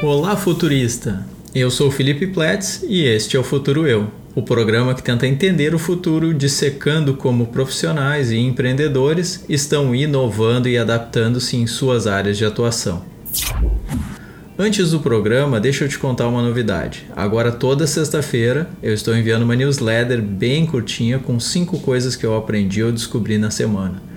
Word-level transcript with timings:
Olá, 0.00 0.36
futurista! 0.36 1.26
Eu 1.52 1.68
sou 1.68 1.90
Felipe 1.90 2.28
Platz 2.28 2.84
e 2.86 3.02
este 3.02 3.36
é 3.36 3.40
o 3.40 3.42
Futuro 3.42 3.84
Eu, 3.84 4.12
o 4.32 4.42
programa 4.42 4.94
que 4.94 5.02
tenta 5.02 5.26
entender 5.26 5.74
o 5.74 5.78
futuro 5.78 6.32
dissecando 6.32 7.14
como 7.14 7.48
profissionais 7.48 8.30
e 8.30 8.38
empreendedores 8.38 9.44
estão 9.48 9.92
inovando 9.92 10.68
e 10.68 10.78
adaptando-se 10.78 11.56
em 11.56 11.66
suas 11.66 12.06
áreas 12.06 12.38
de 12.38 12.44
atuação. 12.44 13.04
Antes 14.56 14.92
do 14.92 15.00
programa, 15.00 15.58
deixa 15.58 15.86
eu 15.86 15.88
te 15.88 15.98
contar 15.98 16.28
uma 16.28 16.42
novidade. 16.42 17.06
Agora, 17.16 17.50
toda 17.50 17.88
sexta-feira, 17.88 18.70
eu 18.80 18.94
estou 18.94 19.16
enviando 19.16 19.42
uma 19.42 19.56
newsletter 19.56 20.22
bem 20.22 20.64
curtinha 20.64 21.18
com 21.18 21.40
cinco 21.40 21.80
coisas 21.80 22.14
que 22.14 22.24
eu 22.24 22.36
aprendi 22.36 22.84
ou 22.84 22.92
descobri 22.92 23.36
na 23.36 23.50
semana. 23.50 24.13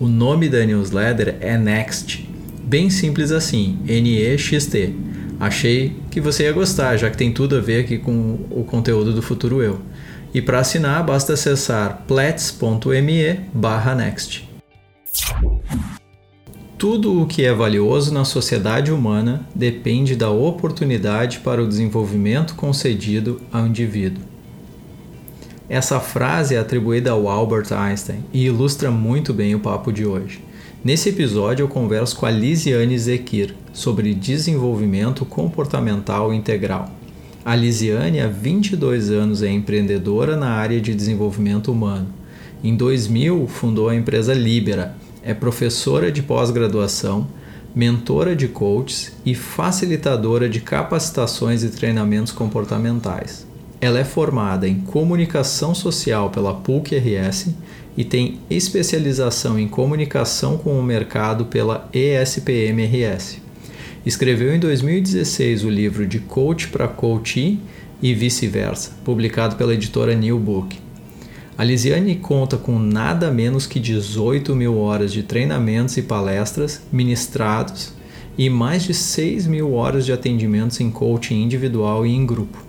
O 0.00 0.06
nome 0.06 0.48
da 0.48 0.64
newsletter 0.64 1.38
é 1.40 1.58
Next. 1.58 2.24
Bem 2.62 2.88
simples 2.88 3.32
assim, 3.32 3.80
N-E-X-T. 3.84 4.94
Achei 5.40 5.96
que 6.08 6.20
você 6.20 6.44
ia 6.44 6.52
gostar, 6.52 6.96
já 6.96 7.10
que 7.10 7.16
tem 7.16 7.32
tudo 7.32 7.56
a 7.56 7.60
ver 7.60 7.80
aqui 7.80 7.98
com 7.98 8.38
o 8.48 8.62
conteúdo 8.62 9.12
do 9.12 9.20
Futuro 9.20 9.60
Eu. 9.60 9.80
E 10.32 10.40
para 10.40 10.60
assinar, 10.60 11.04
basta 11.04 11.32
acessar 11.32 12.04
plets.me/next. 12.06 14.48
Tudo 16.78 17.20
o 17.20 17.26
que 17.26 17.44
é 17.44 17.52
valioso 17.52 18.14
na 18.14 18.24
sociedade 18.24 18.92
humana 18.92 19.48
depende 19.52 20.14
da 20.14 20.30
oportunidade 20.30 21.40
para 21.40 21.60
o 21.60 21.66
desenvolvimento 21.66 22.54
concedido 22.54 23.40
ao 23.50 23.66
indivíduo. 23.66 24.22
Essa 25.68 26.00
frase 26.00 26.54
é 26.54 26.58
atribuída 26.58 27.10
ao 27.10 27.28
Albert 27.28 27.72
Einstein 27.72 28.24
e 28.32 28.46
ilustra 28.46 28.90
muito 28.90 29.34
bem 29.34 29.54
o 29.54 29.60
papo 29.60 29.92
de 29.92 30.06
hoje. 30.06 30.40
Nesse 30.82 31.10
episódio 31.10 31.64
eu 31.64 31.68
converso 31.68 32.16
com 32.16 32.24
a 32.24 32.30
Lisiane 32.30 32.98
Zekir 32.98 33.54
sobre 33.70 34.14
desenvolvimento 34.14 35.26
comportamental 35.26 36.32
integral. 36.32 36.90
A 37.44 37.54
Lisiane 37.54 38.18
há 38.18 38.28
22 38.28 39.10
anos 39.10 39.42
é 39.42 39.50
empreendedora 39.50 40.36
na 40.38 40.52
área 40.52 40.80
de 40.80 40.94
desenvolvimento 40.94 41.70
humano. 41.70 42.06
Em 42.64 42.74
2000 42.74 43.46
fundou 43.48 43.90
a 43.90 43.94
empresa 43.94 44.32
Libera, 44.32 44.96
é 45.22 45.34
professora 45.34 46.10
de 46.10 46.22
pós-graduação, 46.22 47.28
mentora 47.74 48.34
de 48.34 48.48
coaches 48.48 49.12
e 49.24 49.34
facilitadora 49.34 50.48
de 50.48 50.60
capacitações 50.60 51.62
e 51.62 51.68
treinamentos 51.68 52.32
comportamentais. 52.32 53.47
Ela 53.80 54.00
é 54.00 54.04
formada 54.04 54.68
em 54.68 54.80
comunicação 54.80 55.72
social 55.72 56.30
pela 56.30 56.52
PUC-RS 56.52 57.54
e 57.96 58.04
tem 58.04 58.40
especialização 58.50 59.56
em 59.56 59.68
comunicação 59.68 60.58
com 60.58 60.78
o 60.78 60.82
mercado 60.82 61.46
pela 61.46 61.88
ESPM-RS. 61.92 63.38
Escreveu 64.04 64.52
em 64.52 64.58
2016 64.58 65.64
o 65.64 65.70
livro 65.70 66.06
de 66.06 66.18
Coach 66.18 66.68
para 66.68 66.88
Coachee 66.88 67.60
e 68.02 68.14
vice-versa, 68.14 68.92
publicado 69.04 69.54
pela 69.54 69.74
editora 69.74 70.14
New 70.14 70.38
Book. 70.40 70.78
A 71.56 71.62
Lisiane 71.62 72.16
conta 72.16 72.56
com 72.56 72.78
nada 72.78 73.30
menos 73.30 73.66
que 73.66 73.78
18 73.78 74.56
mil 74.56 74.78
horas 74.78 75.12
de 75.12 75.22
treinamentos 75.22 75.96
e 75.96 76.02
palestras 76.02 76.82
ministrados 76.90 77.92
e 78.36 78.48
mais 78.48 78.84
de 78.84 78.94
6 78.94 79.46
mil 79.46 79.74
horas 79.74 80.04
de 80.04 80.12
atendimentos 80.12 80.80
em 80.80 80.90
coaching 80.90 81.42
individual 81.42 82.06
e 82.06 82.10
em 82.10 82.24
grupo. 82.24 82.67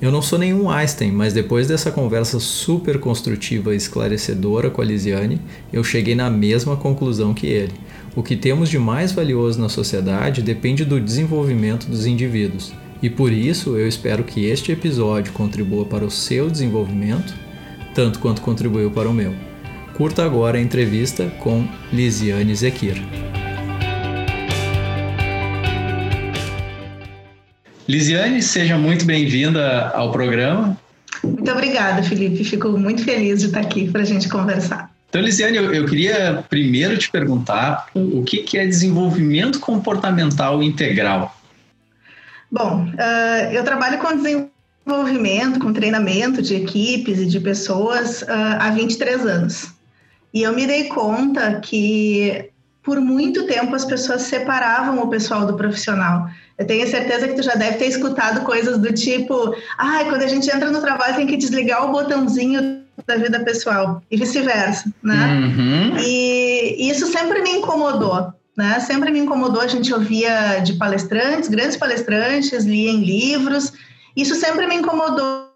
Eu 0.00 0.12
não 0.12 0.22
sou 0.22 0.38
nenhum 0.38 0.70
Einstein, 0.70 1.10
mas 1.10 1.32
depois 1.32 1.66
dessa 1.66 1.90
conversa 1.90 2.38
super 2.38 3.00
construtiva 3.00 3.74
e 3.74 3.76
esclarecedora 3.76 4.70
com 4.70 4.80
a 4.80 4.84
Lisiane, 4.84 5.40
eu 5.72 5.82
cheguei 5.82 6.14
na 6.14 6.30
mesma 6.30 6.76
conclusão 6.76 7.34
que 7.34 7.48
ele. 7.48 7.72
O 8.14 8.22
que 8.22 8.36
temos 8.36 8.68
de 8.68 8.78
mais 8.78 9.10
valioso 9.10 9.60
na 9.60 9.68
sociedade 9.68 10.40
depende 10.40 10.84
do 10.84 11.00
desenvolvimento 11.00 11.86
dos 11.86 12.06
indivíduos. 12.06 12.72
E 13.02 13.10
por 13.10 13.32
isso 13.32 13.76
eu 13.76 13.88
espero 13.88 14.22
que 14.22 14.44
este 14.44 14.70
episódio 14.70 15.32
contribua 15.32 15.84
para 15.84 16.04
o 16.04 16.10
seu 16.10 16.48
desenvolvimento 16.48 17.34
tanto 17.98 18.20
quanto 18.20 18.42
contribuiu 18.42 18.92
para 18.92 19.08
o 19.08 19.12
meu. 19.12 19.34
Curta 19.96 20.24
agora 20.24 20.58
a 20.58 20.60
entrevista 20.60 21.26
com 21.40 21.66
Lisiane 21.92 22.54
Zekir. 22.54 23.47
Lisiane, 27.88 28.42
seja 28.42 28.76
muito 28.76 29.06
bem-vinda 29.06 29.88
ao 29.94 30.12
programa. 30.12 30.78
Muito 31.24 31.50
obrigada, 31.50 32.02
Felipe. 32.02 32.44
Fico 32.44 32.68
muito 32.76 33.02
feliz 33.02 33.40
de 33.40 33.46
estar 33.46 33.60
aqui 33.60 33.90
para 33.90 34.02
a 34.02 34.04
gente 34.04 34.28
conversar. 34.28 34.92
Então, 35.08 35.22
Lisiane, 35.22 35.56
eu, 35.56 35.72
eu, 35.72 35.86
queria 35.86 36.44
primeiro 36.50 36.98
te 36.98 37.10
perguntar 37.10 37.86
o 37.94 38.22
que, 38.24 38.42
que 38.42 38.58
é 38.58 38.66
desenvolvimento 38.66 39.58
comportamental 39.58 40.62
integral. 40.62 41.34
Bom, 42.52 42.84
uh, 42.84 43.52
eu 43.52 43.64
trabalho 43.64 43.98
com 43.98 44.14
desenvolvimento 44.14 45.58
com 45.58 45.72
treinamento 45.72 46.42
de 46.42 46.56
equipes 46.56 47.18
e 47.20 47.24
de 47.24 47.40
pessoas 47.40 48.20
uh, 48.20 48.58
há 48.58 48.70
23 48.70 49.24
anos. 49.24 49.72
E 50.34 50.42
eu 50.42 50.54
me 50.54 50.66
dei 50.66 50.84
conta 50.88 51.58
que 51.60 52.50
por 52.88 53.00
muito 53.00 53.46
tempo 53.46 53.76
as 53.76 53.84
pessoas 53.84 54.22
separavam 54.22 54.98
o 55.02 55.08
pessoal 55.08 55.46
do 55.46 55.54
profissional. 55.54 56.26
Eu 56.56 56.66
tenho 56.66 56.88
certeza 56.88 57.28
que 57.28 57.34
tu 57.34 57.42
já 57.42 57.54
deve 57.54 57.76
ter 57.76 57.86
escutado 57.86 58.44
coisas 58.46 58.78
do 58.78 58.90
tipo, 58.94 59.54
ah, 59.76 60.04
quando 60.08 60.22
a 60.22 60.26
gente 60.26 60.48
entra 60.48 60.70
no 60.70 60.80
trabalho 60.80 61.16
tem 61.16 61.26
que 61.26 61.36
desligar 61.36 61.84
o 61.84 61.92
botãozinho 61.92 62.80
da 63.06 63.16
vida 63.16 63.40
pessoal 63.40 64.02
e 64.10 64.16
vice-versa, 64.16 64.90
né? 65.02 65.38
Uhum. 65.38 65.96
E 66.00 66.88
isso 66.90 67.06
sempre 67.06 67.42
me 67.42 67.50
incomodou, 67.50 68.32
né? 68.56 68.80
Sempre 68.80 69.10
me 69.10 69.18
incomodou. 69.18 69.60
A 69.60 69.68
gente 69.68 69.92
ouvia 69.92 70.60
de 70.60 70.72
palestrantes, 70.72 71.48
grandes 71.48 71.76
palestrantes, 71.76 72.64
lia 72.64 72.90
em 72.90 73.04
livros 73.04 73.74
isso 74.18 74.34
sempre 74.34 74.66
me 74.66 74.74
incomodou 74.74 75.46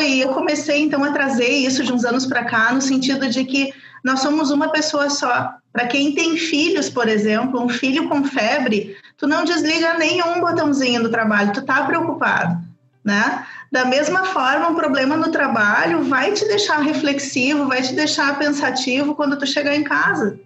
e 0.00 0.20
eu 0.20 0.28
comecei 0.28 0.80
então 0.80 1.02
a 1.02 1.10
trazer 1.10 1.48
isso 1.48 1.82
de 1.82 1.92
uns 1.92 2.04
anos 2.04 2.24
para 2.24 2.44
cá 2.44 2.72
no 2.72 2.80
sentido 2.80 3.28
de 3.28 3.44
que 3.44 3.74
nós 4.04 4.20
somos 4.20 4.52
uma 4.52 4.70
pessoa 4.70 5.10
só. 5.10 5.52
Para 5.72 5.86
quem 5.86 6.14
tem 6.14 6.36
filhos, 6.36 6.90
por 6.90 7.08
exemplo, 7.08 7.60
um 7.60 7.68
filho 7.68 8.08
com 8.08 8.24
febre, 8.24 8.96
tu 9.16 9.26
não 9.26 9.44
desliga 9.44 9.94
nenhum 9.94 10.40
botãozinho 10.40 11.02
do 11.02 11.10
trabalho, 11.10 11.52
tu 11.52 11.62
tá 11.62 11.84
preocupado, 11.84 12.58
né? 13.02 13.46
Da 13.70 13.86
mesma 13.86 14.26
forma, 14.26 14.68
um 14.68 14.74
problema 14.74 15.16
no 15.16 15.30
trabalho 15.30 16.02
vai 16.04 16.32
te 16.32 16.46
deixar 16.46 16.80
reflexivo, 16.80 17.66
vai 17.66 17.80
te 17.80 17.94
deixar 17.94 18.38
pensativo 18.38 19.14
quando 19.14 19.38
tu 19.38 19.46
chegar 19.46 19.74
em 19.74 19.82
casa. 19.82 20.38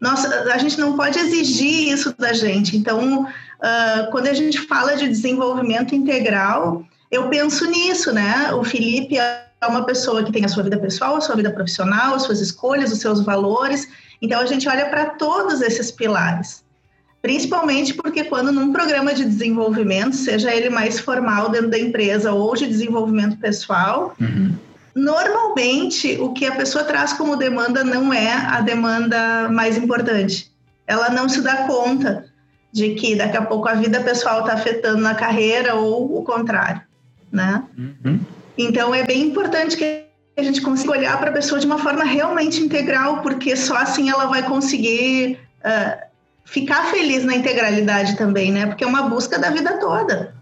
Nossa, 0.00 0.50
a 0.52 0.58
gente 0.58 0.80
não 0.80 0.96
pode 0.96 1.18
exigir 1.18 1.92
isso 1.92 2.14
da 2.18 2.32
gente. 2.32 2.76
Então, 2.76 3.24
uh, 3.24 4.10
quando 4.10 4.26
a 4.26 4.34
gente 4.34 4.58
fala 4.58 4.96
de 4.96 5.06
desenvolvimento 5.06 5.94
integral, 5.94 6.84
eu 7.10 7.28
penso 7.28 7.66
nisso, 7.66 8.10
né? 8.10 8.52
O 8.54 8.64
Felipe 8.64 9.18
é 9.18 9.46
uma 9.68 9.84
pessoa 9.84 10.24
que 10.24 10.32
tem 10.32 10.44
a 10.44 10.48
sua 10.48 10.62
vida 10.62 10.78
pessoal, 10.78 11.16
a 11.16 11.20
sua 11.20 11.36
vida 11.36 11.52
profissional, 11.52 12.14
as 12.14 12.22
suas 12.22 12.40
escolhas, 12.40 12.90
os 12.90 13.00
seus 13.00 13.20
valores. 13.20 13.86
Então 14.22 14.40
a 14.40 14.46
gente 14.46 14.68
olha 14.68 14.86
para 14.86 15.06
todos 15.06 15.60
esses 15.60 15.90
pilares. 15.90 16.64
Principalmente 17.20 17.92
porque 17.94 18.24
quando 18.24 18.50
num 18.52 18.72
programa 18.72 19.12
de 19.12 19.24
desenvolvimento, 19.24 20.16
seja 20.16 20.54
ele 20.54 20.70
mais 20.70 20.98
formal 20.98 21.50
dentro 21.50 21.68
da 21.68 21.78
empresa 21.78 22.32
ou 22.32 22.54
de 22.54 22.66
desenvolvimento 22.66 23.36
pessoal, 23.36 24.14
uhum. 24.20 24.54
normalmente 24.94 26.18
o 26.20 26.32
que 26.32 26.46
a 26.46 26.54
pessoa 26.54 26.84
traz 26.84 27.12
como 27.12 27.36
demanda 27.36 27.84
não 27.84 28.12
é 28.12 28.32
a 28.32 28.60
demanda 28.60 29.48
mais 29.50 29.76
importante. 29.76 30.50
Ela 30.86 31.10
não 31.10 31.28
se 31.28 31.42
dá 31.42 31.66
conta 31.66 32.24
de 32.72 32.94
que 32.94 33.14
daqui 33.14 33.36
a 33.36 33.42
pouco 33.42 33.68
a 33.68 33.74
vida 33.74 34.00
pessoal 34.00 34.40
está 34.40 34.54
afetando 34.54 35.00
na 35.00 35.14
carreira 35.14 35.74
ou 35.74 36.18
o 36.18 36.24
contrário 36.24 36.80
né? 37.32 37.64
Uhum. 37.76 38.20
Então 38.56 38.94
é 38.94 39.02
bem 39.02 39.22
importante 39.22 39.76
que 39.76 40.01
a 40.36 40.42
gente 40.42 40.60
consiga 40.60 40.92
olhar 40.92 41.18
para 41.18 41.30
a 41.30 41.32
pessoa 41.32 41.60
de 41.60 41.66
uma 41.66 41.78
forma 41.78 42.04
realmente 42.04 42.60
integral, 42.60 43.20
porque 43.20 43.54
só 43.54 43.76
assim 43.76 44.08
ela 44.10 44.26
vai 44.26 44.42
conseguir 44.42 45.38
uh, 45.64 46.02
ficar 46.44 46.90
feliz 46.90 47.24
na 47.24 47.34
integralidade 47.34 48.16
também, 48.16 48.50
né? 48.50 48.66
Porque 48.66 48.84
é 48.84 48.86
uma 48.86 49.02
busca 49.02 49.38
da 49.38 49.50
vida 49.50 49.78
toda. 49.78 50.34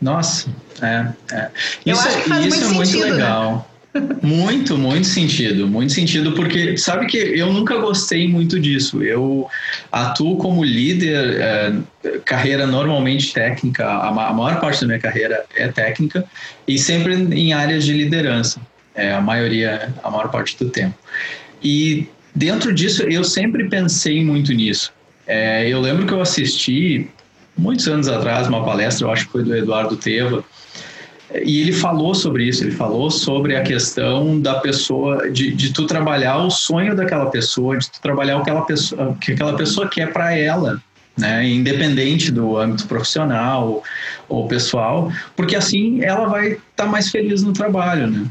Nossa, 0.00 0.48
é. 0.82 1.06
é. 1.32 1.48
Isso, 1.54 1.80
Eu 1.86 1.98
acho 1.98 2.22
que 2.22 2.28
faz 2.28 2.46
isso 2.46 2.74
muito 2.74 2.82
é 2.82 2.84
sentido, 2.84 2.98
muito 2.98 3.06
né? 3.06 3.12
legal. 3.12 3.54
Né? 3.56 3.74
Muito, 4.22 4.76
muito 4.76 5.06
sentido, 5.06 5.68
muito 5.68 5.92
sentido, 5.92 6.32
porque 6.32 6.76
sabe 6.76 7.06
que 7.06 7.16
eu 7.16 7.52
nunca 7.52 7.76
gostei 7.78 8.28
muito 8.28 8.58
disso. 8.58 9.04
Eu 9.04 9.48
atuo 9.92 10.36
como 10.36 10.64
líder, 10.64 11.40
é, 11.40 11.72
carreira 12.24 12.66
normalmente 12.66 13.32
técnica, 13.32 13.88
a, 13.88 14.10
maior 14.10 14.60
parte 14.60 14.80
da 14.80 14.88
minha 14.88 14.98
carreira 14.98 15.44
é 15.54 15.68
técnica, 15.68 16.24
e 16.66 16.76
sempre 16.76 17.14
em 17.14 17.52
áreas 17.52 17.84
de 17.84 17.92
liderança, 17.92 18.60
é, 18.94 19.12
a 19.12 19.20
maioria, 19.20 19.94
a 20.02 20.10
maior 20.10 20.30
parte 20.30 20.56
do 20.62 20.70
tempo. 20.70 20.94
E 21.62 22.08
dentro 22.34 22.72
disso, 22.72 23.02
eu 23.04 23.24
sempre 23.24 23.68
pensei 23.68 24.24
muito 24.24 24.52
nisso. 24.52 24.92
É, 25.26 25.68
eu 25.68 25.80
lembro 25.80 26.06
que 26.06 26.12
eu 26.12 26.20
assisti, 26.20 27.08
muitos 27.56 27.88
anos 27.88 28.08
atrás, 28.08 28.46
uma 28.46 28.64
palestra, 28.64 29.06
eu 29.06 29.10
acho 29.10 29.26
que 29.26 29.32
foi 29.32 29.42
do 29.42 29.56
Eduardo 29.56 29.96
Teva, 29.96 30.44
e 31.42 31.60
ele 31.60 31.72
falou 31.72 32.14
sobre 32.14 32.44
isso, 32.44 32.62
ele 32.62 32.70
falou 32.70 33.10
sobre 33.10 33.56
a 33.56 33.62
questão 33.62 34.38
da 34.40 34.54
pessoa, 34.60 35.30
de, 35.30 35.52
de 35.52 35.72
tu 35.72 35.86
trabalhar 35.86 36.38
o 36.38 36.50
sonho 36.50 36.94
daquela 36.94 37.26
pessoa, 37.26 37.76
de 37.76 37.90
tu 37.90 38.00
trabalhar 38.00 38.38
o 38.38 38.44
que, 38.44 38.50
ela 38.50 38.62
pessoa, 38.62 39.08
o 39.08 39.14
que 39.16 39.32
aquela 39.32 39.56
pessoa 39.56 39.88
quer 39.88 40.12
para 40.12 40.36
ela, 40.36 40.80
né, 41.16 41.46
independente 41.48 42.30
do 42.30 42.56
âmbito 42.56 42.86
profissional 42.86 43.82
ou 44.28 44.46
pessoal, 44.46 45.10
porque 45.34 45.56
assim 45.56 46.02
ela 46.02 46.26
vai 46.26 46.52
estar 46.52 46.62
tá 46.76 46.86
mais 46.86 47.10
feliz 47.10 47.42
no 47.42 47.52
trabalho, 47.52 48.08
né? 48.08 48.26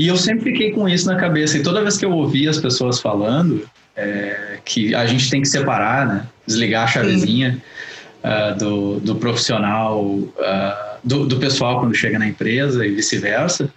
E 0.00 0.08
eu 0.08 0.16
sempre 0.16 0.50
fiquei 0.50 0.70
com 0.70 0.88
isso 0.88 1.06
na 1.06 1.16
cabeça 1.16 1.58
e 1.58 1.62
toda 1.62 1.82
vez 1.82 1.98
que 1.98 2.06
eu 2.06 2.10
ouvia 2.10 2.48
as 2.48 2.58
pessoas 2.58 2.98
falando 2.98 3.68
é, 3.94 4.56
que 4.64 4.94
a 4.94 5.04
gente 5.04 5.28
tem 5.28 5.42
que 5.42 5.48
separar, 5.48 6.06
né, 6.06 6.26
desligar 6.46 6.84
a 6.84 6.86
chavezinha 6.86 7.58
uh, 8.24 8.58
do, 8.58 8.98
do 9.00 9.16
profissional, 9.16 10.02
uh, 10.02 10.30
do, 11.04 11.26
do 11.26 11.36
pessoal 11.36 11.80
quando 11.80 11.94
chega 11.94 12.18
na 12.18 12.26
empresa 12.26 12.86
e 12.86 12.92
vice-versa. 12.92 13.70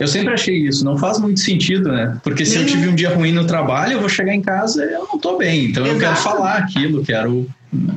Eu 0.00 0.08
sempre 0.08 0.32
achei 0.32 0.56
isso, 0.56 0.82
não 0.82 0.96
faz 0.96 1.18
muito 1.18 1.40
sentido, 1.40 1.92
né? 1.92 2.18
Porque 2.22 2.46
se 2.46 2.56
eu 2.56 2.64
tive 2.64 2.88
um 2.88 2.94
dia 2.94 3.10
ruim 3.10 3.32
no 3.32 3.46
trabalho, 3.46 3.92
eu 3.92 4.00
vou 4.00 4.08
chegar 4.08 4.34
em 4.34 4.40
casa 4.40 4.82
e 4.82 4.94
eu 4.94 5.04
não 5.04 5.16
estou 5.16 5.36
bem. 5.36 5.66
Então 5.66 5.84
Exato. 5.84 5.94
eu 5.94 6.00
quero 6.00 6.16
falar 6.16 6.56
aquilo, 6.56 7.04
quero 7.04 7.46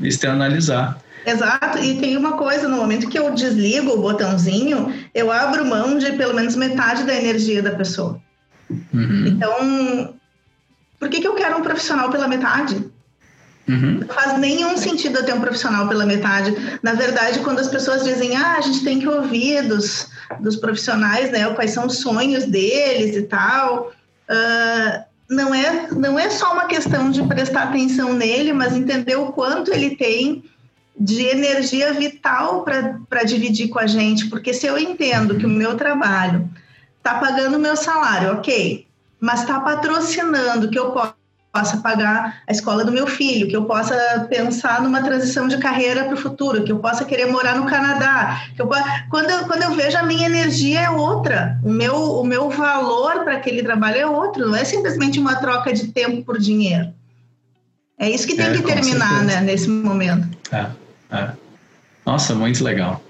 externalizar. 0.02 1.00
Exato, 1.25 1.80
e 1.80 2.00
tem 2.00 2.18
uma 2.18 2.33
coisa, 2.33 2.68
no 2.68 2.77
momento 2.77 3.10
que 3.10 3.19
eu 3.19 3.33
desligo 3.33 3.92
o 3.92 4.01
botãozinho, 4.01 4.94
eu 5.13 5.31
abro 5.31 5.66
mão 5.66 5.98
de 5.98 6.12
pelo 6.13 6.33
menos 6.33 6.56
metade 6.56 7.04
da 7.04 7.13
energia 7.13 7.62
da 7.62 7.71
pessoa. 7.71 8.21
Uhum. 8.69 9.27
Então, 9.27 10.16
por 11.00 11.10
que, 11.10 11.21
que 11.21 11.27
eu 11.27 11.36
quero 11.36 11.57
um 11.57 11.63
profissional 11.63 12.10
pela 12.10 12.27
metade? 12.27 12.89
Uhum. 13.68 14.00
Não 14.00 14.07
faz 14.07 14.38
nenhum 14.39 14.75
sentido 14.77 15.19
eu 15.19 15.25
ter 15.25 15.33
um 15.33 15.42
profissional 15.42 15.88
pela 15.88 16.06
metade. 16.06 16.56
Na 16.81 16.94
verdade, 16.94 17.39
quando 17.39 17.60
as 17.60 17.68
pessoas 17.68 18.04
dizem, 18.04 18.36
ah, 18.36 18.56
a 18.57 18.62
gente 18.62 18.83
tem 18.83 19.00
que 19.00 19.07
ouvir 19.07 19.68
dos, 19.68 20.07
dos 20.39 20.56
profissionais, 20.56 21.31
né, 21.31 21.48
quais 21.54 21.71
são 21.71 21.86
os 21.86 22.00
sonhos 22.00 22.45
deles 22.45 23.16
e 23.16 23.24
tal, 23.24 23.92
uh, 24.27 25.04
não, 25.30 25.54
é, 25.54 25.88
não 25.92 26.18
é 26.18 26.31
só 26.31 26.54
uma 26.54 26.66
questão 26.66 27.12
de 27.12 27.21
prestar 27.24 27.63
atenção 27.63 28.13
nele, 28.13 28.51
mas 28.54 28.75
entender 28.75 29.18
o 29.18 29.31
quanto 29.31 29.71
ele 29.71 29.95
tem 29.95 30.44
de 31.00 31.24
energia 31.24 31.94
vital 31.94 32.63
para 32.63 33.24
dividir 33.24 33.69
com 33.69 33.80
a 33.80 33.88
gente. 33.88 34.28
Porque 34.28 34.54
se 34.54 34.68
eu 34.68 34.78
entendo 34.78 35.38
que 35.38 35.46
o 35.46 35.50
meu 35.50 35.78
trabalho 35.78 36.50
está 36.98 37.16
pagando 37.16 37.56
o 37.56 37.60
meu 37.60 37.78
salário, 37.78 38.34
ok, 38.34 38.86
mas 39.19 39.42
está 39.42 39.60
patrocinando 39.62 40.69
que 40.69 40.78
eu 40.78 40.92
possa 40.92 41.78
pagar 41.78 42.42
a 42.48 42.51
escola 42.51 42.84
do 42.84 42.92
meu 42.92 43.07
filho, 43.07 43.48
que 43.48 43.56
eu 43.56 43.66
possa 43.66 44.28
pensar 44.30 44.81
numa 44.81 45.01
transição 45.01 45.48
de 45.48 45.57
carreira 45.57 46.04
para 46.04 46.13
o 46.13 46.18
futuro, 46.18 46.63
que 46.63 46.72
eu 46.72 46.80
possa 46.80 47.06
querer 47.06 47.25
morar 47.25 47.56
no 47.56 47.66
Canadá. 47.66 48.44
Que 48.56 48.62
eu, 48.62 48.69
quando, 49.10 49.30
eu, 49.30 49.45
quando 49.45 49.63
eu 49.63 49.72
vejo 49.75 49.98
a 49.98 50.04
minha 50.04 50.28
energia 50.28 50.81
é 50.81 50.90
outra, 50.90 51.57
o 51.63 51.72
meu, 51.72 51.95
o 51.95 52.24
meu 52.24 52.50
valor 52.50 53.24
para 53.24 53.38
aquele 53.38 53.63
trabalho 53.63 53.98
é 53.98 54.06
outro, 54.06 54.48
não 54.48 54.56
é 54.56 54.66
simplesmente 54.66 55.19
uma 55.19 55.36
troca 55.36 55.74
de 55.74 55.88
tempo 55.88 56.24
por 56.24 56.38
dinheiro. 56.38 56.94
É 57.98 58.10
isso 58.10 58.28
que 58.28 58.36
tem 58.36 58.45
é, 58.45 58.54
que 58.54 58.63
terminar 58.63 59.24
né, 59.24 59.42
nesse 59.42 59.69
momento. 59.69 60.25
É, 60.52 60.68
é. 61.11 61.31
Nossa, 62.06 62.33
muito 62.33 62.63
legal. 62.63 63.03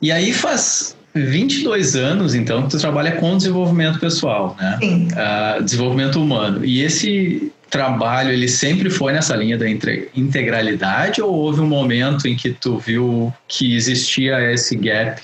E 0.00 0.10
aí 0.10 0.32
faz 0.32 0.96
22 1.14 1.94
anos, 1.94 2.34
então, 2.34 2.62
que 2.64 2.70
tu 2.70 2.78
trabalha 2.78 3.12
com 3.12 3.36
desenvolvimento 3.36 3.98
pessoal, 3.98 4.56
né? 4.58 4.78
Sim. 4.80 5.08
Uh, 5.08 5.62
desenvolvimento 5.62 6.20
humano. 6.20 6.64
E 6.64 6.82
esse 6.82 7.52
trabalho, 7.70 8.30
ele 8.30 8.48
sempre 8.48 8.90
foi 8.90 9.12
nessa 9.12 9.34
linha 9.34 9.56
da 9.56 9.66
integralidade 9.68 11.22
ou 11.22 11.32
houve 11.32 11.60
um 11.60 11.66
momento 11.66 12.28
em 12.28 12.36
que 12.36 12.50
tu 12.50 12.78
viu 12.78 13.32
que 13.48 13.74
existia 13.74 14.52
esse 14.52 14.76
gap? 14.76 15.22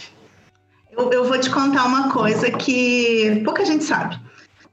Eu, 0.97 1.11
eu 1.13 1.25
vou 1.25 1.39
te 1.39 1.51
contar 1.51 1.85
uma 1.85 2.11
coisa 2.11 2.51
que 2.51 3.43
pouca 3.45 3.65
gente 3.65 3.85
sabe. 3.85 4.19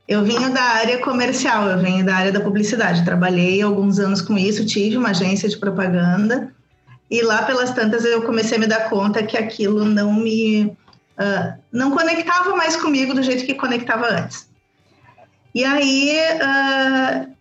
Eu 0.08 0.24
venho 0.24 0.54
da 0.54 0.62
área 0.62 1.00
comercial, 1.00 1.68
eu 1.68 1.80
venho 1.80 2.06
da 2.06 2.16
área 2.16 2.32
da 2.32 2.40
publicidade. 2.40 3.04
Trabalhei 3.04 3.62
alguns 3.62 4.00
anos 4.00 4.22
com 4.22 4.38
isso, 4.38 4.66
tive 4.66 4.96
uma 4.98 5.10
agência 5.10 5.50
de 5.50 5.58
propaganda 5.58 6.55
e 7.10 7.22
lá 7.22 7.44
pelas 7.44 7.72
tantas 7.72 8.04
eu 8.04 8.24
comecei 8.24 8.58
a 8.58 8.60
me 8.60 8.68
dar 8.68 8.90
conta 8.90 9.24
que 9.24 9.38
aquilo 9.38 9.86
não 9.86 10.14
me 10.14 10.66
uh, 10.66 11.54
não 11.72 11.92
conectava 11.92 12.56
mais 12.56 12.76
comigo 12.76 13.14
do 13.14 13.24
jeito 13.24 13.46
que 13.46 13.54
conectava 13.54 14.08
antes. 14.08 14.48
E 15.54 15.64
aí 15.64 16.12
uh, 16.42 17.36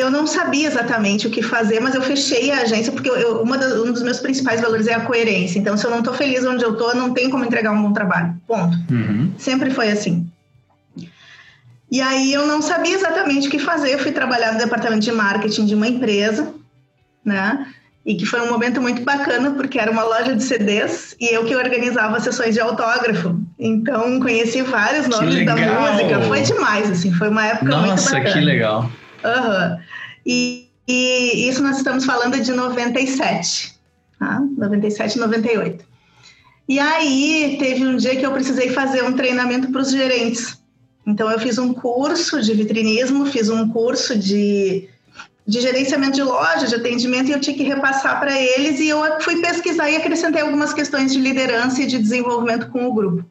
eu 0.00 0.10
não 0.10 0.26
sabia 0.26 0.66
exatamente 0.66 1.26
o 1.26 1.30
que 1.30 1.42
fazer, 1.42 1.80
mas 1.80 1.94
eu 1.94 2.02
fechei 2.02 2.50
a 2.50 2.62
agência 2.62 2.92
porque 2.92 3.08
eu, 3.08 3.42
uma 3.42 3.58
das, 3.58 3.72
um 3.72 3.92
dos 3.92 4.02
meus 4.02 4.18
principais 4.18 4.60
valores 4.60 4.86
é 4.86 4.94
a 4.94 5.00
coerência. 5.00 5.58
Então, 5.58 5.76
se 5.76 5.84
eu 5.84 5.90
não 5.90 5.98
estou 5.98 6.14
feliz 6.14 6.44
onde 6.44 6.64
eu 6.64 6.72
estou, 6.72 6.94
não 6.94 7.12
tem 7.12 7.28
como 7.28 7.44
entregar 7.44 7.72
um 7.72 7.82
bom 7.82 7.92
trabalho. 7.92 8.34
Ponto. 8.46 8.76
Uhum. 8.90 9.32
Sempre 9.38 9.70
foi 9.70 9.90
assim. 9.90 10.26
E 11.90 12.00
aí 12.00 12.32
eu 12.32 12.46
não 12.46 12.62
sabia 12.62 12.94
exatamente 12.94 13.48
o 13.48 13.50
que 13.50 13.58
fazer. 13.58 13.94
Eu 13.94 13.98
fui 13.98 14.12
trabalhar 14.12 14.52
no 14.52 14.58
departamento 14.58 15.02
de 15.02 15.12
marketing 15.12 15.66
de 15.66 15.74
uma 15.74 15.88
empresa, 15.88 16.54
né? 17.24 17.66
e 18.04 18.14
que 18.14 18.24
foi 18.24 18.40
um 18.40 18.50
momento 18.50 18.80
muito 18.80 19.02
bacana 19.02 19.50
porque 19.52 19.78
era 19.78 19.90
uma 19.90 20.02
loja 20.02 20.34
de 20.34 20.42
CDs 20.42 21.14
e 21.20 21.34
eu 21.34 21.44
que 21.44 21.54
organizava 21.54 22.18
sessões 22.18 22.54
de 22.54 22.60
autógrafo. 22.60 23.38
Então 23.58 24.18
conheci 24.20 24.62
vários 24.62 25.06
nomes 25.06 25.44
da 25.44 25.54
música, 25.54 26.20
foi 26.22 26.42
demais 26.42 26.90
assim, 26.90 27.12
foi 27.12 27.28
uma 27.28 27.46
época 27.46 27.70
Nossa, 27.70 27.86
muito 27.86 28.02
bacana. 28.04 28.24
Nossa, 28.24 28.38
que 28.38 28.44
legal. 28.44 28.90
Uhum. 29.24 29.78
E, 30.24 30.68
e, 30.88 31.48
isso 31.48 31.62
nós 31.62 31.76
estamos 31.76 32.04
falando 32.04 32.40
de 32.40 32.52
97, 32.52 33.74
tá? 34.18 34.40
97, 34.56 35.18
98. 35.18 35.84
E 36.68 36.78
aí 36.78 37.56
teve 37.58 37.86
um 37.86 37.96
dia 37.96 38.16
que 38.16 38.24
eu 38.24 38.32
precisei 38.32 38.70
fazer 38.70 39.02
um 39.02 39.12
treinamento 39.12 39.70
para 39.70 39.82
os 39.82 39.90
gerentes. 39.90 40.58
Então 41.06 41.30
eu 41.30 41.38
fiz 41.38 41.58
um 41.58 41.74
curso 41.74 42.40
de 42.40 42.54
vitrinismo, 42.54 43.26
fiz 43.26 43.50
um 43.50 43.68
curso 43.68 44.16
de 44.16 44.88
de 45.50 45.60
gerenciamento 45.60 46.12
de 46.12 46.22
loja, 46.22 46.68
de 46.68 46.76
atendimento, 46.76 47.28
e 47.28 47.32
eu 47.32 47.40
tinha 47.40 47.56
que 47.56 47.64
repassar 47.64 48.20
para 48.20 48.40
eles, 48.40 48.78
e 48.78 48.88
eu 48.88 49.20
fui 49.20 49.40
pesquisar 49.40 49.90
e 49.90 49.96
acrescentei 49.96 50.42
algumas 50.42 50.72
questões 50.72 51.12
de 51.12 51.18
liderança 51.18 51.82
e 51.82 51.86
de 51.86 51.98
desenvolvimento 51.98 52.68
com 52.68 52.86
o 52.86 52.94
grupo. 52.94 53.24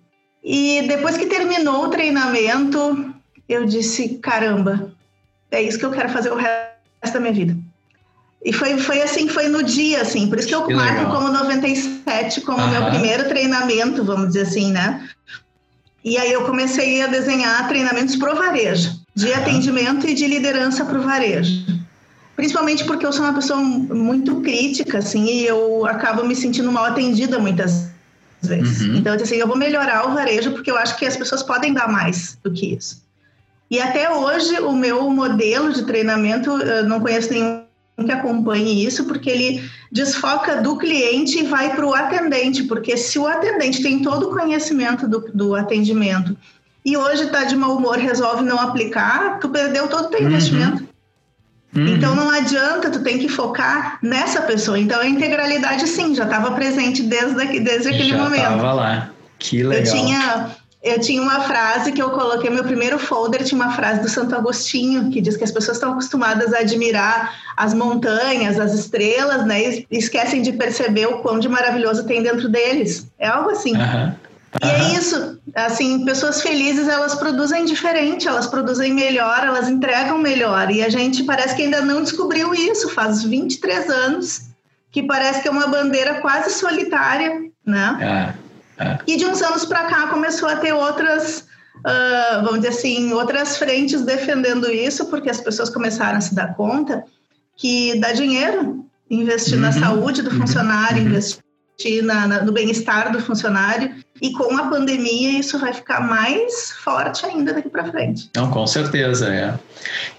E 0.43 0.81
depois 0.85 1.15
que 1.15 1.27
terminou 1.27 1.85
o 1.85 1.87
treinamento, 1.87 3.13
eu 3.47 3.65
disse: 3.65 4.19
caramba, 4.21 4.91
é 5.49 5.61
isso 5.61 5.79
que 5.79 5.85
eu 5.85 5.91
quero 5.91 6.09
fazer 6.09 6.29
o 6.29 6.35
resto 6.35 7.13
da 7.13 7.21
minha 7.21 7.31
vida. 7.31 7.57
E 8.43 8.51
foi, 8.51 8.77
foi 8.77 9.01
assim, 9.01 9.29
foi 9.29 9.47
no 9.47 9.63
dia, 9.63 10.01
assim, 10.01 10.27
por 10.27 10.39
isso 10.39 10.47
que 10.49 10.55
eu 10.55 10.65
que 10.65 10.73
marco 10.73 10.99
legal. 10.99 11.15
como 11.15 11.31
97, 11.31 12.41
como 12.41 12.67
meu 12.67 12.85
primeiro 12.87 13.29
treinamento, 13.29 14.03
vamos 14.03 14.27
dizer 14.27 14.41
assim, 14.41 14.73
né? 14.73 15.07
E 16.03 16.17
aí 16.17 16.33
eu 16.33 16.43
comecei 16.43 17.01
a 17.01 17.07
desenhar 17.07 17.65
treinamentos 17.69 18.17
pro 18.17 18.35
varejo, 18.35 18.91
de 19.15 19.33
atendimento 19.33 20.05
e 20.05 20.13
de 20.13 20.27
liderança 20.27 20.83
pro 20.83 21.01
varejo 21.01 21.78
principalmente 22.39 22.85
porque 22.85 23.05
eu 23.05 23.11
sou 23.11 23.25
uma 23.25 23.33
pessoa 23.33 23.59
muito 23.59 24.39
crítica, 24.39 24.99
assim, 24.99 25.25
e 25.25 25.45
eu 25.45 25.85
acabo 25.85 26.23
me 26.23 26.33
sentindo 26.33 26.71
mal 26.71 26.85
atendida 26.85 27.37
muitas 27.37 27.89
vezes. 28.41 28.79
Uhum. 28.79 28.95
Então, 28.95 29.13
assim, 29.13 29.35
eu 29.35 29.45
vou 29.45 29.57
melhorar 29.57 30.07
o 30.07 30.13
varejo 30.13 30.51
porque 30.51 30.71
eu 30.71 30.77
acho 30.77 30.97
que 30.97 31.05
as 31.05 31.17
pessoas 31.17 31.43
podem 31.43 31.73
dar 31.73 31.89
mais 31.89 32.37
do 32.41 32.49
que 32.49 32.73
isso. 32.75 33.03
E 33.69 33.81
até 33.81 34.09
hoje, 34.09 34.57
o 34.61 34.71
meu 34.71 35.09
modelo 35.09 35.73
de 35.73 35.83
treinamento, 35.83 36.49
eu 36.49 36.87
não 36.87 37.01
conheço 37.01 37.29
nenhum 37.29 37.65
que 38.05 38.11
acompanhe 38.13 38.85
isso, 38.85 39.03
porque 39.03 39.29
ele 39.29 39.69
desfoca 39.91 40.61
do 40.61 40.77
cliente 40.77 41.39
e 41.39 41.43
vai 41.43 41.75
para 41.75 41.85
o 41.85 41.93
atendente, 41.93 42.63
porque 42.63 42.95
se 42.95 43.19
o 43.19 43.27
atendente 43.27 43.83
tem 43.83 44.01
todo 44.01 44.29
o 44.29 44.33
conhecimento 44.33 45.09
do, 45.09 45.29
do 45.33 45.55
atendimento 45.55 46.37
e 46.85 46.95
hoje 46.95 47.23
está 47.23 47.43
de 47.43 47.57
mau 47.57 47.75
humor, 47.75 47.97
resolve 47.97 48.45
não 48.45 48.57
aplicar, 48.57 49.39
tu 49.39 49.49
perdeu 49.49 49.89
todo 49.89 50.05
o 50.05 50.09
teu 50.09 50.21
uhum. 50.21 50.27
investimento. 50.27 50.88
Uhum. 51.75 51.87
Então 51.87 52.15
não 52.15 52.29
adianta, 52.29 52.89
tu 52.89 53.01
tem 53.01 53.19
que 53.19 53.29
focar 53.29 53.99
nessa 54.01 54.41
pessoa. 54.41 54.79
Então 54.79 54.99
a 54.99 55.07
integralidade 55.07 55.87
sim, 55.87 56.15
já 56.15 56.23
estava 56.23 56.51
presente 56.51 57.03
desde, 57.03 57.59
desde 57.59 57.89
aquele 57.89 58.09
já 58.09 58.17
momento. 58.17 58.41
Estava 58.41 58.73
lá. 58.73 59.09
Que 59.37 59.63
legal. 59.63 59.83
Eu 59.85 59.91
tinha, 59.91 60.49
eu 60.81 60.99
tinha 60.99 61.21
uma 61.21 61.41
frase 61.41 61.91
que 61.91 62.01
eu 62.01 62.09
coloquei, 62.09 62.49
meu 62.49 62.63
primeiro 62.63 62.97
folder 62.97 63.43
tinha 63.43 63.61
uma 63.61 63.71
frase 63.71 64.01
do 64.01 64.09
Santo 64.09 64.35
Agostinho, 64.35 65.09
que 65.11 65.21
diz 65.21 65.37
que 65.37 65.43
as 65.43 65.51
pessoas 65.51 65.77
estão 65.77 65.91
acostumadas 65.91 66.53
a 66.53 66.59
admirar 66.59 67.35
as 67.55 67.73
montanhas, 67.73 68.59
as 68.59 68.73
estrelas, 68.73 69.45
né? 69.45 69.61
E 69.61 69.87
esquecem 69.91 70.41
de 70.41 70.53
perceber 70.53 71.05
o 71.07 71.19
quão 71.19 71.39
de 71.39 71.47
maravilhoso 71.47 72.05
tem 72.05 72.23
dentro 72.23 72.49
deles. 72.49 73.07
É 73.19 73.27
algo 73.27 73.51
assim. 73.51 73.75
Uhum. 73.75 74.13
E 74.61 74.67
é 74.67 74.93
isso, 74.97 75.39
assim, 75.55 76.03
pessoas 76.03 76.41
felizes 76.41 76.87
elas 76.87 77.15
produzem 77.15 77.65
diferente, 77.65 78.27
elas 78.27 78.47
produzem 78.47 78.93
melhor, 78.93 79.45
elas 79.45 79.69
entregam 79.69 80.17
melhor. 80.17 80.71
E 80.71 80.83
a 80.83 80.89
gente 80.89 81.23
parece 81.23 81.55
que 81.55 81.63
ainda 81.63 81.81
não 81.81 82.01
descobriu 82.01 82.53
isso, 82.53 82.89
faz 82.89 83.23
23 83.23 83.89
anos, 83.89 84.49
que 84.91 85.03
parece 85.03 85.41
que 85.41 85.47
é 85.47 85.51
uma 85.51 85.67
bandeira 85.67 86.15
quase 86.21 86.51
solitária, 86.51 87.31
né? 87.63 88.33
É, 88.79 88.83
é. 88.83 88.99
E 89.05 89.17
de 89.17 89.25
uns 89.25 89.41
anos 89.41 89.65
para 89.65 89.85
cá 89.85 90.07
começou 90.07 90.49
a 90.49 90.55
ter 90.55 90.73
outras, 90.73 91.45
uh, 91.77 92.43
vamos 92.43 92.61
dizer 92.61 92.69
assim, 92.69 93.13
outras 93.13 93.55
frentes 93.57 94.01
defendendo 94.01 94.71
isso, 94.71 95.05
porque 95.05 95.29
as 95.29 95.39
pessoas 95.39 95.69
começaram 95.69 96.17
a 96.17 96.21
se 96.21 96.33
dar 96.33 96.55
conta 96.55 97.03
que 97.55 97.99
dá 97.99 98.13
dinheiro 98.13 98.85
investir 99.09 99.55
uhum, 99.55 99.61
na 99.61 99.71
saúde 99.71 100.21
do 100.21 100.31
funcionário, 100.31 101.01
uhum. 101.01 101.09
investir 101.09 101.43
na, 102.03 102.27
na, 102.27 102.43
no 102.43 102.51
bem-estar 102.51 103.11
do 103.11 103.19
funcionário 103.19 103.95
e 104.21 104.31
com 104.33 104.57
a 104.57 104.67
pandemia 104.69 105.39
isso 105.39 105.57
vai 105.59 105.73
ficar 105.73 106.01
mais 106.01 106.71
forte 106.83 107.25
ainda 107.25 107.53
daqui 107.53 107.69
para 107.69 107.89
frente. 107.89 108.29
Não, 108.35 108.49
com 108.49 108.65
certeza, 108.67 109.33
é. 109.33 109.53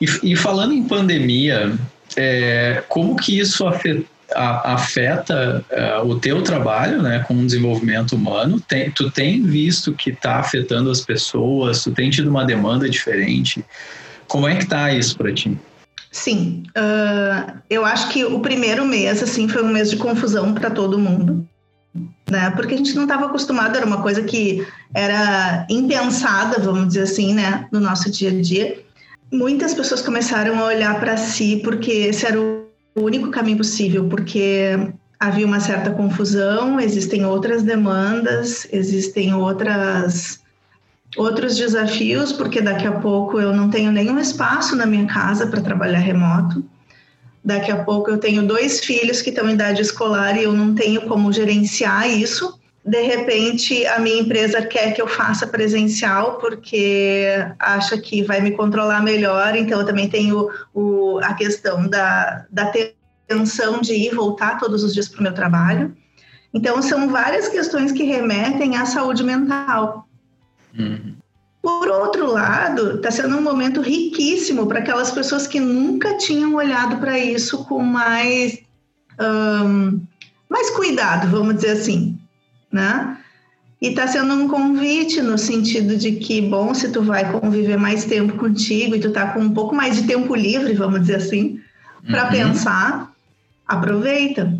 E, 0.00 0.32
e 0.32 0.36
falando 0.36 0.72
em 0.72 0.82
pandemia, 0.82 1.72
é, 2.16 2.82
como 2.88 3.16
que 3.16 3.38
isso 3.38 3.66
afeta, 3.66 4.04
a, 4.34 4.74
afeta 4.74 5.64
uh, 5.70 6.06
o 6.06 6.18
teu 6.18 6.42
trabalho 6.42 7.02
né, 7.02 7.24
com 7.26 7.34
o 7.34 7.44
desenvolvimento 7.44 8.12
humano? 8.12 8.60
Tem, 8.60 8.90
tu 8.90 9.10
tem 9.10 9.42
visto 9.42 9.92
que 9.92 10.10
está 10.10 10.36
afetando 10.36 10.90
as 10.90 11.00
pessoas? 11.00 11.82
Tu 11.84 11.90
tem 11.92 12.10
tido 12.10 12.30
uma 12.30 12.44
demanda 12.44 12.88
diferente? 12.88 13.64
Como 14.26 14.48
é 14.48 14.56
que 14.56 14.64
está 14.64 14.92
isso 14.92 15.16
para 15.16 15.32
ti? 15.32 15.58
Sim, 16.12 16.64
uh, 16.76 17.52
eu 17.68 17.84
acho 17.84 18.08
que 18.08 18.24
o 18.24 18.40
primeiro 18.40 18.84
mês 18.84 19.22
assim 19.22 19.46
foi 19.46 19.62
um 19.62 19.68
mês 19.68 19.90
de 19.90 19.96
confusão 19.96 20.52
para 20.52 20.70
todo 20.70 20.98
mundo 20.98 21.46
né? 22.30 22.50
Porque 22.50 22.74
a 22.74 22.76
gente 22.76 22.94
não 22.94 23.02
estava 23.02 23.26
acostumado, 23.26 23.76
era 23.76 23.86
uma 23.86 24.02
coisa 24.02 24.22
que 24.22 24.66
era 24.94 25.66
impensada, 25.68 26.58
vamos 26.60 26.88
dizer 26.88 27.02
assim, 27.02 27.34
né, 27.34 27.66
no 27.70 27.80
nosso 27.80 28.10
dia 28.10 28.30
a 28.30 28.40
dia. 28.40 28.80
Muitas 29.32 29.74
pessoas 29.74 30.02
começaram 30.02 30.58
a 30.58 30.66
olhar 30.66 30.98
para 30.98 31.16
si 31.16 31.60
porque 31.62 31.90
esse 31.90 32.26
era 32.26 32.40
o 32.40 32.64
único 32.96 33.30
caminho 33.30 33.58
possível, 33.58 34.08
porque 34.08 34.92
havia 35.18 35.46
uma 35.46 35.60
certa 35.60 35.90
confusão, 35.90 36.80
existem 36.80 37.24
outras 37.24 37.62
demandas, 37.62 38.66
existem 38.72 39.34
outras 39.34 40.40
outros 41.16 41.56
desafios, 41.56 42.32
porque 42.32 42.60
daqui 42.60 42.86
a 42.86 42.92
pouco 42.92 43.40
eu 43.40 43.52
não 43.52 43.68
tenho 43.68 43.90
nenhum 43.90 44.18
espaço 44.18 44.76
na 44.76 44.86
minha 44.86 45.06
casa 45.06 45.46
para 45.46 45.60
trabalhar 45.60 45.98
remoto. 45.98 46.64
Daqui 47.42 47.70
a 47.70 47.84
pouco 47.84 48.10
eu 48.10 48.18
tenho 48.18 48.46
dois 48.46 48.80
filhos 48.80 49.22
que 49.22 49.30
estão 49.30 49.48
em 49.48 49.54
idade 49.54 49.80
escolar 49.80 50.36
e 50.36 50.44
eu 50.44 50.52
não 50.52 50.74
tenho 50.74 51.02
como 51.02 51.32
gerenciar 51.32 52.08
isso. 52.08 52.58
De 52.84 53.02
repente, 53.02 53.86
a 53.86 53.98
minha 53.98 54.20
empresa 54.20 54.62
quer 54.62 54.92
que 54.92 55.00
eu 55.00 55.06
faça 55.06 55.46
presencial 55.46 56.38
porque 56.38 57.26
acha 57.58 57.96
que 57.98 58.22
vai 58.22 58.40
me 58.40 58.52
controlar 58.52 59.02
melhor. 59.02 59.54
Então, 59.54 59.80
eu 59.80 59.86
também 59.86 60.08
tenho 60.08 60.50
o, 60.74 61.18
a 61.22 61.34
questão 61.34 61.86
da, 61.88 62.46
da 62.50 62.72
tensão 63.26 63.80
de 63.80 63.92
ir 63.94 64.12
e 64.12 64.14
voltar 64.14 64.58
todos 64.58 64.82
os 64.82 64.92
dias 64.92 65.08
para 65.08 65.20
o 65.20 65.22
meu 65.22 65.34
trabalho. 65.34 65.94
Então, 66.52 66.82
são 66.82 67.08
várias 67.08 67.48
questões 67.48 67.92
que 67.92 68.02
remetem 68.02 68.76
à 68.76 68.84
saúde 68.84 69.22
mental. 69.22 70.08
Uhum. 70.76 71.19
Por 71.62 71.88
outro 71.88 72.30
lado, 72.32 72.96
está 72.96 73.10
sendo 73.10 73.36
um 73.36 73.42
momento 73.42 73.82
riquíssimo 73.82 74.66
para 74.66 74.78
aquelas 74.78 75.10
pessoas 75.10 75.46
que 75.46 75.60
nunca 75.60 76.16
tinham 76.16 76.54
olhado 76.54 76.96
para 76.96 77.18
isso 77.18 77.64
com 77.64 77.80
mais, 77.80 78.58
um, 79.20 80.00
mais 80.48 80.70
cuidado, 80.70 81.28
vamos 81.28 81.56
dizer 81.56 81.72
assim, 81.72 82.18
né? 82.72 83.18
E 83.80 83.88
está 83.88 84.06
sendo 84.06 84.34
um 84.34 84.48
convite 84.48 85.20
no 85.20 85.36
sentido 85.36 85.96
de 85.96 86.12
que, 86.12 86.40
bom, 86.40 86.72
se 86.72 86.90
tu 86.90 87.02
vai 87.02 87.30
conviver 87.30 87.78
mais 87.78 88.04
tempo 88.04 88.38
contigo 88.38 88.94
e 88.94 89.00
tu 89.00 89.10
tá 89.10 89.32
com 89.32 89.40
um 89.40 89.54
pouco 89.54 89.74
mais 89.74 89.96
de 89.96 90.06
tempo 90.06 90.34
livre, 90.34 90.72
vamos 90.74 91.00
dizer 91.00 91.16
assim, 91.16 91.60
para 92.06 92.24
uhum. 92.24 92.30
pensar, 92.30 93.12
aproveita. 93.66 94.59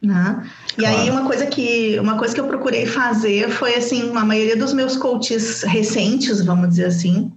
Né? 0.00 0.48
E 0.72 0.82
claro. 0.82 0.96
aí 0.96 1.10
uma 1.10 1.26
coisa 1.26 1.46
que 1.46 1.98
uma 1.98 2.16
coisa 2.16 2.32
que 2.32 2.40
eu 2.40 2.46
procurei 2.46 2.86
fazer 2.86 3.50
foi 3.50 3.74
assim, 3.74 4.16
a 4.16 4.24
maioria 4.24 4.56
dos 4.56 4.72
meus 4.72 4.96
coaches 4.96 5.62
recentes, 5.64 6.44
vamos 6.44 6.68
dizer 6.68 6.86
assim, 6.86 7.32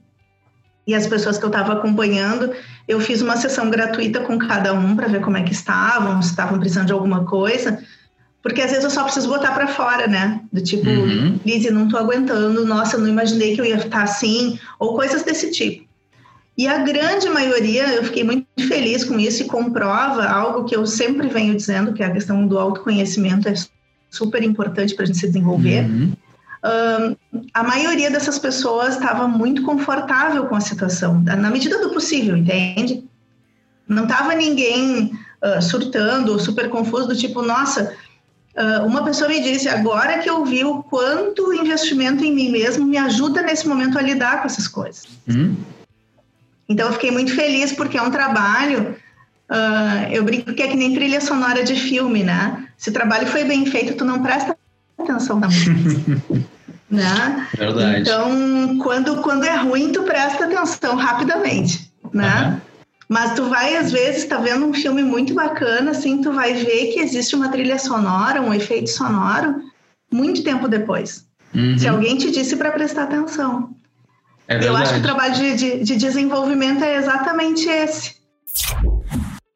e 0.86 0.94
as 0.94 1.08
pessoas 1.08 1.38
que 1.38 1.46
eu 1.46 1.50
estava 1.50 1.74
acompanhando, 1.74 2.52
eu 2.88 3.00
fiz 3.00 3.22
uma 3.22 3.38
sessão 3.38 3.70
gratuita 3.70 4.20
com 4.22 4.38
cada 4.38 4.74
um 4.74 4.96
para 4.96 5.08
ver 5.08 5.22
como 5.22 5.38
é 5.38 5.44
que 5.44 5.54
estavam, 5.54 6.22
se 6.22 6.30
estavam 6.30 6.60
precisando 6.60 6.88
de 6.88 6.94
alguma 6.94 7.26
coisa, 7.26 7.82
porque 8.44 8.62
às 8.62 8.72
vezes 8.72 8.84
eu 8.84 8.90
só 8.90 9.04
preciso 9.04 9.30
botar 9.30 9.52
para 9.52 9.68
fora, 9.68 10.08
né? 10.08 10.42
Do 10.52 10.62
tipo, 10.62 10.90
uhum. 10.90 11.40
Lizzie, 11.46 11.72
não 11.72 11.86
estou 11.86 12.00
aguentando, 12.00 12.66
nossa, 12.66 12.98
não 12.98 13.08
imaginei 13.08 13.56
que 13.56 13.62
eu 13.62 13.66
ia 13.66 13.78
estar 13.78 14.04
assim, 14.04 14.60
ou 14.80 14.96
coisas 14.96 15.24
desse 15.24 15.52
tipo. 15.52 15.91
E 16.62 16.68
a 16.68 16.78
grande 16.78 17.28
maioria, 17.28 17.88
eu 17.96 18.04
fiquei 18.04 18.24
muito 18.24 18.46
feliz 18.68 19.04
com 19.04 19.20
isso 19.20 19.42
e 19.42 19.48
comprova 19.48 20.28
algo 20.28 20.64
que 20.64 20.76
eu 20.76 20.86
sempre 20.86 21.28
venho 21.28 21.56
dizendo, 21.56 21.92
que 21.92 22.04
é 22.04 22.06
a 22.06 22.12
questão 22.12 22.46
do 22.46 22.60
autoconhecimento 22.60 23.50
é 23.50 23.56
super 24.12 24.44
importante 24.44 24.94
para 24.94 25.02
a 25.02 25.06
gente 25.08 25.18
se 25.18 25.26
desenvolver. 25.26 25.86
Uhum. 25.86 26.14
Um, 26.64 27.16
a 27.52 27.64
maioria 27.64 28.12
dessas 28.12 28.38
pessoas 28.38 28.94
estava 28.94 29.28
muito 29.28 29.64
confortável 29.64 30.46
com 30.46 30.56
a 30.56 30.60
situação, 30.60 31.20
na 31.24 31.50
medida 31.50 31.80
do 31.82 31.90
possível, 31.90 32.38
entende? 32.38 33.04
Não 33.88 34.04
estava 34.04 34.36
ninguém 34.36 35.14
uh, 35.44 35.60
surtando 35.64 36.32
ou 36.32 36.38
super 36.38 36.70
confuso, 36.70 37.08
do 37.08 37.16
tipo, 37.16 37.42
nossa, 37.42 37.92
uh, 38.56 38.86
uma 38.86 39.04
pessoa 39.04 39.28
me 39.28 39.42
disse, 39.42 39.68
agora 39.68 40.20
que 40.20 40.30
eu 40.30 40.46
vi 40.46 40.64
o 40.64 40.84
quanto 40.84 41.48
o 41.48 41.54
investimento 41.56 42.24
em 42.24 42.32
mim 42.32 42.52
mesmo 42.52 42.86
me 42.86 43.00
ajuda 43.00 43.42
nesse 43.42 43.68
momento 43.68 43.98
a 43.98 44.02
lidar 44.04 44.42
com 44.42 44.46
essas 44.46 44.68
coisas. 44.68 45.08
Uhum. 45.28 45.56
Então 46.72 46.88
eu 46.88 46.94
fiquei 46.94 47.12
muito 47.12 47.36
feliz 47.36 47.72
porque 47.74 47.98
é 47.98 48.02
um 48.02 48.10
trabalho. 48.10 48.96
Uh, 49.50 50.08
eu 50.12 50.24
brinco 50.24 50.54
que 50.54 50.64
é 50.64 50.68
que 50.68 50.78
nem 50.78 50.94
trilha 50.94 51.20
sonora 51.20 51.64
de 51.64 51.76
filme, 51.76 52.24
né? 52.24 52.66
Se 52.78 52.90
o 52.90 52.94
trabalho 52.94 53.28
foi 53.28 53.44
bem 53.44 53.66
feito, 53.66 53.96
tu 53.96 54.06
não 54.06 54.24
presta 54.24 54.58
atenção 54.98 55.40
na 55.40 55.48
música. 55.48 56.22
né? 56.90 57.48
Verdade. 57.58 58.02
Então, 58.02 58.78
quando, 58.82 59.18
quando 59.18 59.44
é 59.44 59.56
ruim, 59.56 59.92
tu 59.92 60.04
presta 60.04 60.46
atenção 60.46 60.96
rapidamente, 60.96 61.92
né? 62.14 62.54
Uhum. 62.54 62.72
Mas 63.10 63.34
tu 63.34 63.44
vai, 63.50 63.76
às 63.76 63.92
vezes, 63.92 64.24
tá 64.24 64.38
vendo 64.38 64.66
um 64.66 64.74
filme 64.74 65.04
muito 65.04 65.34
bacana, 65.34 65.92
assim, 65.92 66.22
tu 66.22 66.32
vai 66.32 66.54
ver 66.54 66.94
que 66.94 67.00
existe 67.02 67.36
uma 67.36 67.50
trilha 67.50 67.78
sonora, 67.78 68.42
um 68.42 68.54
efeito 68.54 68.90
sonoro, 68.90 69.56
muito 70.10 70.42
tempo 70.44 70.70
depois. 70.70 71.26
Uhum. 71.54 71.78
Se 71.78 71.90
alguém 71.90 72.18
te 72.18 72.32
disse 72.32 72.56
para 72.56 72.72
prestar 72.72 73.04
atenção. 73.04 73.76
É 74.48 74.68
eu 74.68 74.76
acho 74.76 74.94
que 74.94 75.00
o 75.00 75.04
trabalho 75.04 75.34
de, 75.34 75.56
de, 75.56 75.84
de 75.84 75.96
desenvolvimento 75.96 76.84
é 76.84 76.96
exatamente 76.96 77.68
esse. 77.70 78.16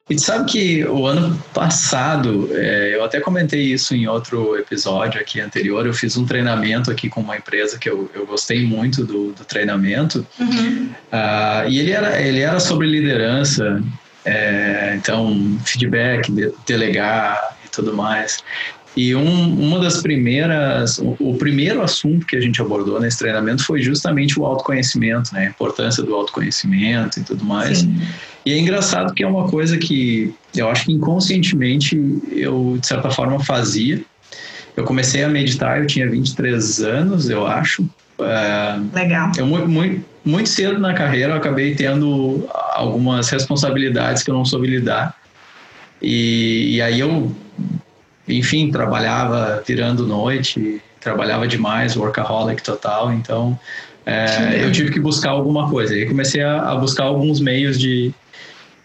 E 0.08 0.20
sabe 0.20 0.52
que 0.52 0.86
o 0.86 1.08
ano 1.08 1.36
passado, 1.52 2.48
é, 2.52 2.96
eu 2.96 3.04
até 3.04 3.20
comentei 3.20 3.64
isso 3.64 3.96
em 3.96 4.08
outro 4.08 4.56
episódio 4.56 5.20
aqui 5.20 5.42
anterior, 5.42 5.88
eu 5.88 5.96
fiz 5.96 6.16
um 6.16 6.28
treinamento 6.28 6.92
aqui 6.92 7.10
com 7.10 7.22
uma 7.22 7.36
empresa 7.36 7.80
que 7.80 7.90
eu, 7.90 8.10
eu 8.14 8.24
gostei 8.24 8.64
muito 8.64 9.04
do, 9.04 9.32
do 9.32 9.44
treinamento, 9.44 10.26
uhum. 10.40 10.92
uh, 11.12 11.68
e 11.68 11.80
ele 11.80 11.92
era, 11.92 12.22
ele 12.22 12.42
era 12.42 12.60
sobre 12.60 12.86
liderança, 12.86 13.82
é, 14.24 14.94
então 14.96 15.58
feedback, 15.66 16.32
de, 16.32 16.54
delegar 16.68 17.58
e 17.66 17.70
tudo 17.70 17.92
mais. 17.92 18.44
E 18.96 19.14
um, 19.14 19.60
uma 19.60 19.78
das 19.80 20.02
primeiras, 20.02 21.00
o, 21.00 21.36
primeiro 21.36 21.82
assunto 21.82 22.26
que 22.26 22.36
a 22.36 22.40
gente 22.40 22.62
abordou 22.62 23.00
nesse 23.00 23.18
treinamento 23.18 23.66
foi 23.66 23.82
justamente 23.82 24.40
o 24.40 24.46
autoconhecimento, 24.46 25.34
né? 25.34 25.48
A 25.48 25.50
importância 25.50 26.02
do 26.02 26.16
autoconhecimento 26.16 27.20
e 27.20 27.24
tudo 27.24 27.44
mais. 27.44 27.80
Sim. 27.80 28.00
E 28.46 28.54
é 28.54 28.58
engraçado 28.58 29.14
que 29.14 29.22
é 29.22 29.28
uma 29.28 29.50
coisa 29.50 29.78
que 29.78 30.34
eu 30.56 30.70
acho 30.70 30.86
que 30.86 30.94
inconscientemente 30.94 31.98
eu, 32.32 32.78
de 32.80 32.88
certa 32.88 33.10
forma, 33.10 33.44
fazia. 33.44 34.02
Eu 34.78 34.86
comecei 34.86 35.24
a 35.24 35.30
meditar, 35.30 35.80
eu 35.80 35.88
tinha 35.88 36.10
23 36.10 36.80
anos, 36.82 37.30
eu 37.30 37.46
acho. 37.46 37.86
É, 38.20 38.80
Legal. 38.94 39.32
Eu, 39.38 39.46
muito, 39.46 40.06
muito 40.24 40.48
cedo 40.48 40.80
na 40.80 40.94
carreira 40.94 41.34
eu 41.34 41.38
acabei 41.38 41.76
tendo 41.76 42.48
algumas 42.74 43.30
responsabilidades 43.30 44.24
que 44.24 44.30
eu 44.32 44.36
não 44.36 44.46
soube 44.46 44.68
lidar. 44.68 45.16
E, 46.02 46.76
e 46.76 46.82
aí 46.82 47.00
eu 47.00 47.36
enfim, 48.28 48.72
trabalhava 48.72 49.64
virando 49.66 50.06
noite, 50.06 50.82
trabalhava 51.00 51.48
demais, 51.48 51.96
workaholic 51.96 52.64
total, 52.64 53.12
então 53.14 53.58
é, 54.06 54.64
eu 54.64 54.72
tive 54.72 54.92
que 54.92 55.00
buscar 55.00 55.32
alguma 55.32 55.70
coisa. 55.70 55.94
Aí 55.94 56.06
comecei 56.06 56.42
a, 56.42 56.72
a 56.72 56.76
buscar 56.76 57.06
alguns 57.06 57.40
meios 57.40 57.80
de. 57.80 58.14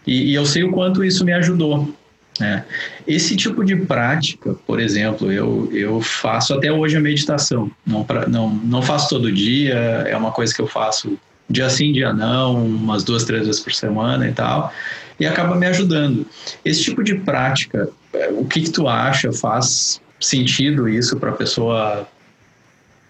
E, 0.05 0.31
e, 0.31 0.33
eu 0.33 0.45
sei 0.45 0.63
o 0.63 0.71
quanto 0.71 1.03
isso 1.03 1.23
me 1.23 1.31
ajudou. 1.33 1.93
Né? 2.39 2.65
Esse 3.07 3.35
tipo 3.35 3.63
de 3.63 3.75
prática, 3.75 4.55
por 4.65 4.79
exemplo, 4.79 5.31
eu, 5.31 5.69
eu 5.71 6.01
faço 6.01 6.53
até 6.55 6.71
hoje 6.71 6.97
a 6.97 6.99
meditação. 6.99 7.69
Não, 7.85 8.03
pra, 8.03 8.27
não, 8.27 8.49
não 8.49 8.81
faço 8.81 9.09
todo 9.09 9.31
dia, 9.31 9.75
é 10.07 10.17
uma 10.17 10.31
coisa 10.31 10.53
que 10.53 10.61
eu 10.61 10.67
faço 10.67 11.19
dia 11.51 11.69
sim, 11.69 11.91
dia 11.91 12.13
não, 12.13 12.65
umas 12.65 13.03
duas, 13.03 13.25
três 13.25 13.45
vezes 13.45 13.61
por 13.61 13.73
semana 13.73 14.27
e 14.27 14.31
tal, 14.31 14.73
e 15.19 15.25
acaba 15.25 15.55
me 15.55 15.65
ajudando. 15.65 16.25
Esse 16.63 16.83
tipo 16.83 17.03
de 17.03 17.15
prática 17.15 17.89
é, 18.13 18.29
o 18.29 18.45
que, 18.45 18.61
que 18.61 18.69
tu 18.69 18.87
acha? 18.87 19.31
Faz 19.31 20.01
sentido 20.19 20.87
isso 20.87 21.17
para 21.17 21.29
a 21.31 21.33
pessoa 21.33 22.07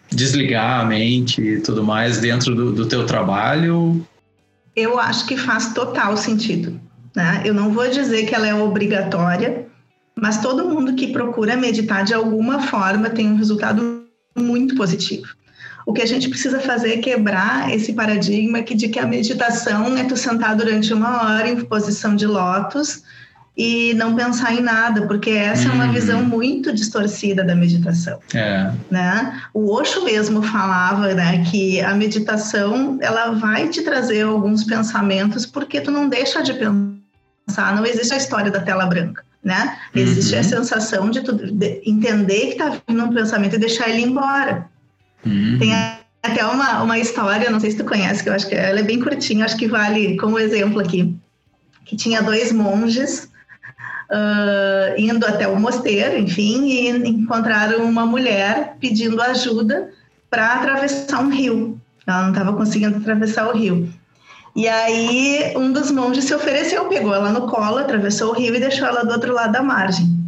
desligar 0.10 0.82
a 0.82 0.86
mente 0.86 1.42
e 1.42 1.62
tudo 1.62 1.84
mais 1.84 2.20
dentro 2.20 2.54
do, 2.54 2.72
do 2.72 2.86
teu 2.86 3.06
trabalho? 3.06 4.06
Eu 4.76 5.00
acho 5.00 5.26
que 5.26 5.38
faz 5.38 5.74
total 5.74 6.16
sentido. 6.16 6.80
Né? 7.16 7.42
Eu 7.44 7.54
não 7.54 7.72
vou 7.72 7.90
dizer 7.90 8.26
que 8.26 8.36
ela 8.36 8.48
é 8.48 8.54
obrigatória, 8.54 9.66
mas 10.16 10.42
todo 10.42 10.70
mundo 10.70 10.96
que 10.96 11.12
procura 11.12 11.58
meditar 11.58 12.04
de 12.04 12.14
alguma 12.14 12.62
forma 12.62 13.10
tem 13.10 13.28
um 13.28 13.36
resultado 13.36 14.06
muito 14.38 14.76
positivo. 14.76 15.28
O 15.86 15.94
que 15.94 16.02
a 16.02 16.08
gente 16.08 16.30
precisa 16.30 16.60
fazer 16.60 16.94
é 16.94 16.98
quebrar 16.98 17.74
esse 17.74 17.94
paradigma 17.94 18.62
que 18.62 18.76
de 18.76 18.88
que 18.88 19.00
a 19.00 19.06
meditação 19.06 19.98
é 19.98 20.04
tu 20.04 20.16
sentar 20.16 20.56
durante 20.56 20.94
uma 20.94 21.24
hora 21.24 21.50
em 21.50 21.64
posição 21.66 22.16
de 22.16 22.26
lótus 22.26 23.04
e 23.56 23.94
não 23.96 24.16
pensar 24.16 24.54
em 24.54 24.62
nada, 24.62 25.06
porque 25.08 25.30
essa 25.32 25.68
é 25.68 25.72
uma 25.72 25.86
uhum. 25.86 25.92
visão 25.92 26.24
muito 26.24 26.74
distorcida 26.74 27.44
da 27.44 27.54
meditação. 27.54 28.20
É. 28.34 28.72
Né? 28.90 29.42
O 29.54 29.72
Osho 29.72 30.04
mesmo 30.06 30.42
falava 30.42 31.14
né, 31.14 31.44
que 31.50 31.82
a 31.82 31.94
meditação 31.94 32.98
ela 33.02 33.32
vai 33.32 33.68
te 33.68 33.82
trazer 33.82 34.22
alguns 34.22 34.64
pensamentos 34.64 35.46
porque 35.46 35.82
tu 35.82 35.92
não 35.92 36.08
deixa 36.08 36.42
de 36.42 36.54
pensar, 36.54 37.76
não 37.76 37.86
existe 37.86 38.14
a 38.14 38.18
história 38.18 38.50
da 38.50 38.62
tela 38.62 38.86
branca. 38.86 39.24
Né? 39.44 39.76
Existe 39.96 40.36
uhum. 40.36 40.40
a 40.40 40.44
sensação 40.44 41.10
de 41.10 41.22
tu 41.22 41.34
de 41.34 41.82
entender 41.84 42.48
que 42.48 42.52
está 42.52 42.78
vindo 42.88 43.04
um 43.04 43.14
pensamento 43.14 43.56
e 43.56 43.60
deixar 43.60 43.90
ele 43.90 44.04
embora. 44.04 44.70
Uhum. 45.26 45.58
Tem 45.60 45.74
até 46.24 46.46
uma, 46.46 46.84
uma 46.84 47.00
história, 47.00 47.50
não 47.50 47.60
sei 47.60 47.72
se 47.72 47.78
tu 47.78 47.86
conhece, 47.86 48.24
que 48.24 48.30
eu 48.30 48.34
acho 48.34 48.48
que 48.48 48.56
ela 48.56 48.80
é 48.80 48.84
bem 48.84 49.00
curtinha, 49.00 49.46
acho 49.46 49.58
que 49.58 49.68
vale 49.68 50.18
como 50.18 50.40
exemplo 50.40 50.80
aqui. 50.80 51.16
Que 51.86 51.96
tinha 51.96 52.22
dois 52.22 52.52
monges 52.52 53.30
uh, 54.12 54.94
indo 54.98 55.26
até 55.26 55.48
o 55.48 55.60
mosteiro, 55.60 56.18
enfim, 56.18 56.68
e 56.68 56.90
encontraram 57.10 57.84
uma 57.84 58.06
mulher 58.06 58.76
pedindo 58.80 59.22
ajuda 59.22 59.90
para 60.30 60.54
atravessar 60.54 61.22
um 61.22 61.30
rio. 61.30 61.80
Ela 62.06 62.24
não 62.24 62.32
estava 62.32 62.54
conseguindo 62.54 62.98
atravessar 62.98 63.48
o 63.48 63.58
rio. 63.58 63.92
E 64.56 64.68
aí 64.68 65.54
um 65.56 65.72
dos 65.72 65.92
monges 65.92 66.26
se 66.26 66.36
ofereceu, 66.36 66.86
pegou 66.86 67.16
ela 67.16 67.32
no 67.32 67.48
colo, 67.48 67.78
atravessou 67.78 68.32
o 68.32 68.34
rio 68.34 68.54
e 68.54 68.60
deixou 68.60 68.88
ela 68.88 69.04
do 69.04 69.12
outro 69.12 69.34
lado 69.34 69.54
da 69.54 69.64
margem. 69.64 70.21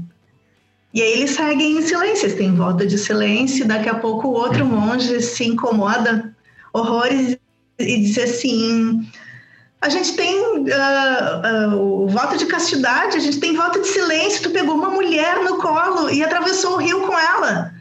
E 0.94 1.02
aí 1.02 1.14
eles 1.14 1.32
seguem 1.32 1.78
em 1.78 1.82
silêncio, 1.82 2.26
eles 2.26 2.38
têm 2.38 2.56
volta 2.56 2.86
de 2.86 2.98
silêncio. 2.98 3.68
Daqui 3.68 3.90
a 3.90 3.96
pouco 3.96 4.28
o 4.28 4.34
outro 4.34 4.66
monge 4.66 5.20
se 5.22 5.46
incomoda 5.46 6.36
horrores 6.72 7.36
e 7.80 7.98
diz 8.00 8.18
assim: 8.20 9.04
a 9.82 9.90
gente 9.90 10.16
tem 10.16 10.40
uh, 10.40 11.74
uh, 11.74 12.04
o 12.04 12.08
voto 12.08 12.38
de 12.38 12.46
castidade, 12.46 13.18
a 13.18 13.20
gente 13.20 13.40
tem 13.40 13.56
voto 13.56 13.82
de 13.82 13.88
silêncio. 13.88 14.44
Tu 14.44 14.52
pegou 14.52 14.76
uma 14.76 14.90
mulher 14.90 15.44
no 15.44 15.58
colo 15.58 16.10
e 16.10 16.24
atravessou 16.24 16.76
o 16.76 16.78
rio 16.78 17.02
com 17.02 17.20
ela. 17.20 17.74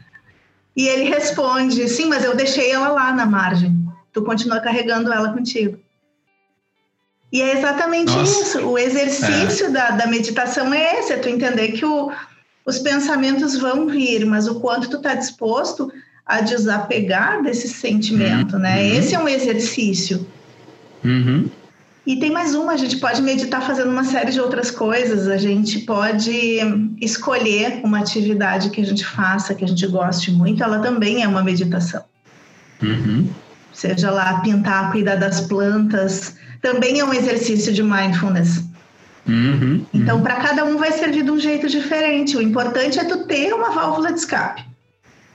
E 0.75 0.87
ele 0.87 1.03
responde: 1.03 1.87
sim, 1.87 2.07
mas 2.07 2.25
eu 2.25 2.35
deixei 2.35 2.71
ela 2.71 2.89
lá 2.89 3.13
na 3.13 3.25
margem. 3.25 3.73
Tu 4.11 4.21
continua 4.23 4.59
carregando 4.59 5.13
ela 5.13 5.31
contigo. 5.31 5.79
E 7.31 7.41
é 7.41 7.57
exatamente 7.57 8.11
Nossa. 8.11 8.41
isso. 8.41 8.67
O 8.67 8.77
exercício 8.77 9.67
é. 9.67 9.69
da, 9.69 9.91
da 9.91 10.07
meditação 10.07 10.73
é 10.73 10.99
esse: 10.99 11.13
é 11.13 11.17
tu 11.17 11.29
entender 11.29 11.71
que 11.71 11.85
o, 11.85 12.11
os 12.65 12.79
pensamentos 12.79 13.57
vão 13.57 13.87
vir, 13.87 14.25
mas 14.25 14.47
o 14.47 14.59
quanto 14.59 14.89
tu 14.89 14.97
está 14.97 15.15
disposto 15.15 15.91
a 16.25 16.41
desapegar 16.41 17.43
desse 17.43 17.67
sentimento, 17.67 18.57
né? 18.57 18.75
uhum. 18.75 18.83
né? 18.83 18.97
Esse 18.97 19.15
é 19.15 19.19
um 19.19 19.27
exercício. 19.27 20.25
Uhum. 21.03 21.49
E 22.05 22.17
tem 22.17 22.31
mais 22.31 22.53
uma, 22.53 22.73
a 22.73 22.77
gente 22.77 22.97
pode 22.97 23.21
meditar 23.21 23.61
fazendo 23.61 23.89
uma 23.89 24.03
série 24.03 24.31
de 24.31 24.39
outras 24.39 24.69
coisas, 24.69 25.27
a 25.27 25.37
gente 25.37 25.79
pode 25.79 26.59
escolher 26.99 27.79
uma 27.83 27.99
atividade 27.99 28.69
que 28.69 28.81
a 28.81 28.85
gente 28.85 29.05
faça, 29.05 29.55
que 29.55 29.63
a 29.63 29.67
gente 29.67 29.87
goste 29.87 30.29
muito, 30.31 30.61
ela 30.61 30.79
também 30.79 31.23
é 31.23 31.27
uma 31.27 31.41
meditação. 31.41 32.03
Uhum. 32.81 33.29
Seja 33.71 34.11
lá 34.11 34.41
pintar, 34.41 34.91
cuidar 34.91 35.15
das 35.15 35.41
plantas, 35.41 36.35
também 36.61 36.99
é 36.99 37.05
um 37.05 37.13
exercício 37.13 37.73
de 37.73 37.81
mindfulness. 37.81 38.63
Uhum, 39.27 39.85
então, 39.93 40.21
para 40.21 40.35
cada 40.35 40.65
um 40.65 40.77
vai 40.77 40.91
servir 40.91 41.23
de 41.23 41.31
um 41.31 41.39
jeito 41.39 41.67
diferente. 41.67 42.35
O 42.35 42.41
importante 42.41 42.99
é 42.99 43.05
tu 43.05 43.25
ter 43.25 43.53
uma 43.53 43.71
válvula 43.71 44.11
de 44.11 44.19
escape. 44.19 44.63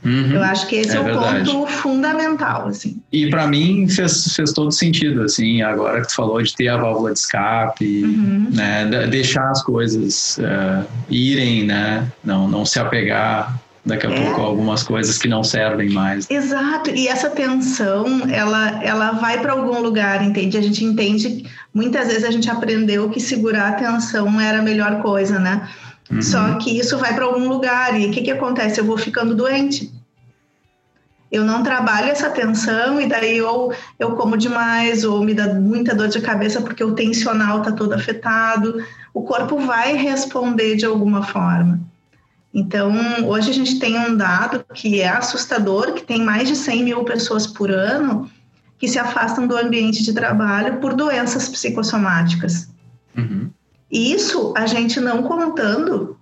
Uhum, 0.04 0.32
eu 0.32 0.42
acho 0.42 0.66
que 0.68 0.76
esse 0.76 0.92
é, 0.92 0.96
é 0.96 1.00
o 1.00 1.04
verdade. 1.04 1.50
ponto 1.50 1.66
fundamental, 1.66 2.68
assim. 2.68 3.00
E 3.12 3.28
para 3.28 3.46
mim 3.46 3.88
fez, 3.88 4.34
fez 4.34 4.52
todo 4.52 4.70
sentido, 4.70 5.22
assim, 5.22 5.60
agora 5.62 6.00
que 6.00 6.08
tu 6.08 6.14
falou 6.14 6.40
de 6.40 6.54
ter 6.54 6.68
a 6.68 6.76
válvula 6.76 7.12
de 7.12 7.18
escape, 7.18 8.04
uhum. 8.04 8.48
né, 8.52 8.86
deixar 9.10 9.50
as 9.50 9.62
coisas 9.62 10.38
uh, 10.38 10.86
irem, 11.10 11.64
né, 11.64 12.06
não, 12.24 12.46
não 12.46 12.64
se 12.64 12.78
apegar 12.78 13.58
daqui 13.84 14.06
a 14.06 14.10
é. 14.10 14.24
pouco 14.24 14.40
algumas 14.40 14.82
coisas 14.82 15.18
que 15.18 15.26
não 15.26 15.42
servem 15.42 15.88
mais. 15.88 16.30
Exato, 16.30 16.90
e 16.90 17.08
essa 17.08 17.30
tensão, 17.30 18.22
ela, 18.30 18.82
ela 18.84 19.12
vai 19.12 19.40
para 19.40 19.52
algum 19.52 19.80
lugar, 19.80 20.22
entende? 20.22 20.56
A 20.56 20.62
gente 20.62 20.84
entende, 20.84 21.44
muitas 21.78 22.08
vezes 22.08 22.24
a 22.24 22.30
gente 22.32 22.50
aprendeu 22.50 23.08
que 23.08 23.20
segurar 23.20 23.68
a 23.68 23.72
tensão 23.72 24.40
era 24.40 24.58
a 24.58 24.62
melhor 24.62 25.00
coisa, 25.00 25.38
né? 25.38 25.68
Uhum. 26.10 26.20
Só 26.20 26.54
que 26.54 26.76
isso 26.76 26.98
vai 26.98 27.14
para 27.14 27.24
algum 27.24 27.48
lugar 27.48 27.98
e 27.98 28.06
o 28.06 28.10
que, 28.10 28.22
que 28.22 28.32
acontece? 28.32 28.80
Eu 28.80 28.84
vou 28.84 28.98
ficando 28.98 29.32
doente. 29.32 29.92
Eu 31.30 31.44
não 31.44 31.62
trabalho 31.62 32.08
essa 32.08 32.30
tensão 32.30 33.00
e 33.00 33.06
daí 33.06 33.40
ou 33.40 33.72
eu 33.96 34.16
como 34.16 34.36
demais 34.36 35.04
ou 35.04 35.22
me 35.22 35.34
dá 35.34 35.54
muita 35.54 35.94
dor 35.94 36.08
de 36.08 36.20
cabeça 36.20 36.60
porque 36.60 36.82
o 36.82 36.94
tensional 36.96 37.58
está 37.58 37.70
todo 37.70 37.92
afetado. 37.92 38.82
O 39.14 39.22
corpo 39.22 39.58
vai 39.58 39.94
responder 39.94 40.74
de 40.74 40.84
alguma 40.84 41.22
forma. 41.22 41.78
Então, 42.52 42.92
hoje 43.28 43.50
a 43.50 43.54
gente 43.54 43.78
tem 43.78 43.96
um 43.96 44.16
dado 44.16 44.64
que 44.74 45.00
é 45.00 45.08
assustador, 45.08 45.92
que 45.92 46.02
tem 46.02 46.24
mais 46.24 46.48
de 46.48 46.56
100 46.56 46.82
mil 46.82 47.04
pessoas 47.04 47.46
por 47.46 47.70
ano 47.70 48.28
que 48.78 48.88
se 48.88 48.98
afastam 48.98 49.46
do 49.46 49.56
ambiente 49.56 50.02
de 50.02 50.12
trabalho 50.12 50.78
por 50.78 50.94
doenças 50.94 51.48
psicossomáticas. 51.48 52.68
Uhum. 53.16 53.50
Isso 53.90 54.52
a 54.56 54.66
gente 54.66 55.00
não 55.00 55.22
contando 55.22 56.16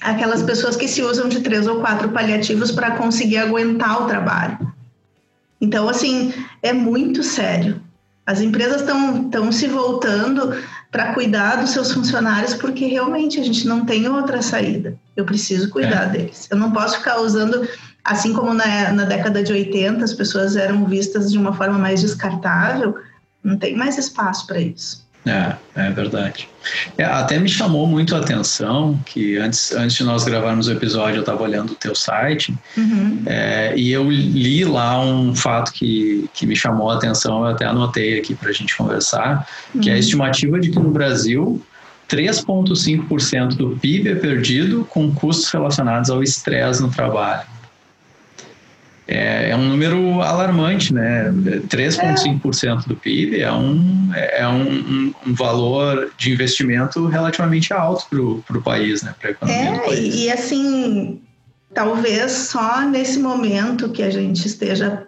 aquelas 0.00 0.42
pessoas 0.42 0.76
que 0.76 0.88
se 0.88 1.02
usam 1.02 1.28
de 1.28 1.40
três 1.40 1.66
ou 1.66 1.80
quatro 1.80 2.10
paliativos 2.10 2.70
para 2.70 2.92
conseguir 2.92 3.38
aguentar 3.38 4.02
o 4.02 4.06
trabalho. 4.06 4.72
Então, 5.60 5.88
assim, 5.88 6.32
é 6.62 6.72
muito 6.72 7.22
sério. 7.22 7.80
As 8.26 8.40
empresas 8.40 8.82
estão 8.82 9.52
se 9.52 9.66
voltando 9.66 10.54
para 10.90 11.14
cuidar 11.14 11.56
dos 11.56 11.70
seus 11.70 11.92
funcionários 11.92 12.54
porque 12.54 12.86
realmente 12.86 13.40
a 13.40 13.44
gente 13.44 13.66
não 13.66 13.84
tem 13.84 14.08
outra 14.08 14.42
saída. 14.42 14.96
Eu 15.16 15.24
preciso 15.24 15.70
cuidar 15.70 16.04
é. 16.04 16.08
deles. 16.08 16.46
Eu 16.50 16.56
não 16.56 16.70
posso 16.70 16.98
ficar 16.98 17.20
usando, 17.20 17.66
assim 18.04 18.32
como 18.32 18.52
na, 18.52 18.92
na 18.92 19.04
década 19.04 19.42
de 19.42 19.52
80 19.52 20.04
as 20.04 20.12
pessoas 20.12 20.56
eram 20.56 20.84
vistas 20.86 21.30
de 21.30 21.38
uma 21.38 21.52
forma 21.52 21.78
mais 21.78 22.00
descartável, 22.00 22.96
não 23.42 23.56
tem 23.56 23.76
mais 23.76 23.98
espaço 23.98 24.46
para 24.46 24.60
isso. 24.60 25.02
É, 25.24 25.54
é 25.76 25.90
verdade. 25.90 26.48
É, 26.98 27.04
até 27.04 27.38
me 27.38 27.48
chamou 27.48 27.86
muito 27.86 28.16
a 28.16 28.18
atenção 28.18 28.98
que 29.06 29.36
antes, 29.36 29.70
antes 29.72 29.96
de 29.96 30.02
nós 30.02 30.24
gravarmos 30.24 30.66
o 30.66 30.72
episódio 30.72 31.18
eu 31.18 31.20
estava 31.20 31.42
olhando 31.44 31.70
o 31.70 31.74
teu 31.76 31.94
site 31.94 32.52
uhum. 32.76 33.22
é, 33.26 33.72
e 33.76 33.92
eu 33.92 34.10
li 34.10 34.64
lá 34.64 35.00
um 35.00 35.32
fato 35.34 35.72
que, 35.72 36.28
que 36.34 36.44
me 36.44 36.56
chamou 36.56 36.90
a 36.90 36.96
atenção, 36.96 37.44
eu 37.44 37.52
até 37.52 37.64
anotei 37.64 38.18
aqui 38.18 38.34
para 38.34 38.50
a 38.50 38.52
gente 38.52 38.76
conversar, 38.76 39.46
uhum. 39.72 39.80
que 39.80 39.88
é 39.88 39.92
a 39.92 39.94
uhum. 39.94 40.00
estimativa 40.00 40.58
de 40.58 40.70
que 40.70 40.78
no 40.80 40.90
Brasil 40.90 41.62
3,5% 42.10 43.54
do 43.54 43.76
PIB 43.76 44.10
é 44.10 44.14
perdido 44.16 44.84
com 44.90 45.12
custos 45.12 45.48
relacionados 45.52 46.10
ao 46.10 46.20
estresse 46.20 46.82
no 46.82 46.90
trabalho 46.90 47.51
é, 49.06 49.50
é 49.50 49.56
um 49.56 49.68
número 49.68 50.22
alarmante, 50.22 50.94
né? 50.94 51.32
3,5% 51.68 52.86
do 52.86 52.96
PIB 52.96 53.40
é 53.40 53.52
um, 53.52 54.10
é 54.14 54.46
um, 54.46 55.12
um, 55.26 55.34
valor 55.34 56.12
de 56.16 56.32
investimento 56.32 57.06
relativamente 57.06 57.72
alto 57.72 58.06
para 58.46 58.58
o 58.58 58.62
país, 58.62 59.02
né? 59.02 59.14
Para 59.20 59.30
a 59.30 59.32
economia 59.32 59.68
é, 59.68 59.72
do 59.72 59.80
país. 59.80 60.14
E 60.14 60.30
assim, 60.30 61.20
talvez 61.74 62.30
só 62.32 62.82
nesse 62.82 63.18
momento 63.18 63.90
que 63.90 64.02
a 64.02 64.10
gente 64.10 64.46
esteja 64.46 65.06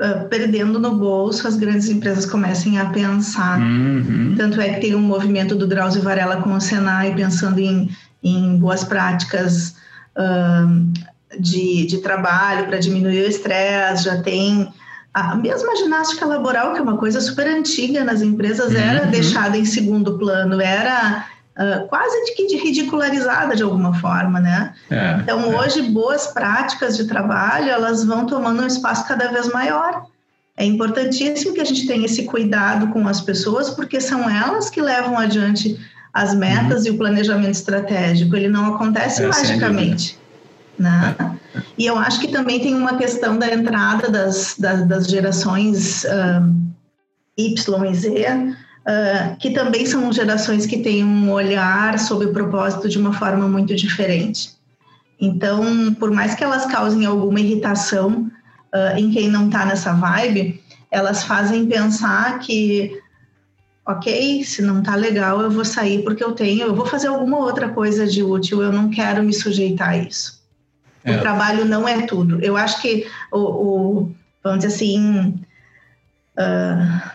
uh, 0.00 0.28
perdendo 0.28 0.80
no 0.80 0.96
bolso, 0.96 1.46
as 1.46 1.56
grandes 1.56 1.88
empresas 1.88 2.26
comecem 2.26 2.78
a 2.78 2.86
pensar. 2.86 3.60
Uhum. 3.60 4.34
Tanto 4.36 4.60
é 4.60 4.70
que 4.70 4.80
tem 4.80 4.94
um 4.94 5.00
movimento 5.00 5.54
do 5.54 5.68
Drauzio 5.68 6.02
Varela 6.02 6.42
com 6.42 6.52
o 6.52 6.60
Senai 6.60 7.14
pensando 7.14 7.60
em, 7.60 7.88
em 8.22 8.58
boas 8.58 8.82
práticas. 8.82 9.76
Uh, 10.16 10.92
de, 11.38 11.86
de 11.86 11.98
trabalho 11.98 12.66
para 12.66 12.78
diminuir 12.78 13.24
o 13.24 13.28
estresse, 13.28 14.04
já 14.04 14.20
tem 14.22 14.72
a 15.12 15.34
mesma 15.34 15.76
ginástica 15.76 16.24
laboral, 16.24 16.72
que 16.72 16.78
é 16.78 16.82
uma 16.82 16.96
coisa 16.96 17.20
super 17.20 17.46
antiga 17.46 18.04
nas 18.04 18.22
empresas, 18.22 18.74
era 18.74 19.04
uhum. 19.04 19.10
deixada 19.10 19.56
em 19.56 19.64
segundo 19.64 20.16
plano, 20.18 20.60
era 20.60 21.26
uh, 21.56 21.88
quase 21.88 22.24
de 22.26 22.34
que 22.34 22.56
ridicularizada 22.56 23.56
de 23.56 23.62
alguma 23.62 23.92
forma, 23.94 24.38
né? 24.38 24.72
É, 24.88 25.18
então, 25.20 25.52
é. 25.52 25.56
hoje, 25.58 25.82
boas 25.82 26.28
práticas 26.28 26.96
de 26.96 27.06
trabalho, 27.06 27.68
elas 27.68 28.04
vão 28.04 28.24
tomando 28.24 28.62
um 28.62 28.66
espaço 28.66 29.06
cada 29.06 29.32
vez 29.32 29.48
maior. 29.48 30.06
É 30.56 30.64
importantíssimo 30.64 31.54
que 31.54 31.60
a 31.60 31.64
gente 31.64 31.86
tenha 31.86 32.04
esse 32.04 32.24
cuidado 32.24 32.88
com 32.88 33.08
as 33.08 33.20
pessoas, 33.20 33.70
porque 33.70 34.00
são 34.00 34.28
elas 34.30 34.70
que 34.70 34.80
levam 34.80 35.18
adiante 35.18 35.80
as 36.12 36.34
metas 36.34 36.82
uhum. 36.82 36.88
e 36.88 36.90
o 36.90 36.98
planejamento 36.98 37.54
estratégico. 37.54 38.36
Ele 38.36 38.48
não 38.48 38.74
acontece 38.74 39.24
é, 39.24 39.26
magicamente. 39.26 40.19
Né? 40.80 41.14
E 41.76 41.84
eu 41.84 41.98
acho 41.98 42.18
que 42.20 42.28
também 42.28 42.58
tem 42.58 42.74
uma 42.74 42.96
questão 42.96 43.38
da 43.38 43.52
entrada 43.52 44.08
das, 44.08 44.56
das, 44.58 44.88
das 44.88 45.06
gerações 45.06 46.06
Y 47.36 47.84
e 47.84 47.94
Z, 47.94 48.10
uh, 48.86 49.36
que 49.38 49.50
também 49.50 49.84
são 49.84 50.10
gerações 50.10 50.64
que 50.64 50.78
têm 50.78 51.04
um 51.04 51.30
olhar 51.30 51.98
sobre 51.98 52.28
o 52.28 52.32
propósito 52.32 52.88
de 52.88 52.98
uma 52.98 53.12
forma 53.12 53.46
muito 53.46 53.76
diferente. 53.76 54.52
Então, 55.20 55.94
por 55.94 56.10
mais 56.10 56.34
que 56.34 56.42
elas 56.42 56.64
causem 56.64 57.04
alguma 57.04 57.40
irritação 57.40 58.30
uh, 58.74 58.96
em 58.96 59.10
quem 59.10 59.28
não 59.28 59.48
está 59.48 59.66
nessa 59.66 59.92
vibe, 59.92 60.62
elas 60.90 61.24
fazem 61.24 61.66
pensar 61.66 62.38
que 62.38 62.98
ok, 63.86 64.42
se 64.44 64.62
não 64.62 64.82
tá 64.82 64.94
legal, 64.94 65.42
eu 65.42 65.50
vou 65.50 65.64
sair 65.64 66.02
porque 66.04 66.24
eu 66.24 66.32
tenho, 66.32 66.62
eu 66.62 66.74
vou 66.74 66.86
fazer 66.86 67.08
alguma 67.08 67.38
outra 67.38 67.68
coisa 67.68 68.06
de 68.06 68.22
útil, 68.22 68.62
eu 68.62 68.72
não 68.72 68.88
quero 68.88 69.22
me 69.22 69.32
sujeitar 69.34 69.90
a 69.90 69.98
isso. 69.98 70.39
É. 71.04 71.16
O 71.16 71.20
trabalho 71.20 71.64
não 71.64 71.88
é 71.88 72.02
tudo. 72.02 72.38
Eu 72.42 72.56
acho 72.56 72.80
que 72.82 73.06
o, 73.32 73.38
o 73.38 74.12
vamos 74.42 74.60
dizer 74.60 74.74
assim, 74.74 75.34
uh, 76.38 77.10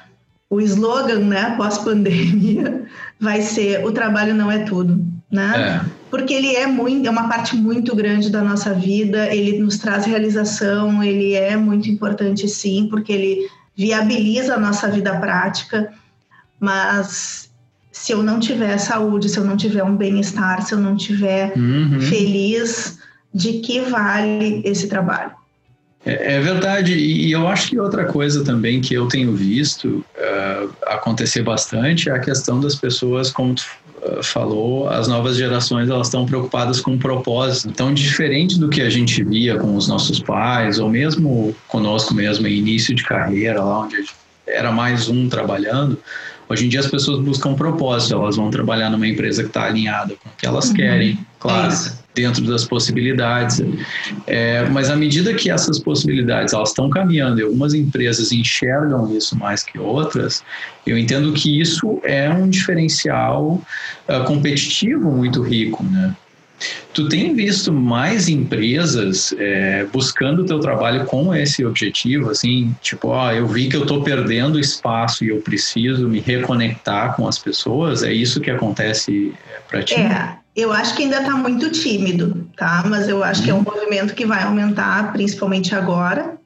o 0.49 0.61
slogan, 0.61 1.19
né, 1.19 1.55
pós-pandemia, 1.57 2.85
vai 3.19 3.41
ser 3.41 3.85
o 3.85 3.91
trabalho 3.91 4.33
não 4.33 4.51
é 4.51 4.59
tudo, 4.59 5.03
né? 5.31 5.81
É. 5.83 6.05
Porque 6.09 6.33
ele 6.33 6.55
é 6.55 6.65
muito, 6.65 7.05
é 7.07 7.09
uma 7.09 7.27
parte 7.27 7.55
muito 7.55 7.95
grande 7.95 8.29
da 8.29 8.41
nossa 8.41 8.73
vida, 8.73 9.33
ele 9.33 9.59
nos 9.59 9.77
traz 9.77 10.05
realização, 10.05 11.03
ele 11.03 11.33
é 11.33 11.57
muito 11.57 11.89
importante 11.89 12.47
sim, 12.47 12.87
porque 12.89 13.11
ele 13.11 13.49
viabiliza 13.75 14.55
a 14.55 14.59
nossa 14.59 14.87
vida 14.87 15.13
prática, 15.19 15.91
mas 16.59 17.49
se 17.91 18.13
eu 18.13 18.23
não 18.23 18.39
tiver 18.39 18.77
saúde, 18.77 19.27
se 19.27 19.37
eu 19.37 19.43
não 19.43 19.57
tiver 19.57 19.83
um 19.83 19.95
bem-estar, 19.95 20.61
se 20.61 20.73
eu 20.73 20.79
não 20.79 20.95
tiver 20.95 21.53
uhum. 21.57 21.99
feliz, 22.01 22.97
de 23.35 23.59
que 23.59 23.81
vale 23.81 24.61
esse 24.63 24.87
trabalho? 24.87 25.31
É, 26.05 26.35
é, 26.35 26.39
verdade, 26.39 26.93
e 26.93 27.31
eu 27.31 27.47
acho 27.47 27.69
que 27.69 27.79
outra 27.79 28.05
coisa 28.05 28.45
também 28.45 28.79
que 28.79 28.93
eu 28.93 29.07
tenho 29.07 29.35
visto 29.35 30.05
uh, 30.15 30.69
acontecer 30.85 31.43
bastante 31.43 32.09
é 32.09 32.13
a 32.13 32.19
questão 32.19 32.59
das 32.61 32.75
pessoas, 32.75 33.31
como 33.31 33.55
tu 33.55 33.65
uh, 34.03 34.23
falou, 34.23 34.87
as 34.87 35.07
novas 35.07 35.35
gerações 35.35 35.89
elas 35.89 36.07
estão 36.07 36.25
preocupadas 36.25 36.79
com 36.79 36.93
o 36.93 36.99
propósito. 36.99 37.69
Então, 37.69 37.93
diferente 37.93 38.57
do 38.57 38.69
que 38.69 38.81
a 38.81 38.89
gente 38.89 39.21
via 39.23 39.57
com 39.57 39.75
os 39.75 39.87
nossos 39.87 40.19
pais, 40.19 40.79
ou 40.79 40.87
mesmo 40.87 41.53
conosco 41.67 42.13
mesmo, 42.13 42.47
em 42.47 42.53
início 42.53 42.95
de 42.95 43.03
carreira, 43.03 43.61
lá 43.61 43.81
onde 43.81 44.05
era 44.47 44.71
mais 44.71 45.09
um 45.09 45.27
trabalhando, 45.27 45.99
Hoje 46.47 46.67
em 46.67 46.69
dia 46.69 46.79
as 46.79 46.85
pessoas 46.85 47.19
buscam 47.21 47.55
propósito, 47.55 48.13
elas 48.13 48.35
vão 48.35 48.51
trabalhar 48.51 48.91
numa 48.91 49.07
empresa 49.07 49.41
que 49.41 49.49
está 49.49 49.63
alinhada 49.63 50.13
com 50.13 50.29
o 50.29 50.31
que 50.37 50.45
elas 50.45 50.69
uhum. 50.69 50.75
querem, 50.75 51.17
claro, 51.39 51.73
é 51.73 52.04
dentro 52.15 52.43
das 52.45 52.65
possibilidades. 52.65 53.61
É, 54.25 54.67
mas 54.69 54.89
à 54.89 54.95
medida 54.95 55.33
que 55.33 55.51
essas 55.51 55.77
possibilidades 55.77 56.53
elas 56.53 56.69
estão 56.69 56.89
caminhando 56.89 57.39
e 57.39 57.43
algumas 57.43 57.73
empresas 57.73 58.31
enxergam 58.31 59.15
isso 59.15 59.37
mais 59.37 59.63
que 59.63 59.77
outras, 59.77 60.43
eu 60.87 60.97
entendo 60.97 61.33
que 61.33 61.59
isso 61.61 61.99
é 62.03 62.29
um 62.29 62.49
diferencial 62.49 63.61
uh, 64.07 64.23
competitivo 64.25 65.11
muito 65.11 65.41
rico, 65.41 65.83
né? 65.83 66.15
Tu 66.93 67.09
tem 67.09 67.33
visto 67.35 67.73
mais 67.73 68.29
empresas 68.29 69.35
é, 69.37 69.85
buscando 69.91 70.43
o 70.43 70.45
teu 70.45 70.59
trabalho 70.59 71.05
com 71.05 71.35
esse 71.35 71.65
objetivo, 71.65 72.29
assim, 72.29 72.73
tipo, 72.81 73.09
ó, 73.09 73.31
eu 73.31 73.45
vi 73.45 73.67
que 73.67 73.75
eu 73.75 73.81
estou 73.81 74.01
perdendo 74.01 74.57
espaço 74.57 75.25
e 75.25 75.29
eu 75.29 75.41
preciso 75.41 76.07
me 76.07 76.19
reconectar 76.19 77.15
com 77.15 77.27
as 77.27 77.37
pessoas, 77.37 78.03
é 78.03 78.13
isso 78.13 78.39
que 78.39 78.49
acontece 78.49 79.33
é, 79.53 79.59
para 79.67 79.83
ti? 79.83 79.95
É, 79.95 80.37
eu 80.55 80.71
acho 80.71 80.95
que 80.95 81.03
ainda 81.03 81.19
está 81.19 81.31
muito 81.31 81.69
tímido, 81.69 82.47
tá? 82.55 82.83
Mas 82.87 83.09
eu 83.09 83.21
acho 83.23 83.43
que 83.43 83.49
é 83.49 83.53
um 83.53 83.57
uhum. 83.57 83.63
movimento 83.63 84.13
que 84.13 84.25
vai 84.25 84.43
aumentar, 84.43 85.11
principalmente 85.11 85.75
agora. 85.75 86.37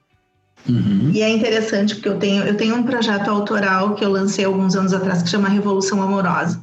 Uhum. 0.67 1.12
E 1.13 1.22
é 1.22 1.30
interessante 1.30 1.95
porque 1.95 2.10
eu 2.10 2.17
tenho, 2.17 2.43
eu 2.43 2.58
tenho 2.58 2.76
um 2.76 2.84
projeto 2.84 3.30
autoral 3.30 3.93
que 3.93 4.04
eu 4.04 4.10
lancei 4.10 4.45
alguns 4.45 4.76
anos 4.76 4.93
atrás 4.93 5.22
que 5.22 5.30
chama 5.30 5.48
Revolução 5.48 6.02
Amorosa, 6.02 6.60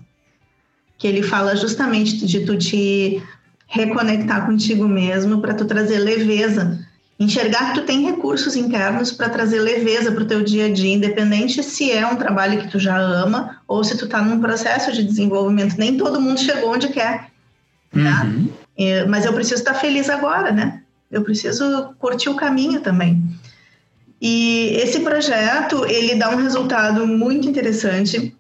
que 0.99 1.07
ele 1.07 1.23
fala 1.23 1.55
justamente 1.55 2.27
de 2.27 2.41
tu 2.41 2.57
te 2.59 3.23
reconectar 3.67 4.47
contigo 4.47 4.87
mesmo 4.89 5.41
para 5.41 5.55
tu 5.55 5.65
trazer 5.65 5.99
leveza, 5.99 6.79
enxergar 7.19 7.73
que 7.73 7.81
tu 7.81 7.87
tem 7.87 8.05
recursos 8.05 8.55
internos 8.55 9.11
para 9.11 9.29
trazer 9.29 9.61
leveza 9.61 10.13
para 10.13 10.23
o 10.23 10.27
teu 10.27 10.43
dia 10.43 10.67
a 10.67 10.73
dia, 10.73 10.95
independente 10.95 11.63
se 11.63 11.91
é 11.91 12.07
um 12.07 12.17
trabalho 12.17 12.61
que 12.61 12.71
tu 12.71 12.79
já 12.79 12.97
ama 12.97 13.61
ou 13.67 13.83
se 13.83 13.97
tu 13.97 14.05
está 14.05 14.23
num 14.23 14.41
processo 14.41 14.93
de 14.93 15.03
desenvolvimento. 15.03 15.77
Nem 15.79 15.97
todo 15.97 16.21
mundo 16.21 16.39
chegou 16.39 16.73
onde 16.73 16.89
quer, 16.89 17.31
tá? 17.93 18.25
Uhum. 18.25 18.49
É, 18.79 19.07
mas 19.07 19.25
eu 19.25 19.33
preciso 19.33 19.61
estar 19.61 19.75
feliz 19.75 20.11
agora, 20.11 20.53
né? 20.53 20.83
Eu 21.11 21.23
preciso 21.23 21.95
curtir 21.99 22.29
o 22.29 22.37
caminho 22.37 22.81
também. 22.81 23.23
E 24.21 24.77
esse 24.77 25.01
projeto, 25.01 25.87
ele 25.87 26.15
dá 26.15 26.31
um 26.31 26.37
resultado 26.37 27.07
muito 27.07 27.49
interessante 27.49 28.36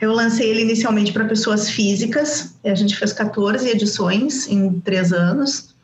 eu 0.00 0.12
lancei 0.12 0.50
ele 0.50 0.62
inicialmente 0.62 1.12
para 1.12 1.24
pessoas 1.24 1.70
físicas, 1.70 2.54
a 2.64 2.74
gente 2.74 2.96
fez 2.96 3.12
14 3.12 3.68
edições 3.68 4.46
em 4.46 4.80
três 4.80 5.12
anos. 5.12 5.74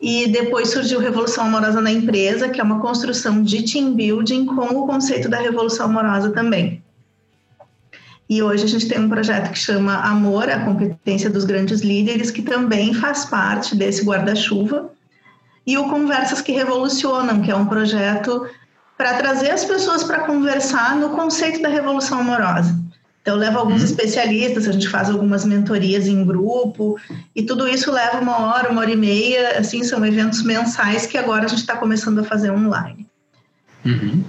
E 0.00 0.28
depois 0.28 0.68
surgiu 0.68 1.00
Revolução 1.00 1.44
Amorosa 1.44 1.80
na 1.80 1.90
Empresa, 1.90 2.48
que 2.48 2.60
é 2.60 2.64
uma 2.64 2.80
construção 2.80 3.42
de 3.42 3.62
team 3.62 3.94
building 3.94 4.44
com 4.44 4.66
o 4.66 4.86
conceito 4.86 5.28
da 5.28 5.38
Revolução 5.38 5.86
Amorosa 5.86 6.30
também. 6.30 6.82
E 8.28 8.42
hoje 8.42 8.64
a 8.64 8.68
gente 8.68 8.88
tem 8.88 9.00
um 9.00 9.08
projeto 9.08 9.50
que 9.50 9.58
chama 9.58 9.96
Amor, 9.96 10.48
a 10.48 10.64
competência 10.64 11.28
dos 11.28 11.44
grandes 11.44 11.80
líderes, 11.80 12.30
que 12.30 12.42
também 12.42 12.94
faz 12.94 13.24
parte 13.24 13.74
desse 13.74 14.04
guarda-chuva. 14.04 14.90
E 15.66 15.76
o 15.76 15.88
Conversas 15.88 16.40
que 16.40 16.52
Revolucionam, 16.52 17.40
que 17.42 17.50
é 17.50 17.56
um 17.56 17.66
projeto 17.66 18.46
para 18.96 19.14
trazer 19.14 19.50
as 19.50 19.64
pessoas 19.64 20.04
para 20.04 20.20
conversar 20.20 20.96
no 20.96 21.10
conceito 21.10 21.60
da 21.60 21.68
revolução 21.68 22.20
amorosa. 22.20 22.83
Então, 23.24 23.36
leva 23.38 23.58
alguns 23.58 23.80
uhum. 23.80 23.86
especialistas, 23.86 24.68
a 24.68 24.72
gente 24.72 24.86
faz 24.86 25.08
algumas 25.08 25.46
mentorias 25.46 26.06
em 26.06 26.22
grupo, 26.26 27.00
e 27.34 27.42
tudo 27.42 27.66
isso 27.66 27.90
leva 27.90 28.20
uma 28.20 28.38
hora, 28.38 28.70
uma 28.70 28.82
hora 28.82 28.90
e 28.90 28.96
meia, 28.96 29.58
assim, 29.58 29.82
são 29.82 30.04
eventos 30.04 30.42
mensais 30.42 31.06
que 31.06 31.16
agora 31.16 31.46
a 31.46 31.48
gente 31.48 31.60
está 31.60 31.74
começando 31.74 32.18
a 32.18 32.24
fazer 32.24 32.50
online. 32.50 33.06
Uhum. 33.82 34.22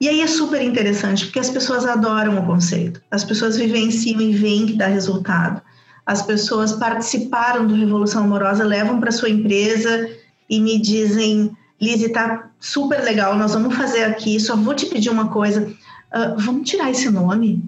E 0.00 0.08
aí 0.08 0.20
é 0.20 0.26
super 0.26 0.60
interessante, 0.60 1.26
porque 1.26 1.38
as 1.38 1.48
pessoas 1.48 1.86
adoram 1.86 2.40
o 2.40 2.46
conceito, 2.46 3.00
as 3.08 3.22
pessoas 3.22 3.56
vivenciam 3.56 4.20
e 4.20 4.32
veem 4.32 4.66
que 4.66 4.72
dá 4.72 4.88
resultado. 4.88 5.62
As 6.04 6.20
pessoas 6.20 6.72
participaram 6.72 7.68
do 7.68 7.74
Revolução 7.74 8.24
Amorosa, 8.24 8.64
levam 8.64 8.98
para 8.98 9.12
sua 9.12 9.30
empresa 9.30 10.10
e 10.48 10.58
me 10.58 10.76
dizem, 10.80 11.56
Liz, 11.80 12.02
está 12.02 12.50
super 12.58 13.00
legal, 13.04 13.36
nós 13.36 13.54
vamos 13.54 13.76
fazer 13.76 14.02
aqui, 14.02 14.40
só 14.40 14.56
vou 14.56 14.74
te 14.74 14.86
pedir 14.86 15.08
uma 15.08 15.28
coisa, 15.28 15.62
uh, 15.62 16.36
vamos 16.36 16.68
tirar 16.68 16.90
esse 16.90 17.08
nome? 17.08 17.62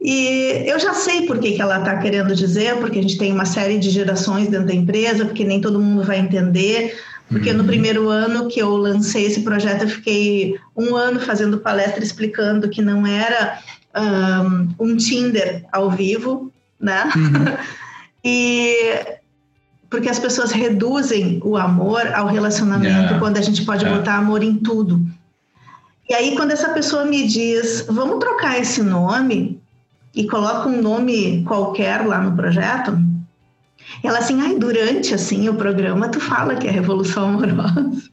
E 0.00 0.64
eu 0.66 0.78
já 0.78 0.92
sei 0.92 1.26
por 1.26 1.38
que, 1.38 1.52
que 1.52 1.62
ela 1.62 1.78
está 1.78 1.96
querendo 1.96 2.34
dizer, 2.34 2.76
porque 2.76 2.98
a 2.98 3.02
gente 3.02 3.16
tem 3.16 3.32
uma 3.32 3.46
série 3.46 3.78
de 3.78 3.90
gerações 3.90 4.48
dentro 4.48 4.66
da 4.66 4.74
empresa, 4.74 5.24
porque 5.24 5.42
nem 5.42 5.60
todo 5.60 5.80
mundo 5.80 6.04
vai 6.04 6.18
entender. 6.18 6.96
Porque 7.28 7.50
uhum. 7.50 7.56
no 7.56 7.64
primeiro 7.64 8.08
ano 8.08 8.46
que 8.46 8.60
eu 8.60 8.76
lancei 8.76 9.26
esse 9.26 9.40
projeto, 9.40 9.82
eu 9.82 9.88
fiquei 9.88 10.56
um 10.76 10.94
ano 10.94 11.18
fazendo 11.18 11.58
palestra 11.58 12.04
explicando 12.04 12.68
que 12.68 12.80
não 12.80 13.06
era 13.06 13.58
um, 13.96 14.68
um 14.78 14.96
Tinder 14.96 15.64
ao 15.72 15.90
vivo, 15.90 16.52
né? 16.78 17.10
Uhum. 17.16 17.56
e 18.24 19.16
porque 19.88 20.08
as 20.08 20.18
pessoas 20.18 20.52
reduzem 20.52 21.40
o 21.42 21.56
amor 21.56 22.06
ao 22.14 22.26
relacionamento 22.26 22.94
yeah. 22.94 23.18
quando 23.18 23.38
a 23.38 23.42
gente 23.42 23.64
pode 23.64 23.82
yeah. 23.82 23.98
botar 23.98 24.16
amor 24.16 24.42
em 24.42 24.56
tudo. 24.56 25.00
E 26.08 26.14
aí, 26.14 26.36
quando 26.36 26.52
essa 26.52 26.68
pessoa 26.70 27.04
me 27.04 27.26
diz, 27.26 27.84
vamos 27.88 28.18
trocar 28.18 28.60
esse 28.60 28.82
nome 28.82 29.60
e 30.14 30.26
coloca 30.26 30.68
um 30.68 30.80
nome 30.80 31.42
qualquer 31.44 32.06
lá 32.06 32.20
no 32.20 32.36
projeto, 32.36 32.96
ela 34.02 34.18
assim, 34.18 34.40
ai, 34.40 34.56
durante 34.56 35.14
assim 35.14 35.48
o 35.48 35.54
programa 35.54 36.08
tu 36.08 36.20
fala 36.20 36.54
que 36.54 36.68
é 36.68 36.70
Revolução 36.70 37.30
Amorosa. 37.30 38.08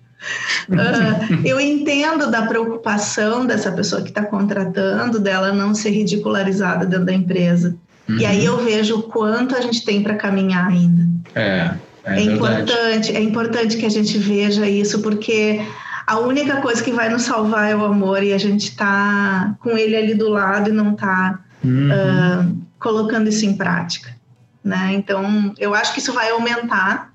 uh, 0.69 1.45
eu 1.45 1.60
entendo 1.60 2.32
da 2.32 2.43
preocupação 2.43 3.45
dessa 3.45 3.71
pessoa 3.71 4.01
que 4.01 4.10
está 4.10 4.23
contratando, 4.23 5.19
dela 5.19 5.53
não 5.53 5.75
ser 5.75 5.91
ridicularizada 5.91 6.86
dentro 6.86 7.06
da 7.06 7.13
empresa. 7.13 7.75
Uhum. 8.10 8.17
E 8.17 8.25
aí 8.25 8.43
eu 8.43 8.58
vejo 8.63 8.99
o 8.99 9.03
quanto 9.03 9.56
a 9.56 9.62
gente 9.62 9.86
tem 9.86 10.01
para 10.01 10.15
caminhar 10.15 10.67
ainda. 10.67 11.08
É, 11.36 11.71
é, 12.06 12.19
é 12.19 12.21
importante, 12.21 13.15
é 13.15 13.21
importante 13.21 13.77
que 13.77 13.86
a 13.86 13.89
gente 13.89 14.17
veja 14.17 14.67
isso, 14.67 15.01
porque 15.01 15.62
a 16.06 16.20
única 16.20 16.62
coisa 16.62 16.84
que 16.84 16.92
vai 16.92 17.10
nos 17.10 17.24
salvar 17.24 17.72
é 17.72 17.76
o 17.76 17.86
amor 17.86 18.24
e 18.24 18.34
a 18.34 18.38
gente 18.38 18.70
está 18.70 19.56
com 19.60 19.78
ele 19.78 19.96
ali 19.96 20.13
do 20.13 20.30
lado 20.30 20.70
e 20.70 20.74
não 20.74 20.94
está 20.94 21.39
uhum. 21.63 21.89
uh, 21.89 22.58
colocando 22.80 23.30
isso 23.30 23.46
em 23.46 23.56
prática, 23.56 24.16
né? 24.63 24.92
Então, 24.94 25.54
eu 25.58 25.74
acho 25.74 25.94
que 25.94 26.00
isso 26.00 26.13
vai 26.13 26.30
aumentar, 26.30 27.13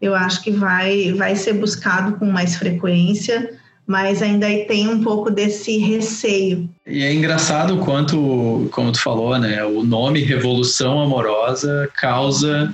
eu 0.00 0.14
acho 0.14 0.42
que 0.42 0.50
vai, 0.50 1.12
vai 1.12 1.36
ser 1.36 1.54
buscado 1.54 2.18
com 2.18 2.26
mais 2.26 2.56
frequência, 2.56 3.52
mas 3.86 4.22
ainda 4.22 4.46
tem 4.66 4.88
um 4.88 5.02
pouco 5.02 5.30
desse 5.30 5.78
receio. 5.78 6.68
E 6.86 7.02
é 7.04 7.12
engraçado 7.12 7.74
o 7.74 7.84
quanto, 7.84 8.68
como 8.72 8.90
tu 8.90 9.00
falou, 9.00 9.38
né, 9.38 9.64
o 9.64 9.84
nome 9.84 10.22
Revolução 10.22 11.00
Amorosa 11.00 11.88
causa 11.94 12.72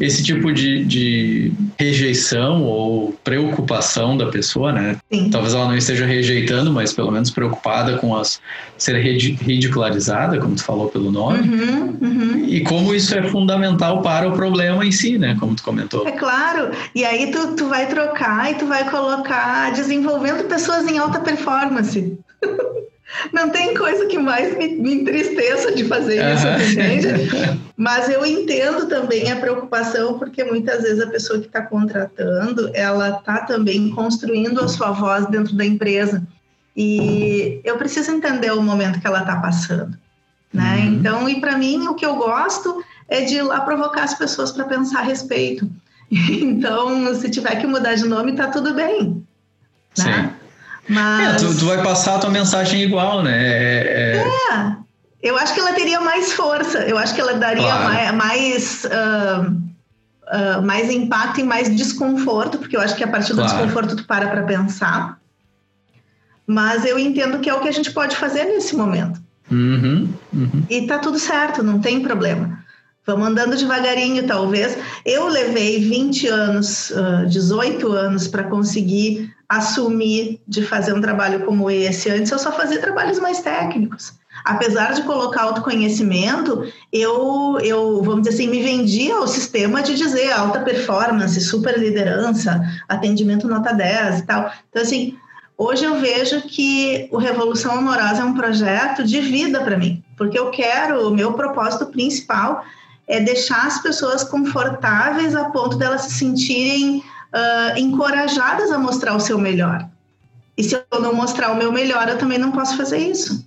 esse 0.00 0.22
tipo 0.22 0.52
de, 0.52 0.84
de 0.84 1.52
rejeição 1.78 2.62
ou 2.62 3.12
preocupação 3.24 4.16
da 4.16 4.26
pessoa, 4.26 4.72
né? 4.72 4.96
Sim. 5.12 5.30
Talvez 5.30 5.54
ela 5.54 5.66
não 5.66 5.76
esteja 5.76 6.06
rejeitando, 6.06 6.72
mas 6.72 6.92
pelo 6.92 7.10
menos 7.10 7.30
preocupada 7.30 7.98
com 7.98 8.14
as 8.14 8.40
ser 8.76 8.96
ridicularizada, 8.96 10.38
como 10.38 10.54
tu 10.54 10.62
falou 10.62 10.88
pelo 10.88 11.10
nome. 11.10 11.48
Uhum, 11.48 11.98
uhum. 12.00 12.44
E 12.46 12.62
como 12.62 12.94
isso 12.94 13.14
é 13.14 13.22
fundamental 13.22 14.02
para 14.02 14.28
o 14.28 14.32
problema 14.32 14.84
em 14.84 14.92
si, 14.92 15.18
né? 15.18 15.36
Como 15.40 15.54
tu 15.54 15.62
comentou. 15.62 16.06
É 16.06 16.12
claro. 16.12 16.70
E 16.94 17.04
aí 17.04 17.30
tu, 17.30 17.56
tu 17.56 17.68
vai 17.68 17.86
trocar 17.86 18.50
e 18.50 18.54
tu 18.54 18.66
vai 18.66 18.88
colocar 18.90 19.72
desenvolvendo 19.72 20.44
pessoas 20.44 20.86
em 20.86 20.98
alta 20.98 21.20
performance. 21.20 22.18
Não 23.32 23.50
tem 23.50 23.74
coisa 23.74 24.06
que 24.06 24.18
mais 24.18 24.56
me, 24.56 24.76
me 24.76 24.94
entristeça 24.94 25.72
de 25.72 25.84
fazer 25.84 26.20
isso, 26.34 26.46
entende? 26.72 27.06
Mas 27.76 28.08
eu 28.08 28.24
entendo 28.24 28.86
também 28.88 29.30
a 29.30 29.36
preocupação, 29.36 30.18
porque 30.18 30.42
muitas 30.42 30.82
vezes 30.82 31.00
a 31.00 31.06
pessoa 31.06 31.38
que 31.38 31.46
está 31.46 31.62
contratando, 31.62 32.70
ela 32.74 33.10
está 33.10 33.38
também 33.40 33.90
construindo 33.90 34.60
a 34.60 34.68
sua 34.68 34.90
voz 34.90 35.26
dentro 35.26 35.54
da 35.54 35.64
empresa. 35.64 36.26
E 36.76 37.60
eu 37.64 37.76
preciso 37.76 38.10
entender 38.10 38.50
o 38.52 38.62
momento 38.62 39.00
que 39.00 39.06
ela 39.06 39.20
está 39.20 39.36
passando. 39.36 39.96
Né? 40.52 40.76
Uhum. 40.76 40.94
Então, 40.94 41.28
e 41.28 41.40
para 41.40 41.56
mim, 41.56 41.86
o 41.86 41.94
que 41.94 42.04
eu 42.04 42.16
gosto 42.16 42.82
é 43.08 43.22
de 43.22 43.36
ir 43.36 43.42
lá 43.42 43.60
provocar 43.60 44.04
as 44.04 44.14
pessoas 44.14 44.52
para 44.52 44.64
pensar 44.64 45.00
a 45.00 45.04
respeito. 45.04 45.68
Então, 46.08 47.12
se 47.16 47.28
tiver 47.28 47.56
que 47.56 47.66
mudar 47.66 47.94
de 47.94 48.06
nome, 48.06 48.30
está 48.30 48.46
tudo 48.46 48.72
bem. 48.74 49.26
Né? 49.98 50.30
Sim. 50.30 50.45
Mas... 50.88 51.42
É, 51.42 51.46
tu, 51.46 51.58
tu, 51.58 51.66
vai 51.66 51.82
passar 51.82 52.16
a 52.16 52.18
tua 52.18 52.30
mensagem 52.30 52.82
igual, 52.82 53.22
né? 53.22 53.32
É, 53.32 54.16
é... 54.16 54.52
é, 54.52 54.76
eu 55.22 55.36
acho 55.36 55.54
que 55.54 55.60
ela 55.60 55.72
teria 55.72 56.00
mais 56.00 56.32
força, 56.32 56.78
eu 56.80 56.96
acho 56.96 57.14
que 57.14 57.20
ela 57.20 57.34
daria 57.34 57.64
claro. 57.64 57.84
mais, 57.84 58.14
mais, 58.14 58.84
uh, 58.84 59.50
uh, 59.50 60.62
mais, 60.62 60.90
impacto 60.90 61.40
e 61.40 61.42
mais 61.42 61.74
desconforto, 61.74 62.58
porque 62.58 62.76
eu 62.76 62.80
acho 62.80 62.94
que 62.94 63.02
a 63.02 63.08
partir 63.08 63.32
do 63.32 63.42
claro. 63.42 63.52
desconforto 63.52 63.96
tu 63.96 64.06
para 64.06 64.28
para 64.28 64.44
pensar. 64.44 65.18
Mas 66.46 66.84
eu 66.84 66.96
entendo 66.96 67.40
que 67.40 67.50
é 67.50 67.54
o 67.54 67.60
que 67.60 67.68
a 67.68 67.72
gente 67.72 67.90
pode 67.90 68.14
fazer 68.16 68.44
nesse 68.44 68.76
momento. 68.76 69.20
Uhum, 69.50 70.08
uhum. 70.32 70.62
E 70.70 70.86
tá 70.86 70.98
tudo 70.98 71.18
certo, 71.18 71.62
não 71.62 71.80
tem 71.80 72.00
problema. 72.00 72.64
Vamos 73.04 73.28
andando 73.28 73.56
devagarinho, 73.56 74.26
talvez. 74.26 74.76
Eu 75.04 75.28
levei 75.28 75.80
20 75.80 76.26
anos, 76.28 76.90
uh, 76.90 77.26
18 77.28 77.92
anos 77.92 78.28
para 78.28 78.44
conseguir 78.44 79.32
assumir 79.48 80.40
de 80.46 80.62
fazer 80.62 80.92
um 80.92 81.00
trabalho 81.00 81.44
como 81.44 81.70
esse. 81.70 82.10
Antes 82.10 82.32
eu 82.32 82.38
só 82.38 82.52
fazia 82.52 82.80
trabalhos 82.80 83.18
mais 83.18 83.40
técnicos. 83.40 84.14
Apesar 84.44 84.92
de 84.92 85.02
colocar 85.02 85.42
autoconhecimento, 85.42 86.70
eu, 86.92 87.58
eu, 87.62 88.02
vamos 88.02 88.22
dizer 88.22 88.34
assim, 88.34 88.48
me 88.48 88.62
vendia 88.62 89.16
ao 89.16 89.26
sistema 89.26 89.82
de 89.82 89.94
dizer 89.94 90.30
alta 90.32 90.60
performance, 90.60 91.40
super 91.40 91.78
liderança, 91.78 92.60
atendimento 92.88 93.48
nota 93.48 93.72
10 93.72 94.20
e 94.20 94.22
tal. 94.26 94.52
Então, 94.68 94.82
assim, 94.82 95.16
hoje 95.56 95.84
eu 95.84 95.98
vejo 95.98 96.42
que 96.42 97.08
o 97.10 97.16
Revolução 97.16 97.72
Amorosa 97.72 98.22
é 98.22 98.24
um 98.24 98.34
projeto 98.34 99.02
de 99.04 99.20
vida 99.20 99.60
para 99.60 99.78
mim, 99.78 100.04
porque 100.16 100.38
eu 100.38 100.50
quero, 100.50 101.08
o 101.08 101.14
meu 101.14 101.32
propósito 101.32 101.86
principal 101.86 102.64
é 103.08 103.20
deixar 103.20 103.66
as 103.66 103.80
pessoas 103.80 104.22
confortáveis 104.24 105.34
a 105.34 105.50
ponto 105.50 105.76
delas 105.76 106.02
se 106.02 106.14
sentirem 106.14 107.02
uh, 107.34 107.78
encorajadas 107.78 108.70
a 108.70 108.78
mostrar 108.78 109.14
o 109.14 109.20
seu 109.20 109.38
melhor. 109.38 109.88
E 110.56 110.64
se 110.64 110.74
eu 110.74 111.00
não 111.00 111.14
mostrar 111.14 111.52
o 111.52 111.56
meu 111.56 111.70
melhor, 111.70 112.08
eu 112.08 112.18
também 112.18 112.38
não 112.38 112.50
posso 112.50 112.76
fazer 112.76 112.98
isso. 112.98 113.46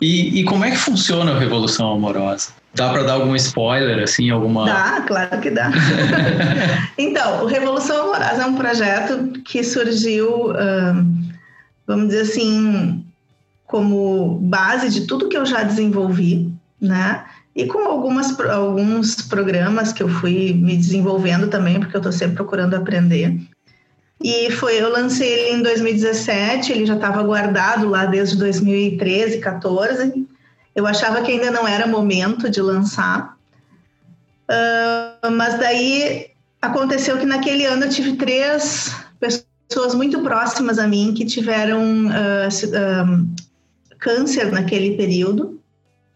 E, 0.00 0.40
e 0.40 0.44
como 0.44 0.64
é 0.64 0.70
que 0.70 0.76
funciona 0.76 1.32
a 1.32 1.38
Revolução 1.38 1.92
Amorosa? 1.92 2.50
Dá 2.74 2.90
para 2.90 3.02
dar 3.02 3.14
algum 3.14 3.34
spoiler, 3.34 4.02
assim, 4.02 4.30
alguma... 4.30 4.66
Dá, 4.66 5.04
claro 5.06 5.40
que 5.40 5.50
dá. 5.50 5.70
então, 6.96 7.44
o 7.44 7.46
Revolução 7.46 8.12
Amorosa 8.12 8.42
é 8.42 8.46
um 8.46 8.54
projeto 8.54 9.40
que 9.44 9.64
surgiu, 9.64 10.50
uh, 10.50 11.06
vamos 11.86 12.08
dizer 12.08 12.22
assim, 12.22 13.04
como 13.66 14.38
base 14.40 14.90
de 14.90 15.06
tudo 15.06 15.28
que 15.28 15.36
eu 15.36 15.46
já 15.46 15.62
desenvolvi, 15.62 16.52
né? 16.80 17.24
E 17.58 17.66
com 17.66 17.80
algumas, 17.80 18.38
alguns 18.38 19.16
programas 19.22 19.92
que 19.92 20.00
eu 20.00 20.08
fui 20.08 20.54
me 20.54 20.76
desenvolvendo 20.76 21.48
também, 21.48 21.80
porque 21.80 21.96
eu 21.96 21.98
estou 21.98 22.12
sempre 22.12 22.36
procurando 22.36 22.74
aprender. 22.74 23.36
E 24.22 24.48
foi, 24.52 24.80
eu 24.80 24.92
lancei 24.92 25.28
ele 25.28 25.56
em 25.56 25.62
2017, 25.62 26.70
ele 26.70 26.86
já 26.86 26.94
estava 26.94 27.20
guardado 27.20 27.88
lá 27.88 28.06
desde 28.06 28.36
2013, 28.36 29.40
14. 29.40 30.24
Eu 30.72 30.86
achava 30.86 31.20
que 31.22 31.32
ainda 31.32 31.50
não 31.50 31.66
era 31.66 31.84
momento 31.84 32.48
de 32.48 32.62
lançar. 32.62 33.36
Uh, 34.48 35.28
mas 35.32 35.58
daí 35.58 36.28
aconteceu 36.62 37.18
que 37.18 37.26
naquele 37.26 37.64
ano 37.64 37.86
eu 37.86 37.90
tive 37.90 38.12
três 38.12 38.94
pessoas 39.68 39.96
muito 39.96 40.20
próximas 40.20 40.78
a 40.78 40.86
mim 40.86 41.12
que 41.12 41.24
tiveram 41.24 42.06
uh, 42.06 43.36
câncer 43.98 44.52
naquele 44.52 44.96
período 44.96 45.57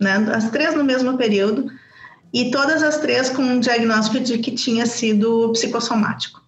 né? 0.02 0.26
As 0.34 0.50
três 0.50 0.74
no 0.74 0.84
mesmo 0.84 1.16
período 1.16 1.70
e 2.32 2.50
todas 2.50 2.82
as 2.82 2.98
três 2.98 3.28
com 3.28 3.42
um 3.42 3.60
diagnóstico 3.60 4.20
de 4.20 4.38
que 4.38 4.50
tinha 4.50 4.86
sido 4.86 5.50
psicossomático. 5.52 6.42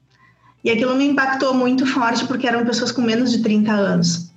E 0.62 0.71
aquilo 0.71 0.95
me 0.95 1.05
impactou 1.05 1.53
muito 1.53 1.85
forte 1.87 2.27
porque 2.27 2.47
eram 2.47 2.64
pessoas 2.64 2.90
com 2.90 3.03
menos 3.03 3.31
de 3.31 3.43
30 3.43 3.71
anos. 3.73 4.31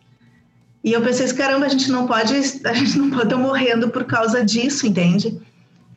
E 0.84 0.91
eu 0.91 1.01
pensei, 1.01 1.32
caramba, 1.34 1.65
a 1.65 1.69
gente 1.69 1.89
não 1.89 2.06
pode, 2.06 2.34
a 2.65 2.73
gente 2.73 2.97
não 2.97 3.10
pode 3.10 3.25
estar 3.25 3.38
morrendo 3.38 3.89
por 3.89 4.03
causa 4.03 4.43
disso, 4.43 4.86
entende? 4.86 5.39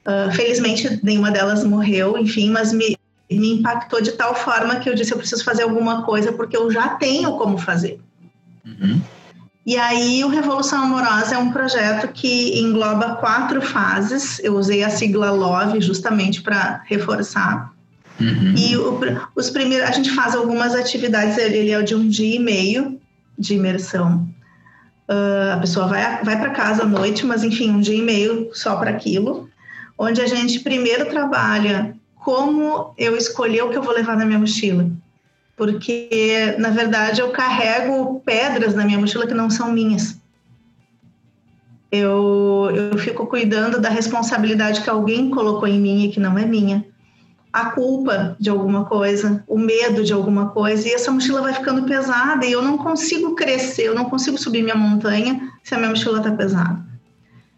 Uh, 0.07 0.33
felizmente 0.33 1.01
nenhuma 1.03 1.31
delas 1.31 1.65
morreu, 1.65 2.17
enfim, 2.17 2.51
mas 2.51 2.73
me, 2.73 2.97
me 3.31 3.55
impactou 3.55 4.01
de 4.01 4.13
tal 4.13 4.35
forma 4.35 4.77
que 4.77 4.89
eu 4.89 4.95
disse, 4.95 5.13
eu 5.13 5.19
preciso 5.19 5.45
fazer 5.45 5.63
alguma 5.63 6.03
coisa 6.03 6.33
porque 6.33 6.57
eu 6.57 6.71
já 6.71 6.91
tenho 6.91 7.37
como 7.37 7.59
fazer. 7.59 8.01
Uhum. 8.65 9.01
E 9.65 9.77
aí, 9.77 10.25
o 10.25 10.29
Revolução 10.29 10.85
Amorosa 10.85 11.35
é 11.35 11.39
um 11.39 11.53
projeto 11.53 12.09
que 12.09 12.59
engloba 12.59 13.17
quatro 13.17 13.61
fases. 13.61 14.41
Eu 14.43 14.57
usei 14.57 14.83
a 14.83 14.89
sigla 14.89 15.31
LOVE 15.31 15.81
justamente 15.81 16.43
para 16.43 16.83
reforçar. 16.87 17.71
Uhum. 18.19 18.55
E 18.57 18.77
o, 18.77 18.99
os 19.37 19.51
primeiros, 19.51 19.89
a 19.89 19.93
gente 19.93 20.11
faz 20.11 20.35
algumas 20.35 20.75
atividades, 20.75 21.37
ele 21.37 21.71
é 21.71 21.83
de 21.83 21.95
um 21.95 22.09
dia 22.09 22.37
e 22.37 22.39
meio 22.39 22.99
de 23.39 23.55
imersão. 23.55 24.27
Uh, 25.09 25.55
a 25.55 25.59
pessoa 25.59 25.87
vai, 25.89 26.23
vai 26.25 26.39
para 26.39 26.51
casa 26.51 26.85
à 26.85 26.87
noite, 26.87 27.27
mas 27.27 27.45
enfim, 27.45 27.71
um 27.71 27.81
dia 27.81 27.97
e 27.97 28.03
meio 28.03 28.51
só 28.55 28.77
para 28.77 28.91
aquilo, 28.91 29.49
onde 29.99 30.21
a 30.21 30.27
gente 30.27 30.61
primeiro 30.61 31.07
trabalha 31.07 31.95
como 32.15 32.95
eu 32.97 33.17
escolher 33.17 33.63
o 33.63 33.71
que 33.71 33.77
eu 33.77 33.83
vou 33.83 33.93
levar 33.93 34.17
na 34.17 34.25
minha 34.25 34.39
mochila 34.39 34.89
porque 35.61 36.57
na 36.59 36.71
verdade 36.71 37.21
eu 37.21 37.33
carrego 37.33 38.23
pedras 38.25 38.75
na 38.75 38.83
minha 38.83 38.99
mochila 38.99 39.27
que 39.27 39.35
não 39.35 39.51
são 39.51 39.71
minhas. 39.71 40.19
Eu, 41.93 42.71
eu 42.75 42.97
fico 42.97 43.27
cuidando 43.27 43.79
da 43.79 43.91
responsabilidade 43.91 44.81
que 44.81 44.89
alguém 44.89 45.29
colocou 45.29 45.69
em 45.69 45.79
mim 45.79 46.05
e 46.05 46.09
que 46.09 46.19
não 46.19 46.39
é 46.39 46.47
minha. 46.47 46.83
A 47.53 47.73
culpa 47.73 48.39
de 48.41 48.49
alguma 48.49 48.87
coisa, 48.87 49.45
o 49.47 49.59
medo 49.59 50.03
de 50.03 50.15
alguma 50.15 50.49
coisa, 50.49 50.89
e 50.89 50.93
essa 50.93 51.11
mochila 51.11 51.43
vai 51.43 51.53
ficando 51.53 51.83
pesada 51.83 52.47
e 52.47 52.53
eu 52.53 52.63
não 52.63 52.79
consigo 52.79 53.35
crescer, 53.35 53.83
eu 53.83 53.95
não 53.95 54.07
consigo 54.07 54.39
subir 54.39 54.63
minha 54.63 54.75
montanha 54.75 55.53
se 55.63 55.75
a 55.75 55.79
minha 55.79 55.91
mochila 55.91 56.21
está 56.21 56.33
pesada. 56.33 56.81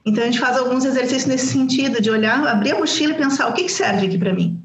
Então 0.04 0.24
a 0.24 0.26
gente 0.26 0.40
faz 0.40 0.58
alguns 0.58 0.84
exercícios 0.84 1.26
nesse 1.26 1.46
sentido, 1.46 2.02
de 2.02 2.10
olhar, 2.10 2.44
abrir 2.48 2.72
a 2.72 2.80
mochila 2.80 3.12
e 3.12 3.16
pensar 3.16 3.46
o 3.48 3.52
que, 3.52 3.62
que 3.62 3.72
serve 3.72 4.06
aqui 4.06 4.18
para 4.18 4.32
mim 4.32 4.61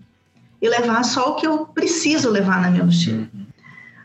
e 0.62 0.70
levar 0.70 1.04
só 1.04 1.32
o 1.32 1.36
que 1.36 1.46
eu 1.46 1.66
preciso 1.66 2.30
levar 2.30 2.62
na 2.62 2.70
minha 2.70 2.84
mochila. 2.84 3.28
Uhum. 3.34 3.48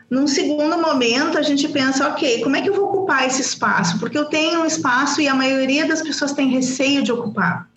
Num 0.09 0.27
segundo 0.27 0.77
momento, 0.77 1.39
a 1.39 1.41
gente 1.41 1.67
pensa, 1.69 2.07
ok, 2.09 2.43
como 2.43 2.55
é 2.55 2.61
que 2.61 2.69
eu 2.69 2.75
vou 2.75 2.85
ocupar 2.85 3.25
esse 3.25 3.41
espaço? 3.41 3.97
Porque 3.99 4.17
eu 4.17 4.25
tenho 4.25 4.61
um 4.61 4.65
espaço 4.65 5.19
e 5.19 5.27
a 5.27 5.33
maioria 5.33 5.87
das 5.87 6.03
pessoas 6.03 6.33
tem 6.33 6.49
receio 6.49 7.01
de 7.01 7.11
ocupar. 7.11 7.67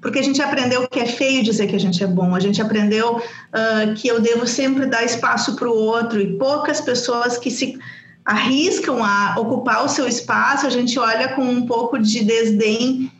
Porque 0.00 0.18
a 0.18 0.22
gente 0.22 0.42
aprendeu 0.42 0.86
que 0.88 1.00
é 1.00 1.06
feio 1.06 1.42
dizer 1.42 1.68
que 1.68 1.76
a 1.76 1.80
gente 1.80 2.02
é 2.04 2.06
bom, 2.06 2.34
a 2.34 2.40
gente 2.40 2.60
aprendeu 2.60 3.16
uh, 3.16 3.94
que 3.96 4.08
eu 4.08 4.20
devo 4.20 4.46
sempre 4.46 4.86
dar 4.86 5.02
espaço 5.02 5.56
para 5.56 5.70
o 5.70 5.74
outro, 5.74 6.20
e 6.20 6.36
poucas 6.36 6.80
pessoas 6.80 7.38
que 7.38 7.50
se 7.50 7.78
arriscam 8.24 9.02
a 9.02 9.36
ocupar 9.38 9.84
o 9.84 9.88
seu 9.88 10.06
espaço, 10.06 10.66
a 10.66 10.70
gente 10.70 10.98
olha 10.98 11.28
com 11.34 11.42
um 11.42 11.66
pouco 11.66 11.98
de 11.98 12.22
desdém 12.22 13.10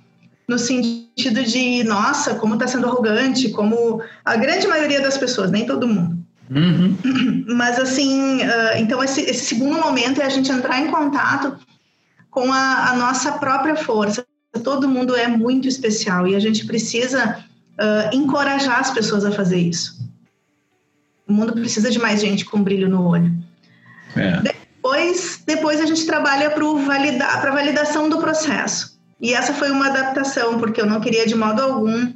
no 0.51 0.59
sentido 0.59 1.45
de, 1.45 1.85
nossa, 1.85 2.35
como 2.35 2.55
está 2.55 2.67
sendo 2.67 2.89
arrogante, 2.89 3.51
como 3.51 4.03
a 4.25 4.35
grande 4.35 4.67
maioria 4.67 5.01
das 5.01 5.17
pessoas, 5.17 5.49
nem 5.49 5.65
todo 5.65 5.87
mundo. 5.87 6.19
Uhum. 6.51 6.97
Mas 7.57 7.79
assim, 7.79 8.39
uh, 8.43 8.77
então 8.77 9.03
esse, 9.03 9.21
esse, 9.21 9.45
segundo 9.45 9.79
momento 9.79 10.21
é 10.21 10.25
a 10.25 10.29
gente 10.29 10.51
entrar 10.51 10.81
em 10.81 10.91
contato 10.91 11.57
com 12.33 12.53
a, 12.53 12.91
a, 12.91 12.97
nossa 12.97 13.31
própria 13.33 13.77
força. 13.77 14.27
Todo 14.65 14.89
mundo 14.89 15.15
é 15.15 15.29
muito 15.29 15.69
especial 15.69 16.27
e 16.27 16.35
a 16.35 16.41
gente 16.41 16.67
precisa 16.67 17.45
uh, 17.79 18.17
encorajar 18.17 18.81
as 18.81 18.91
pessoas 18.91 19.25
a 19.25 19.31
fazer 19.31 19.59
isso. 19.59 20.01
O 21.29 21.33
mundo 21.33 21.53
precisa 21.53 21.93
de 21.93 22.01
mais 22.01 22.21
gente 22.21 22.45
com 22.45 22.61
brilho 22.61 22.89
no 22.89 23.07
olho. 23.07 23.33
É. 24.17 24.41
Depois, 24.41 25.45
depois 25.47 25.81
a 25.81 25.87
gente 25.87 26.05
trabalha 26.05 26.51
para 26.51 26.65
valida, 26.65 27.25
a 27.25 27.51
validação 27.53 28.09
do 28.09 28.19
processo. 28.19 29.00
E 29.21 29.35
essa 29.35 29.53
foi 29.53 29.71
uma 29.71 29.89
adaptação, 29.89 30.59
porque 30.59 30.81
eu 30.81 30.87
não 30.87 31.01
queria 31.01 31.27
de 31.27 31.35
modo 31.35 31.63
algum 31.63 32.13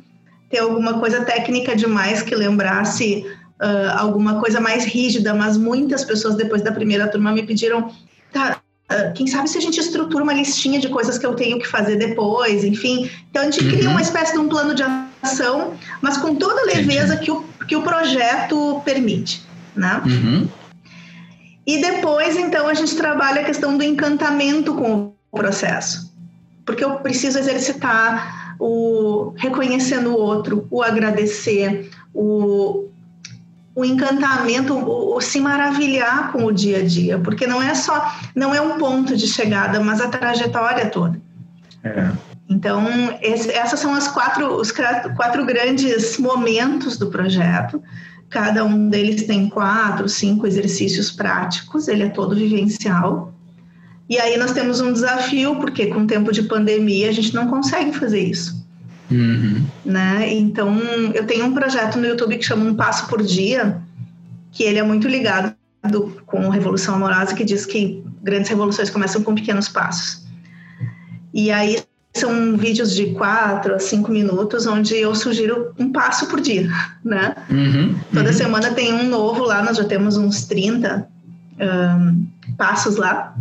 ter 0.51 0.59
alguma 0.59 0.99
coisa 0.99 1.25
técnica 1.25 1.75
demais 1.77 2.23
que 2.23 2.35
lembrasse 2.35 3.27
uh, 3.61 3.99
alguma 3.99 4.41
coisa 4.41 4.61
mais 4.61 4.85
rígida, 4.85 5.35
mas 5.35 5.57
muitas 5.57 6.05
pessoas 6.05 6.35
depois 6.37 6.63
da 6.63 6.73
primeira 6.73 7.09
turma 7.09 7.33
me 7.33 7.43
pediram, 7.43 7.91
tá, 8.33 8.61
uh, 8.91 9.13
quem 9.15 9.27
sabe 9.27 9.51
se 9.51 9.59
a 9.59 9.61
gente 9.61 9.81
estrutura 9.81 10.23
uma 10.23 10.33
listinha 10.33 10.79
de 10.81 10.89
coisas 10.89 11.19
que 11.19 11.27
eu 11.27 11.35
tenho 11.35 11.59
que 11.59 11.67
fazer 11.67 11.97
depois, 11.97 12.65
enfim. 12.65 13.11
Então 13.31 13.43
a 13.43 13.45
gente 13.47 13.65
uhum. 13.65 13.71
cria 13.71 13.91
uma 13.91 14.03
espécie 14.03 14.33
de 14.33 14.39
um 14.39 14.49
plano 14.49 14.75
de 14.75 14.83
ação, 15.23 15.75
mas 16.01 16.17
com 16.17 16.35
toda 16.35 16.61
a 16.61 16.65
leveza 16.65 17.17
que 17.17 17.31
o, 17.31 17.43
que 17.67 17.77
o 17.77 17.83
projeto 17.83 18.81
permite, 18.85 19.43
né? 19.75 20.01
Uhum. 20.07 20.49
E 21.67 21.81
depois, 21.81 22.37
então, 22.37 22.69
a 22.69 22.75
gente 22.75 22.95
trabalha 22.95 23.41
a 23.41 23.45
questão 23.45 23.77
do 23.77 23.83
encantamento 23.83 24.75
com 24.75 25.15
o 25.33 25.37
processo. 25.37 26.14
Porque 26.65 26.85
eu 26.85 26.97
preciso 26.97 27.39
exercitar 27.39 28.57
o 28.59 29.35
reconhecendo 29.37 30.11
o 30.11 30.19
outro, 30.19 30.67
o 30.71 30.83
agradecer, 30.83 31.91
o, 32.13 32.89
o 33.75 33.85
encantamento, 33.85 34.75
o, 34.75 35.17
o, 35.17 35.21
se 35.21 35.41
maravilhar 35.41 36.33
com 36.33 36.45
o 36.45 36.53
dia 36.53 36.79
a 36.79 36.85
dia, 36.85 37.19
porque 37.19 37.47
não 37.47 37.63
é 37.63 37.75
só, 37.75 38.13
não 38.35 38.55
é 38.55 38.61
um 38.61 38.79
ponto 38.79 39.17
de 39.17 39.27
chegada, 39.27 39.81
mas 39.81 40.01
a 40.01 40.09
trajetória 40.09 40.87
toda. 40.87 41.21
É. 41.83 42.11
Então, 42.49 42.87
esse, 43.21 43.51
essas 43.51 43.81
são 43.81 43.95
as 43.95 44.09
quatro, 44.09 44.55
os 44.55 44.71
quatro 44.71 45.45
grandes 45.45 46.19
momentos 46.19 46.97
do 46.99 47.09
projeto. 47.09 47.83
Cada 48.31 48.65
um 48.65 48.89
deles 48.89 49.25
tem 49.25 49.49
quatro, 49.49 50.09
cinco 50.09 50.47
exercícios 50.47 51.11
práticos, 51.11 51.89
ele 51.89 52.05
é 52.05 52.09
todo 52.09 52.35
vivencial. 52.35 53.34
E 54.09 54.19
aí 54.19 54.37
nós 54.37 54.53
temos 54.53 54.81
um 54.81 54.93
desafio, 54.93 55.57
porque 55.57 55.87
com 55.87 56.01
o 56.01 56.07
tempo 56.07 56.33
de 56.33 56.43
pandemia 56.43 57.09
a 57.09 57.13
gente 57.13 57.35
não 57.35 57.49
consegue 57.49 57.93
fazer 57.93 58.21
isso. 58.21 58.65
Uhum. 59.11 59.65
Né? 59.85 60.33
Então, 60.35 60.79
eu 61.15 61.27
tenho 61.27 61.47
um 61.47 61.55
projeto 61.55 61.99
no 61.99 62.07
YouTube 62.07 62.37
que 62.37 62.45
chama 62.45 62.65
Um 62.65 62.75
Passo 62.75 63.07
por 63.09 63.23
Dia, 63.23 63.81
que 64.53 64.63
ele 64.63 64.79
é 64.79 64.83
muito 64.83 65.09
ligado 65.09 65.55
com 66.27 66.49
Revolução 66.49 66.95
Amorosa, 66.95 67.35
que 67.35 67.45
diz 67.45 67.67
que 67.67 68.03
grandes 68.23 68.49
revoluções 68.49 68.91
começam 68.91 69.23
com 69.23 69.35
pequenos 69.35 69.69
passos. 69.69 70.25
E 71.33 71.51
aí 71.51 71.83
são 72.15 72.57
vídeos 72.57 72.95
de 72.95 73.07
quatro 73.15 73.75
a 73.75 73.79
cinco 73.79 74.11
minutos, 74.11 74.67
onde 74.67 74.95
eu 74.95 75.15
sugiro 75.15 75.75
um 75.79 75.91
passo 75.91 76.27
por 76.29 76.41
dia, 76.41 76.69
né? 77.05 77.35
Uhum, 77.51 77.95
Toda 78.13 78.31
uhum. 78.31 78.37
semana 78.37 78.71
tem 78.73 78.95
um 78.95 79.09
novo 79.09 79.45
lá, 79.45 79.63
nós 79.63 79.77
já 79.77 79.85
temos 79.85 80.17
uns 80.17 80.45
30 80.45 81.09
um, 81.61 82.27
passos 82.57 82.97
lá. 82.97 83.35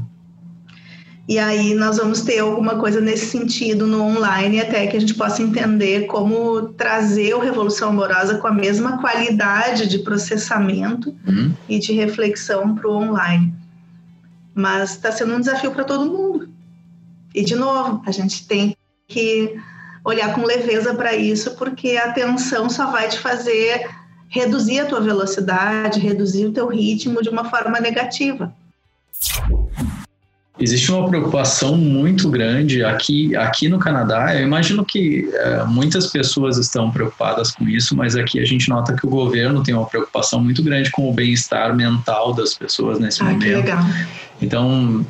E 1.28 1.40
aí 1.40 1.74
nós 1.74 1.98
vamos 1.98 2.22
ter 2.22 2.40
alguma 2.40 2.78
coisa 2.78 3.00
nesse 3.00 3.28
sentido 3.28 3.88
no 3.88 4.02
online, 4.02 4.60
até 4.60 4.86
que 4.88 4.98
a 4.98 5.00
gente 5.00 5.14
possa 5.14 5.42
entender 5.42 6.06
como 6.06 6.70
trazer 6.70 7.34
o 7.34 7.40
Revolução 7.40 7.90
Amorosa 7.90 8.40
com 8.40 8.48
a 8.48 8.54
mesma 8.54 9.00
qualidade 9.00 9.88
de 9.88 10.00
processamento 10.00 11.16
uhum. 11.26 11.54
e 11.70 11.80
de 11.80 11.94
reflexão 11.94 12.76
para 12.76 12.90
o 12.90 12.96
online. 12.96 13.54
Mas 14.54 14.92
está 14.92 15.12
sendo 15.14 15.34
um 15.34 15.40
desafio 15.40 15.72
para 15.72 15.86
todo 15.86 16.12
mundo. 16.12 16.50
E, 17.34 17.44
de 17.44 17.56
novo, 17.56 18.04
a 18.06 18.12
gente 18.12 18.46
tem 18.46 18.76
que 19.08 19.56
olhar 20.04 20.36
com 20.36 20.44
leveza 20.44 20.94
para 20.94 21.16
isso, 21.16 21.56
porque 21.56 21.96
a 21.96 22.12
tensão 22.12 22.70
só 22.70 22.92
vai 22.92 23.08
te 23.08 23.20
fazer 23.20 23.90
reduzir 24.28 24.82
a 24.82 24.86
tua 24.86 25.00
velocidade, 25.00 26.00
reduzir 26.00 26.48
o 26.48 26.52
teu 26.52 26.68
ritmo 26.68 27.22
de 27.22 27.30
uma 27.30 27.46
forma 27.46 27.80
negativa. 27.80 28.54
Existe 30.60 30.92
uma 30.92 31.10
preocupação 31.10 31.76
muito 31.76 32.30
grande 32.30 32.84
aqui, 32.84 33.36
aqui 33.36 33.68
no 33.68 33.80
Canadá. 33.80 34.36
Eu 34.36 34.44
imagino 34.44 34.86
que 34.86 35.28
é, 35.34 35.63
muitas 35.63 36.08
pessoas 36.08 36.58
estão 36.58 36.92
preocupadas 36.92 37.52
com 37.52 37.68
isso, 37.68 37.96
mas 37.96 38.16
aqui 38.16 38.39
a 38.39 38.46
gente 38.46 38.70
nota 38.70 38.94
que 38.94 39.06
o 39.06 39.10
governo 39.10 39.63
tem 39.63 39.74
uma 39.74 39.88
preocupação 39.88 40.44
muito 40.44 40.62
grande 40.62 40.92
com 40.92 41.10
o 41.10 41.13
bem-estar 41.13 41.76
mental 41.76 42.34
das 42.34 42.54
pessoas 42.54 43.00
nesse 43.00 43.22
ah, 43.22 43.26
momento. 43.26 43.42
Que 43.42 43.56
legal. 43.56 43.84
Então, 44.39 45.06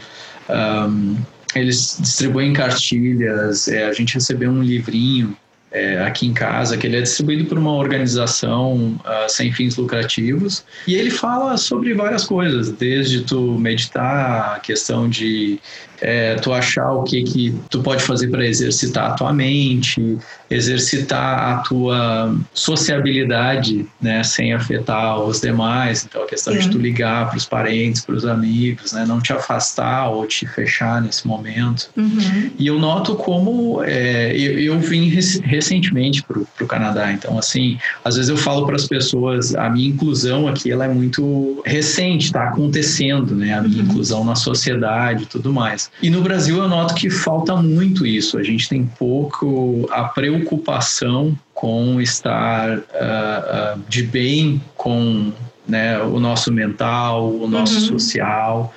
um, 0.49 1.17
eles 1.53 1.97
distribuem 1.99 2.53
cartilhas, 2.53 3.67
é, 3.67 3.85
a 3.85 3.93
gente 3.93 4.13
recebeu 4.13 4.49
um 4.49 4.63
livrinho 4.63 5.35
é, 5.73 6.03
aqui 6.03 6.27
em 6.27 6.33
casa, 6.33 6.77
que 6.77 6.85
ele 6.85 6.97
é 6.97 7.01
distribuído 7.01 7.45
por 7.45 7.57
uma 7.57 7.73
organização 7.73 8.95
uh, 8.99 9.27
sem 9.27 9.51
fins 9.51 9.75
lucrativos, 9.75 10.63
e 10.87 10.93
ele 10.93 11.09
fala 11.09 11.57
sobre 11.57 11.93
várias 11.95 12.25
coisas, 12.25 12.71
desde 12.71 13.21
tu 13.21 13.57
meditar, 13.57 14.55
a 14.55 14.59
questão 14.59 15.09
de 15.09 15.59
é, 16.03 16.35
tu 16.35 16.51
achar 16.51 16.91
o 16.91 17.03
que, 17.03 17.23
que 17.23 17.55
tu 17.69 17.81
pode 17.81 18.03
fazer 18.03 18.27
para 18.27 18.45
exercitar 18.45 19.11
a 19.11 19.13
tua 19.13 19.31
mente, 19.31 20.17
exercitar 20.51 21.39
a 21.39 21.57
tua 21.59 22.35
sociabilidade, 22.53 23.85
né, 24.01 24.21
sem 24.23 24.53
afetar 24.53 25.19
os 25.21 25.39
demais. 25.39 26.05
Então, 26.07 26.23
a 26.23 26.27
questão 26.27 26.55
de 26.57 26.69
tu 26.69 26.77
ligar 26.77 27.29
para 27.29 27.37
os 27.37 27.45
parentes, 27.45 28.05
para 28.05 28.15
os 28.15 28.25
amigos, 28.25 28.91
né, 28.91 29.05
não 29.07 29.21
te 29.21 29.31
afastar 29.31 30.09
ou 30.09 30.27
te 30.27 30.45
fechar 30.45 31.01
nesse 31.01 31.25
momento. 31.25 31.89
Uhum. 31.95 32.51
E 32.59 32.67
eu 32.67 32.77
noto 32.77 33.15
como 33.15 33.81
é, 33.83 34.35
eu, 34.35 34.59
eu, 34.59 34.79
vim 34.79 35.07
recentemente 35.07 36.21
para 36.21 36.37
o 36.37 36.67
Canadá. 36.67 37.13
Então, 37.13 37.39
assim, 37.39 37.79
às 38.03 38.15
vezes 38.15 38.29
eu 38.29 38.37
falo 38.37 38.65
para 38.65 38.75
as 38.75 38.87
pessoas, 38.87 39.55
a 39.55 39.69
minha 39.69 39.87
inclusão 39.87 40.49
aqui 40.49 40.69
ela 40.69 40.83
é 40.83 40.89
muito 40.89 41.61
recente, 41.65 42.25
está 42.25 42.49
acontecendo, 42.49 43.33
né, 43.33 43.53
a 43.53 43.61
minha 43.61 43.81
uhum. 43.81 43.89
inclusão 43.89 44.25
na 44.25 44.35
sociedade 44.35 45.23
e 45.23 45.25
tudo 45.25 45.53
mais. 45.53 45.92
E 46.01 46.09
no 46.09 46.21
Brasil 46.21 46.57
eu 46.57 46.67
noto 46.67 46.95
que 46.95 47.09
falta 47.09 47.55
muito 47.55 48.05
isso. 48.05 48.37
A 48.37 48.43
gente 48.43 48.67
tem 48.67 48.85
pouco 48.85 49.87
a 49.91 50.05
preocupação 50.05 51.37
com 51.53 52.01
estar 52.01 52.77
uh, 52.77 52.81
uh, 52.81 53.81
de 53.87 54.03
bem 54.03 54.61
com 54.75 55.31
né, 55.67 55.99
o 56.01 56.19
nosso 56.19 56.51
mental, 56.51 57.31
o 57.33 57.47
nosso 57.47 57.75
uhum. 57.75 57.99
social. 57.99 58.73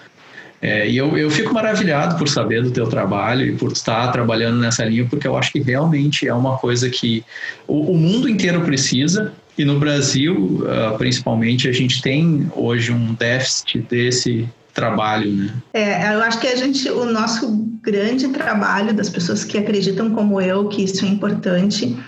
É, 0.63 0.89
e 0.89 0.97
eu, 0.97 1.17
eu 1.19 1.31
fico 1.31 1.53
maravilhado 1.53 2.17
por 2.17 2.29
saber 2.29 2.63
do 2.63 2.71
teu 2.71 2.89
trabalho 2.89 3.47
e 3.47 3.57
por 3.57 3.73
estar 3.73 4.11
trabalhando 4.11 4.59
nessa 4.59 4.85
linha, 4.85 5.07
porque 5.09 5.27
eu 5.27 5.37
acho 5.37 5.53
que 5.53 5.61
realmente 5.61 6.27
é 6.27 6.33
uma 6.33 6.57
coisa 6.57 6.89
que 6.89 7.25
o, 7.69 7.93
o 7.93 7.99
mundo 7.99 8.29
inteiro 8.29 8.63
precisa, 8.63 9.35
e 9.59 9.65
no 9.65 9.79
Brasil, 9.79 10.63
uh, 10.63 10.97
principalmente, 10.99 11.69
a 11.69 11.73
gente 11.73 12.03
tem 12.03 12.51
hoje 12.55 12.93
um 12.93 13.15
déficit 13.15 13.81
desse 13.81 14.49
trabalho, 14.77 15.33
né? 15.33 15.55
É, 15.73 16.15
eu 16.15 16.23
acho 16.23 16.39
que 16.39 16.47
a 16.47 16.55
gente, 16.55 16.89
o 16.91 17.07
nosso 17.07 17.51
grande 17.83 18.29
trabalho 18.29 18.93
das 18.93 19.09
pessoas 19.09 19.43
que 19.43 19.57
acreditam 19.57 20.11
como 20.11 20.41
eu 20.41 20.69
que 20.69 20.85
isso 20.85 21.05
é 21.05 21.09
importante 21.09 21.99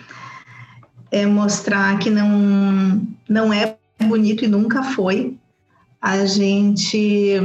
é 1.11 1.25
mostrar 1.25 1.99
que 1.99 2.11
não 2.11 3.07
não 3.27 3.53
é 3.53 3.77
bonito 3.99 4.45
e 4.45 4.49
nunca 4.49 4.83
foi 4.83 5.35
a 6.01 6.25
gente 6.27 7.41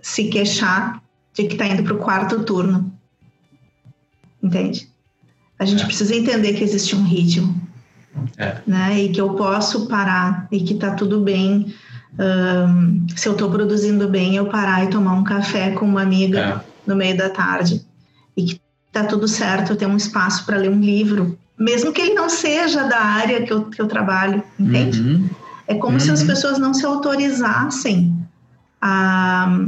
se 0.00 0.24
queixar 0.28 1.02
de 1.34 1.44
que 1.44 1.54
está 1.54 1.66
indo 1.66 1.82
para 1.82 1.94
o 1.94 1.98
quarto 1.98 2.44
turno, 2.44 2.92
entende? 4.42 4.88
A 5.58 5.64
gente 5.64 5.82
é. 5.82 5.86
precisa 5.86 6.14
entender 6.14 6.54
que 6.54 6.62
existe 6.62 6.94
um 6.94 7.02
ritmo, 7.02 7.60
é. 8.36 8.58
né? 8.66 9.00
E 9.00 9.08
que 9.10 9.20
eu 9.20 9.34
posso 9.34 9.86
parar 9.88 10.46
e 10.50 10.60
que 10.60 10.74
está 10.74 10.94
tudo 10.94 11.20
bem 11.20 11.74
um, 12.18 13.06
se 13.16 13.28
eu 13.28 13.32
estou 13.32 13.50
produzindo 13.50 14.08
bem, 14.08 14.36
eu 14.36 14.46
parar 14.46 14.84
e 14.84 14.90
tomar 14.90 15.14
um 15.14 15.24
café 15.24 15.70
com 15.70 15.84
uma 15.84 16.02
amiga 16.02 16.38
é. 16.38 16.60
no 16.86 16.94
meio 16.94 17.16
da 17.16 17.28
tarde 17.28 17.84
e 18.36 18.44
que 18.44 18.60
tá 18.92 19.04
tudo 19.04 19.26
certo, 19.26 19.72
eu 19.72 19.76
tenho 19.76 19.90
um 19.90 19.96
espaço 19.96 20.46
para 20.46 20.56
ler 20.56 20.70
um 20.70 20.80
livro, 20.80 21.36
mesmo 21.58 21.92
que 21.92 22.00
ele 22.00 22.14
não 22.14 22.28
seja 22.28 22.84
da 22.84 23.00
área 23.00 23.42
que 23.42 23.52
eu, 23.52 23.64
que 23.64 23.80
eu 23.80 23.86
trabalho, 23.86 24.42
entende? 24.58 25.00
Uhum. 25.00 25.28
É 25.66 25.74
como 25.74 25.94
uhum. 25.94 26.00
se 26.00 26.10
as 26.10 26.20
uhum. 26.20 26.26
pessoas 26.26 26.58
não 26.58 26.72
se 26.72 26.84
autorizassem 26.84 28.14
a, 28.80 29.58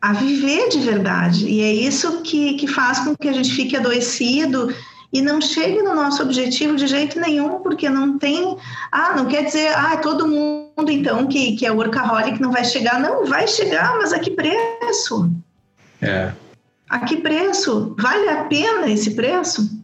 a 0.00 0.12
viver 0.12 0.68
de 0.68 0.80
verdade. 0.80 1.46
E 1.46 1.60
é 1.60 1.72
isso 1.72 2.20
que, 2.22 2.54
que 2.54 2.66
faz 2.66 3.00
com 3.00 3.16
que 3.16 3.28
a 3.28 3.32
gente 3.32 3.52
fique 3.52 3.76
adoecido 3.76 4.72
e 5.12 5.22
não 5.22 5.40
chegue 5.40 5.82
no 5.82 5.94
nosso 5.94 6.22
objetivo 6.22 6.76
de 6.76 6.86
jeito 6.86 7.18
nenhum, 7.18 7.60
porque 7.60 7.88
não 7.88 8.18
tem. 8.18 8.56
Ah, 8.92 9.14
não 9.16 9.26
quer 9.26 9.44
dizer, 9.44 9.68
ah, 9.74 9.96
todo 9.96 10.28
mundo 10.28 10.90
então 10.90 11.26
que, 11.26 11.56
que 11.56 11.66
é 11.66 11.72
workaholic 11.72 12.40
não 12.40 12.52
vai 12.52 12.64
chegar. 12.64 13.00
Não, 13.00 13.24
vai 13.24 13.48
chegar, 13.48 13.96
mas 13.96 14.12
a 14.12 14.18
que 14.18 14.30
preço? 14.30 15.30
É. 16.00 16.32
A 16.88 17.00
que 17.00 17.16
preço? 17.16 17.94
Vale 17.98 18.28
a 18.28 18.44
pena 18.44 18.88
esse 18.88 19.12
preço? 19.12 19.78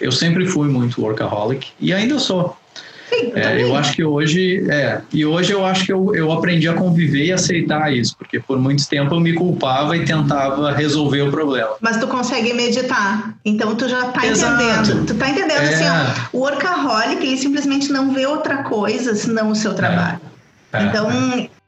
Eu 0.00 0.12
sempre 0.12 0.46
fui 0.46 0.68
muito 0.68 1.00
workaholic 1.02 1.72
e 1.80 1.92
ainda 1.92 2.18
sou. 2.18 2.56
É, 3.34 3.62
eu 3.62 3.74
acho 3.76 3.94
que 3.94 4.04
hoje, 4.04 4.64
é, 4.70 5.00
e 5.12 5.24
hoje 5.24 5.52
eu 5.52 5.64
acho 5.64 5.84
que 5.84 5.92
eu, 5.92 6.14
eu 6.14 6.32
aprendi 6.32 6.68
a 6.68 6.74
conviver 6.74 7.26
e 7.26 7.32
aceitar 7.32 7.92
isso, 7.92 8.16
porque 8.16 8.40
por 8.40 8.58
muito 8.58 8.86
tempo 8.88 9.14
eu 9.14 9.20
me 9.20 9.32
culpava 9.32 9.96
e 9.96 10.04
tentava 10.04 10.72
resolver 10.72 11.22
o 11.22 11.30
problema. 11.30 11.70
Mas 11.80 11.98
tu 11.98 12.06
consegue 12.06 12.52
meditar, 12.52 13.34
então 13.44 13.74
tu 13.74 13.88
já 13.88 14.08
tá 14.08 14.26
Exato. 14.26 14.62
entendendo. 14.62 15.06
Tu 15.06 15.14
tá 15.14 15.28
entendendo 15.28 15.60
é. 15.60 15.74
assim, 15.74 15.84
ó, 15.84 16.36
o 16.36 16.40
workaholic, 16.40 17.24
ele 17.24 17.36
simplesmente 17.36 17.92
não 17.92 18.12
vê 18.12 18.26
outra 18.26 18.64
coisa 18.64 19.14
senão 19.14 19.50
o 19.50 19.54
seu 19.54 19.74
trabalho. 19.74 20.20
É. 20.72 20.78
é. 20.78 20.84
Então, 20.84 21.08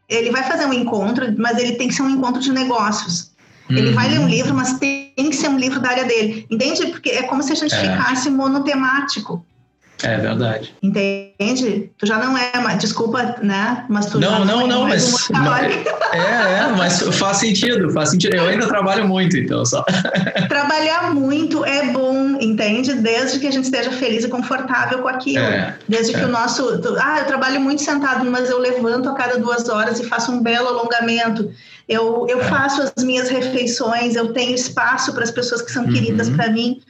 ele 0.09 0.30
vai 0.30 0.42
fazer 0.44 0.66
um 0.66 0.72
encontro, 0.72 1.34
mas 1.36 1.59
ele 1.59 1.72
tem 1.72 1.88
que 1.88 1.94
ser 1.94 2.03
um 2.03 2.11
encontro 2.11 2.40
de 2.40 2.53
negócios. 2.53 3.34
Ele 3.68 3.92
vai 3.92 4.09
ler 4.09 4.20
um 4.20 4.22
uhum. 4.22 4.28
livro, 4.28 4.55
mas 4.55 4.78
tem 4.78 5.12
que 5.16 5.32
ser 5.34 5.49
um 5.49 5.59
livro 5.59 5.80
da 5.80 5.90
área 5.90 6.05
dele. 6.05 6.47
Entende? 6.51 6.86
Porque 6.86 7.11
é 7.11 7.22
como 7.24 7.42
se 7.42 7.53
a 7.53 7.57
gente 7.57 7.74
é. 7.74 7.78
ficasse 7.78 8.30
monotemático. 8.30 9.44
É 10.03 10.18
verdade. 10.18 10.74
Entende? 10.82 11.90
Tu 11.97 12.07
já 12.07 12.18
não 12.18 12.36
é 12.36 12.59
mais, 12.61 12.78
desculpa, 12.78 13.36
né? 13.42 13.84
Mas 13.88 14.07
tu 14.07 14.20
não, 14.20 14.30
já 14.30 14.38
não, 14.40 14.44
não, 14.44 14.61
é 14.61 14.66
não 14.66 14.82
mas. 14.88 15.28
Não, 15.30 15.57
é, 15.57 16.59
é, 16.59 16.72
mas 16.76 17.01
faz 17.16 17.38
sentido, 17.38 17.90
faz 17.90 18.11
sentido. 18.11 18.36
Eu 18.36 18.47
ainda 18.47 18.66
trabalho 18.66 19.09
muito, 19.09 19.36
então 19.38 19.64
só. 19.64 19.82
Trabalhar 20.49 21.14
muito 21.14 21.64
é 21.64 21.92
bom, 21.92 22.36
entende? 22.40 22.92
Desde 22.94 23.38
que 23.38 23.47
a 23.47 23.51
gente 23.51 23.64
esteja 23.64 23.90
feliz 23.90 24.24
e 24.24 24.28
confortável 24.28 24.99
com 24.99 25.09
aquilo. 25.09 25.38
É, 25.38 25.74
Desde 25.88 26.14
é. 26.14 26.18
que 26.18 26.24
o 26.24 26.28
nosso. 26.28 26.82
Ah, 27.01 27.20
eu 27.20 27.24
trabalho 27.24 27.61
muito 27.61 27.80
sentado, 27.80 28.24
mas 28.30 28.51
eu 28.51 28.59
levanto 28.59 29.09
a 29.09 29.14
cada 29.14 29.38
duas 29.38 29.66
horas 29.68 29.99
e 29.99 30.05
faço 30.05 30.30
um 30.30 30.42
belo 30.42 30.68
alongamento. 30.68 31.51
Eu, 31.88 32.26
eu 32.28 32.40
é. 32.40 32.44
faço 32.44 32.82
as 32.82 33.03
minhas 33.03 33.30
refeições, 33.30 34.14
eu 34.14 34.32
tenho 34.32 34.55
espaço 34.55 35.14
para 35.14 35.22
as 35.22 35.30
pessoas 35.30 35.62
que 35.62 35.72
são 35.72 35.84
uhum. 35.84 35.92
queridas 35.92 36.28
para 36.28 36.51
mim 36.51 36.82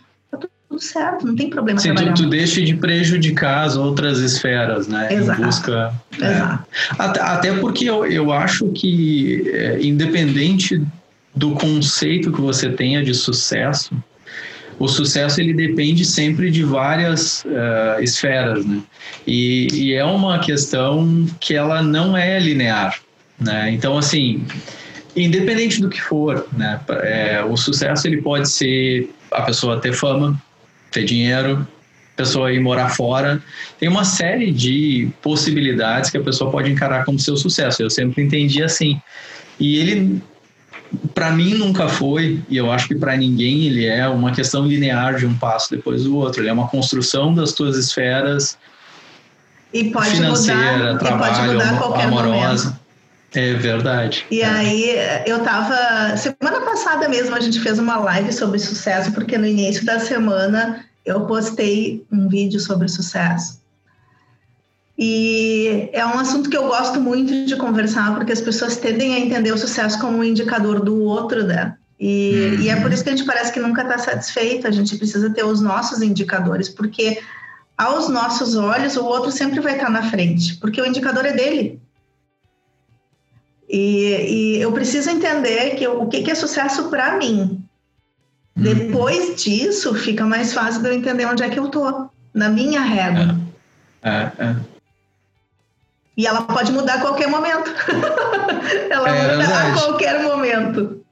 tudo 0.68 0.80
certo, 0.80 1.26
não 1.26 1.36
tem 1.36 1.48
problema 1.48 1.78
Sim, 1.78 1.94
tu, 1.94 2.14
tu 2.14 2.28
deixa 2.28 2.60
de 2.60 2.74
prejudicar 2.74 3.64
as 3.64 3.76
outras 3.76 4.18
esferas, 4.18 4.88
né? 4.88 5.12
Exato. 5.12 5.40
Em 5.40 5.44
busca, 5.44 5.94
é. 6.20 6.30
Exato. 6.30 6.64
É. 6.64 6.94
Até, 6.98 7.20
até, 7.20 7.52
porque 7.58 7.84
eu, 7.84 8.04
eu 8.04 8.32
acho 8.32 8.68
que, 8.72 9.48
é, 9.52 9.80
independente 9.80 10.82
do 11.34 11.52
conceito 11.52 12.32
que 12.32 12.40
você 12.40 12.70
tenha 12.70 13.02
de 13.04 13.14
sucesso, 13.14 13.94
o 14.78 14.88
sucesso 14.88 15.40
ele 15.40 15.54
depende 15.54 16.04
sempre 16.04 16.50
de 16.50 16.62
várias 16.62 17.44
uh, 17.44 18.02
esferas, 18.02 18.64
né? 18.64 18.82
E, 19.26 19.68
e, 19.72 19.94
é 19.94 20.04
uma 20.04 20.38
questão 20.38 21.26
que 21.40 21.54
ela 21.54 21.82
não 21.82 22.16
é 22.16 22.38
linear, 22.38 22.98
né? 23.40 23.70
Então, 23.70 23.96
assim, 23.96 24.44
independente 25.14 25.80
do 25.80 25.88
que 25.88 26.00
for, 26.00 26.46
né? 26.52 26.78
É, 27.02 27.42
o 27.42 27.56
sucesso 27.56 28.06
ele 28.06 28.20
pode 28.20 28.50
ser 28.50 29.10
a 29.32 29.42
pessoa 29.42 29.80
ter 29.80 29.94
fama, 29.94 30.40
ter 30.90 31.04
dinheiro, 31.04 31.66
pessoa 32.16 32.52
ir 32.52 32.60
morar 32.60 32.88
fora. 32.88 33.42
Tem 33.78 33.88
uma 33.88 34.04
série 34.04 34.50
de 34.50 35.10
possibilidades 35.22 36.10
que 36.10 36.16
a 36.16 36.22
pessoa 36.22 36.50
pode 36.50 36.70
encarar 36.70 37.04
como 37.04 37.18
seu 37.18 37.36
sucesso. 37.36 37.82
Eu 37.82 37.90
sempre 37.90 38.22
entendi 38.22 38.62
assim. 38.62 39.00
E 39.60 39.76
ele, 39.76 40.22
para 41.14 41.30
mim, 41.30 41.54
nunca 41.54 41.88
foi, 41.88 42.40
e 42.48 42.56
eu 42.56 42.70
acho 42.72 42.88
que 42.88 42.94
para 42.94 43.16
ninguém 43.16 43.66
ele 43.66 43.84
é 43.86 44.08
uma 44.08 44.32
questão 44.32 44.66
linear 44.66 45.16
de 45.16 45.26
um 45.26 45.34
passo 45.34 45.70
depois 45.70 46.04
do 46.04 46.16
outro. 46.16 46.42
Ele 46.42 46.48
é 46.48 46.52
uma 46.52 46.68
construção 46.68 47.34
das 47.34 47.52
tuas 47.52 47.76
esferas 47.76 48.58
e 49.72 49.90
pode 49.90 50.10
financeira, 50.10 50.94
mudar, 50.94 50.98
trabalho, 50.98 51.52
e 51.52 51.56
pode 51.56 51.72
mudar 51.72 52.04
amorosa. 52.04 52.64
Momento. 52.64 52.85
É 53.34 53.54
verdade. 53.54 54.26
E 54.30 54.40
é. 54.40 54.46
aí, 54.46 54.96
eu 55.26 55.42
tava. 55.42 56.16
Semana 56.16 56.64
passada 56.64 57.08
mesmo 57.08 57.34
a 57.34 57.40
gente 57.40 57.60
fez 57.60 57.78
uma 57.78 57.96
live 57.96 58.32
sobre 58.32 58.58
sucesso, 58.58 59.12
porque 59.12 59.36
no 59.36 59.46
início 59.46 59.84
da 59.84 59.98
semana 59.98 60.84
eu 61.04 61.26
postei 61.26 62.04
um 62.10 62.28
vídeo 62.28 62.58
sobre 62.60 62.88
sucesso. 62.88 63.60
E 64.98 65.90
é 65.92 66.04
um 66.06 66.18
assunto 66.18 66.48
que 66.48 66.56
eu 66.56 66.68
gosto 66.68 67.00
muito 67.00 67.44
de 67.44 67.54
conversar, 67.56 68.14
porque 68.14 68.32
as 68.32 68.40
pessoas 68.40 68.76
tendem 68.76 69.14
a 69.14 69.20
entender 69.20 69.52
o 69.52 69.58
sucesso 69.58 69.98
como 70.00 70.18
um 70.18 70.24
indicador 70.24 70.80
do 70.80 71.02
outro, 71.02 71.44
né? 71.44 71.74
E, 72.00 72.54
uhum. 72.56 72.62
e 72.62 72.68
é 72.68 72.76
por 72.76 72.92
isso 72.92 73.02
que 73.02 73.10
a 73.10 73.16
gente 73.16 73.26
parece 73.26 73.52
que 73.52 73.60
nunca 73.60 73.82
está 73.82 73.98
satisfeito, 73.98 74.66
a 74.66 74.70
gente 74.70 74.96
precisa 74.96 75.30
ter 75.30 75.44
os 75.44 75.60
nossos 75.60 76.02
indicadores, 76.02 76.68
porque 76.68 77.20
aos 77.76 78.08
nossos 78.08 78.54
olhos 78.56 78.96
o 78.96 79.04
outro 79.04 79.30
sempre 79.30 79.60
vai 79.60 79.74
estar 79.74 79.90
na 79.90 80.02
frente, 80.10 80.56
porque 80.56 80.80
o 80.80 80.86
indicador 80.86 81.26
é 81.26 81.32
dele. 81.32 81.80
E, 83.68 84.56
e 84.56 84.60
eu 84.60 84.72
preciso 84.72 85.10
entender 85.10 85.74
que 85.76 85.86
o 85.86 86.06
que, 86.06 86.22
que 86.22 86.30
é 86.30 86.34
sucesso 86.34 86.88
para 86.88 87.16
mim. 87.16 87.62
Uhum. 88.56 88.62
Depois 88.62 89.42
disso, 89.42 89.94
fica 89.94 90.24
mais 90.24 90.52
fácil 90.52 90.82
de 90.82 90.88
eu 90.88 90.94
entender 90.94 91.26
onde 91.26 91.42
é 91.42 91.48
que 91.48 91.58
eu 91.58 91.68
tô, 91.68 92.08
na 92.32 92.48
minha 92.48 92.80
régua. 92.80 93.36
É, 94.02 94.10
é, 94.10 94.32
é. 94.38 94.56
E 96.16 96.26
ela 96.26 96.42
pode 96.42 96.72
mudar 96.72 96.94
a 96.94 97.00
qualquer 97.00 97.28
momento. 97.28 97.70
ela 98.88 99.08
é 99.10 99.36
muda 99.36 99.58
a 99.58 99.72
qualquer 99.72 100.22
momento. 100.22 101.04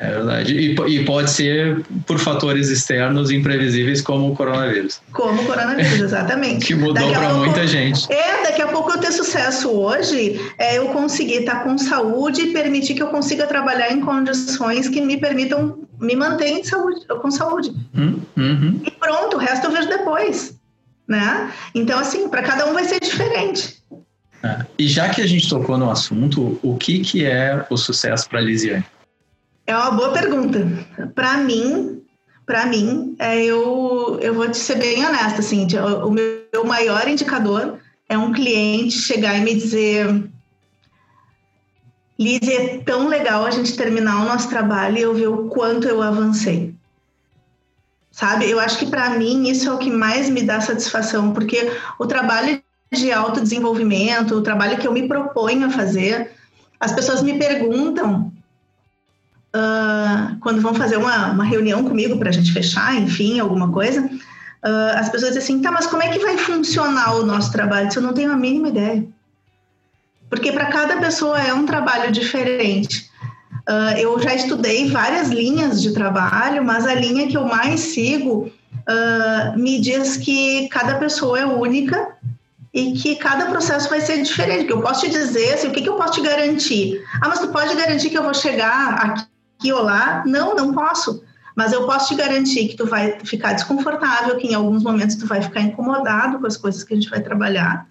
É 0.00 0.12
verdade. 0.12 0.54
E, 0.54 0.74
e, 0.74 1.04
pode 1.04 1.28
ser 1.28 1.84
por 2.06 2.20
fatores 2.20 2.68
externos 2.68 3.32
imprevisíveis 3.32 4.00
como 4.00 4.30
o 4.30 4.36
coronavírus. 4.36 5.00
Como 5.12 5.42
o 5.42 5.44
coronavírus, 5.44 6.00
exatamente. 6.00 6.66
que 6.66 6.74
mudou 6.76 7.10
para 7.10 7.34
muita 7.34 7.66
gente. 7.66 8.06
É, 8.12 8.44
daqui 8.44 8.62
a 8.62 8.68
pouco 8.68 8.92
eu 8.92 8.98
ter 8.98 9.10
sucesso 9.10 9.68
hoje, 9.68 10.40
é 10.56 10.78
eu 10.78 10.86
conseguir 10.90 11.40
estar 11.40 11.64
com 11.64 11.76
saúde 11.76 12.42
e 12.42 12.52
permitir 12.52 12.94
que 12.94 13.02
eu 13.02 13.08
consiga 13.08 13.44
trabalhar 13.48 13.90
em 13.90 14.00
condições 14.00 14.88
que 14.88 15.00
me 15.00 15.16
permitam 15.16 15.80
me 16.00 16.14
manter 16.14 16.46
em 16.46 16.62
saúde, 16.62 17.04
com 17.20 17.28
saúde. 17.28 17.72
Hum, 17.92 18.20
uhum. 18.36 18.80
E 18.84 18.90
pronto, 18.92 19.36
o 19.36 19.40
resto 19.40 19.66
eu 19.66 19.72
vejo 19.72 19.88
depois. 19.88 20.54
Né? 21.08 21.50
Então, 21.74 21.98
assim, 21.98 22.28
para 22.28 22.42
cada 22.42 22.66
um 22.70 22.72
vai 22.72 22.84
ser 22.84 23.00
diferente. 23.00 23.78
É. 24.44 24.64
E 24.78 24.86
já 24.86 25.08
que 25.08 25.20
a 25.20 25.26
gente 25.26 25.48
tocou 25.48 25.76
no 25.76 25.90
assunto, 25.90 26.60
o 26.62 26.76
que, 26.76 27.00
que 27.00 27.24
é 27.24 27.66
o 27.68 27.76
sucesso 27.76 28.28
para 28.28 28.38
a 28.38 28.42
Lisiane? 28.42 28.84
É 29.68 29.76
uma 29.76 29.90
boa 29.90 30.12
pergunta. 30.14 30.66
Para 31.14 31.36
mim, 31.36 32.02
para 32.46 32.64
mim, 32.64 33.14
é, 33.18 33.44
eu, 33.44 34.18
eu 34.22 34.32
vou 34.32 34.50
te 34.50 34.56
ser 34.56 34.76
bem 34.76 35.04
honesta, 35.04 35.40
assim, 35.40 35.66
o 36.02 36.10
meu 36.10 36.64
maior 36.64 37.06
indicador 37.06 37.78
é 38.08 38.16
um 38.16 38.32
cliente 38.32 38.94
chegar 38.94 39.36
e 39.36 39.42
me 39.42 39.54
dizer 39.54 40.06
Liz, 42.18 42.48
é 42.48 42.78
tão 42.78 43.08
legal 43.08 43.44
a 43.44 43.50
gente 43.50 43.76
terminar 43.76 44.22
o 44.22 44.24
nosso 44.24 44.48
trabalho 44.48 44.96
e 44.96 45.02
eu 45.02 45.14
ver 45.14 45.28
o 45.28 45.48
quanto 45.48 45.86
eu 45.86 46.00
avancei. 46.00 46.74
Sabe? 48.10 48.50
Eu 48.50 48.58
acho 48.58 48.78
que 48.78 48.86
para 48.86 49.10
mim 49.10 49.50
isso 49.50 49.68
é 49.68 49.72
o 49.74 49.78
que 49.78 49.90
mais 49.90 50.30
me 50.30 50.42
dá 50.44 50.62
satisfação, 50.62 51.34
porque 51.34 51.70
o 51.98 52.06
trabalho 52.06 52.58
de 52.90 53.12
autodesenvolvimento, 53.12 54.34
o 54.34 54.42
trabalho 54.42 54.78
que 54.78 54.88
eu 54.88 54.92
me 54.94 55.06
proponho 55.06 55.66
a 55.66 55.70
fazer, 55.70 56.32
as 56.80 56.92
pessoas 56.92 57.22
me 57.22 57.38
perguntam 57.38 58.32
uh, 59.58 60.38
quando 60.40 60.60
vão 60.60 60.74
fazer 60.74 60.96
uma, 60.96 61.32
uma 61.32 61.44
reunião 61.44 61.82
comigo 61.84 62.18
para 62.18 62.28
a 62.28 62.32
gente 62.32 62.52
fechar, 62.52 62.94
enfim, 62.94 63.40
alguma 63.40 63.70
coisa, 63.70 64.02
uh, 64.02 64.96
as 64.96 65.08
pessoas 65.08 65.34
dizem 65.34 65.56
assim, 65.56 65.62
tá, 65.62 65.70
mas 65.70 65.86
como 65.86 66.02
é 66.02 66.08
que 66.08 66.18
vai 66.20 66.38
funcionar 66.38 67.16
o 67.16 67.26
nosso 67.26 67.50
trabalho? 67.50 67.88
Eu 67.94 68.02
não 68.02 68.14
tenho 68.14 68.32
a 68.32 68.36
mínima 68.36 68.68
ideia. 68.68 69.04
Porque 70.30 70.52
para 70.52 70.66
cada 70.66 70.96
pessoa 70.98 71.40
é 71.40 71.52
um 71.52 71.66
trabalho 71.66 72.12
diferente. 72.12 73.08
Uh, 73.68 73.98
eu 73.98 74.18
já 74.20 74.34
estudei 74.34 74.88
várias 74.88 75.28
linhas 75.28 75.82
de 75.82 75.92
trabalho, 75.92 76.64
mas 76.64 76.86
a 76.86 76.94
linha 76.94 77.26
que 77.26 77.36
eu 77.36 77.44
mais 77.44 77.80
sigo 77.80 78.50
me 79.54 79.78
diz 79.78 80.16
que 80.16 80.66
cada 80.70 80.94
pessoa 80.94 81.38
é 81.38 81.44
única 81.44 82.16
e 82.72 82.92
que 82.92 83.16
cada 83.16 83.44
processo 83.44 83.90
vai 83.90 84.00
ser 84.00 84.22
diferente. 84.22 84.64
Que 84.64 84.72
eu 84.72 84.80
posso 84.80 85.02
te 85.02 85.10
dizer, 85.10 85.52
assim, 85.52 85.68
o 85.68 85.72
que, 85.72 85.82
que 85.82 85.88
eu 85.90 85.96
posso 85.96 86.14
te 86.14 86.22
garantir? 86.22 87.04
Ah, 87.20 87.28
mas 87.28 87.40
tu 87.40 87.48
pode 87.48 87.74
garantir 87.74 88.08
que 88.08 88.16
eu 88.16 88.22
vou 88.22 88.32
chegar 88.32 89.28
aqui 89.58 89.68
aqui 89.68 89.72
ou 89.72 89.82
lá. 89.82 90.22
Não, 90.24 90.54
não 90.54 90.72
posso. 90.72 91.22
Mas 91.54 91.72
eu 91.72 91.84
posso 91.86 92.08
te 92.08 92.14
garantir 92.14 92.68
que 92.68 92.76
tu 92.76 92.86
vai 92.86 93.18
ficar 93.24 93.52
desconfortável, 93.52 94.36
que 94.36 94.46
em 94.46 94.54
alguns 94.54 94.84
momentos 94.84 95.16
tu 95.16 95.26
vai 95.26 95.42
ficar 95.42 95.60
incomodado 95.60 96.38
com 96.38 96.46
as 96.46 96.56
coisas 96.56 96.84
que 96.84 96.94
a 96.94 96.96
gente 96.96 97.10
vai 97.10 97.20
trabalhar. 97.20 97.88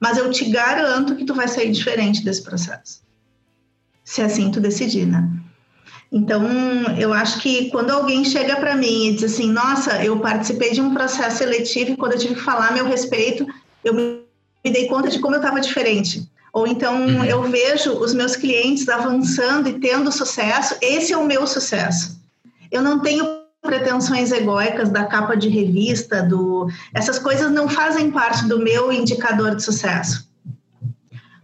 Mas 0.00 0.18
eu 0.18 0.28
te 0.30 0.50
garanto 0.50 1.14
que 1.14 1.24
tu 1.24 1.32
vai 1.32 1.46
sair 1.46 1.70
diferente 1.70 2.24
desse 2.24 2.42
processo. 2.42 3.02
Se 4.04 4.20
assim 4.20 4.50
tu 4.50 4.60
decidir, 4.60 5.06
né? 5.06 5.30
Então, 6.10 6.44
eu 6.98 7.12
acho 7.14 7.40
que 7.40 7.70
quando 7.70 7.90
alguém 7.90 8.24
chega 8.24 8.56
para 8.56 8.74
mim 8.74 9.06
e 9.06 9.14
diz 9.14 9.32
assim: 9.32 9.50
Nossa, 9.50 10.04
eu 10.04 10.18
participei 10.18 10.72
de 10.72 10.80
um 10.80 10.92
processo 10.92 11.38
seletivo 11.38 11.92
e 11.92 11.96
quando 11.96 12.12
eu 12.12 12.18
tive 12.18 12.34
que 12.34 12.40
falar 12.40 12.72
meu 12.72 12.84
respeito, 12.84 13.46
eu 13.84 13.94
me 13.94 14.24
dei 14.64 14.88
conta 14.88 15.08
de 15.08 15.20
como 15.20 15.36
eu 15.36 15.40
estava 15.40 15.60
diferente. 15.60 16.28
Ou 16.52 16.66
então 16.66 17.00
uhum. 17.00 17.24
eu 17.24 17.42
vejo 17.44 17.92
os 17.92 18.12
meus 18.12 18.36
clientes 18.36 18.88
avançando 18.88 19.68
e 19.68 19.80
tendo 19.80 20.12
sucesso, 20.12 20.76
esse 20.82 21.12
é 21.12 21.16
o 21.16 21.24
meu 21.24 21.46
sucesso. 21.46 22.20
Eu 22.70 22.82
não 22.82 23.00
tenho 23.00 23.42
pretensões 23.62 24.32
egóicas 24.32 24.90
da 24.90 25.04
capa 25.04 25.34
de 25.36 25.48
revista, 25.48 26.22
do 26.22 26.68
essas 26.92 27.18
coisas 27.18 27.50
não 27.50 27.68
fazem 27.68 28.10
parte 28.10 28.46
do 28.46 28.58
meu 28.58 28.92
indicador 28.92 29.54
de 29.54 29.62
sucesso. 29.62 30.28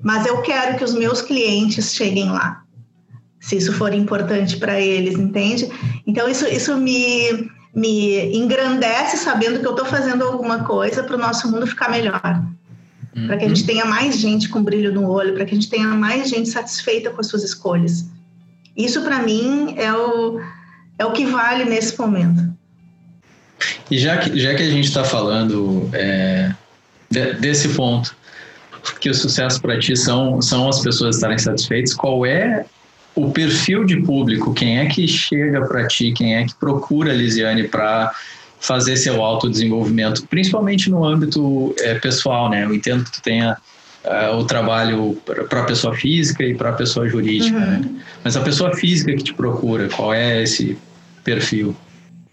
Mas 0.02 0.26
eu 0.26 0.42
quero 0.42 0.76
que 0.76 0.84
os 0.84 0.94
meus 0.94 1.22
clientes 1.22 1.94
cheguem 1.94 2.30
lá, 2.30 2.62
se 3.40 3.56
isso 3.56 3.72
for 3.72 3.94
importante 3.94 4.56
para 4.58 4.78
eles, 4.78 5.14
entende? 5.14 5.70
Então 6.06 6.28
isso 6.28 6.46
isso 6.46 6.76
me 6.76 7.50
me 7.74 8.36
engrandece 8.36 9.16
sabendo 9.16 9.60
que 9.60 9.66
eu 9.66 9.70
estou 9.70 9.86
fazendo 9.86 10.24
alguma 10.24 10.64
coisa 10.64 11.02
para 11.02 11.14
o 11.14 11.18
nosso 11.18 11.50
mundo 11.50 11.66
ficar 11.66 11.90
melhor 11.90 12.42
para 13.26 13.36
que 13.36 13.44
a 13.44 13.48
gente 13.48 13.60
uhum. 13.62 13.66
tenha 13.66 13.84
mais 13.84 14.18
gente 14.18 14.48
com 14.48 14.62
brilho 14.62 14.92
no 14.92 15.08
olho, 15.08 15.34
para 15.34 15.44
que 15.44 15.52
a 15.52 15.54
gente 15.54 15.68
tenha 15.68 15.88
mais 15.88 16.28
gente 16.28 16.48
satisfeita 16.48 17.10
com 17.10 17.20
as 17.20 17.26
suas 17.26 17.42
escolhas. 17.44 18.06
Isso, 18.76 19.02
para 19.02 19.22
mim, 19.22 19.74
é 19.76 19.92
o, 19.92 20.40
é 20.98 21.04
o 21.04 21.12
que 21.12 21.26
vale 21.26 21.64
nesse 21.64 21.98
momento. 21.98 22.56
E 23.90 23.98
já 23.98 24.18
que, 24.18 24.38
já 24.38 24.54
que 24.54 24.62
a 24.62 24.70
gente 24.70 24.84
está 24.84 25.02
falando 25.02 25.88
é, 25.92 26.52
de, 27.10 27.32
desse 27.34 27.70
ponto, 27.70 28.14
que 29.00 29.10
o 29.10 29.14
sucesso 29.14 29.60
para 29.60 29.78
ti 29.78 29.96
são, 29.96 30.40
são 30.40 30.68
as 30.68 30.80
pessoas 30.80 31.16
estarem 31.16 31.38
satisfeitas, 31.38 31.94
qual 31.94 32.24
é 32.24 32.64
o 33.14 33.30
perfil 33.30 33.84
de 33.84 34.00
público? 34.02 34.54
Quem 34.54 34.78
é 34.78 34.86
que 34.86 35.06
chega 35.08 35.66
para 35.66 35.86
ti? 35.86 36.12
Quem 36.12 36.36
é 36.36 36.44
que 36.44 36.54
procura 36.54 37.10
a 37.10 37.14
Lisiane 37.14 37.66
para 37.66 38.14
fazer 38.60 38.96
seu 38.96 39.22
autodesenvolvimento, 39.22 40.26
principalmente 40.26 40.90
no 40.90 41.04
âmbito 41.04 41.74
é, 41.78 41.94
pessoal, 41.94 42.50
né? 42.50 42.64
Eu 42.64 42.74
entendo 42.74 43.04
que 43.04 43.12
tu 43.12 43.22
tenha 43.22 43.56
uh, 44.04 44.36
o 44.36 44.44
trabalho 44.44 45.16
para 45.48 45.60
a 45.60 45.64
pessoa 45.64 45.94
física 45.94 46.42
e 46.44 46.54
para 46.54 46.70
a 46.70 46.72
pessoa 46.72 47.08
jurídica, 47.08 47.58
uhum. 47.58 47.66
né? 47.66 47.90
Mas 48.24 48.36
a 48.36 48.40
pessoa 48.40 48.74
física 48.74 49.14
que 49.14 49.22
te 49.22 49.34
procura, 49.34 49.88
qual 49.88 50.12
é 50.12 50.42
esse 50.42 50.76
perfil? 51.24 51.76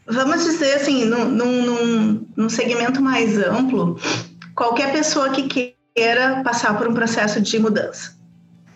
Vamos 0.07 0.43
dizer 0.43 0.75
assim, 0.75 1.05
num, 1.05 1.25
num, 1.29 2.25
num 2.35 2.49
segmento 2.49 3.01
mais 3.01 3.37
amplo, 3.37 3.99
qualquer 4.53 4.91
pessoa 4.91 5.31
que 5.31 5.75
queira 5.95 6.41
passar 6.43 6.77
por 6.77 6.87
um 6.87 6.93
processo 6.93 7.41
de 7.41 7.57
mudança, 7.57 8.15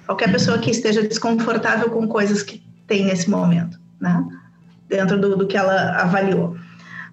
qualquer 0.06 0.32
pessoa 0.32 0.58
que 0.58 0.72
esteja 0.72 1.04
desconfortável 1.04 1.90
com 1.90 2.08
coisas 2.08 2.42
que 2.42 2.64
tem 2.88 3.06
nesse 3.06 3.30
momento, 3.30 3.80
né? 4.00 4.26
Dentro 4.88 5.20
do, 5.20 5.36
do 5.38 5.48
que 5.48 5.56
ela 5.56 6.02
avaliou. 6.02 6.58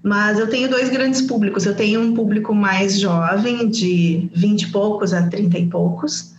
Mas 0.06 0.38
eu 0.38 0.48
tenho 0.48 0.70
dois 0.70 0.88
grandes 0.88 1.20
públicos. 1.20 1.66
Eu 1.66 1.74
tenho 1.74 2.00
um 2.00 2.14
público 2.14 2.54
mais 2.54 2.96
jovem, 2.96 3.68
de 3.68 4.30
20 4.36 4.62
e 4.62 4.66
poucos 4.70 5.12
a 5.12 5.26
30 5.26 5.58
e 5.58 5.66
poucos, 5.66 6.32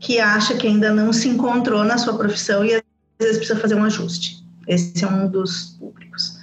que 0.00 0.18
acha 0.18 0.54
que 0.54 0.66
ainda 0.66 0.90
não 0.90 1.12
se 1.12 1.28
encontrou 1.28 1.84
na 1.84 1.98
sua 1.98 2.16
profissão 2.16 2.64
e 2.64 2.72
às 2.72 2.82
vezes 3.20 3.36
precisa 3.36 3.60
fazer 3.60 3.74
um 3.74 3.84
ajuste. 3.84 4.42
Esse 4.66 5.04
é 5.04 5.06
um 5.06 5.28
dos 5.28 5.76
públicos. 5.78 6.38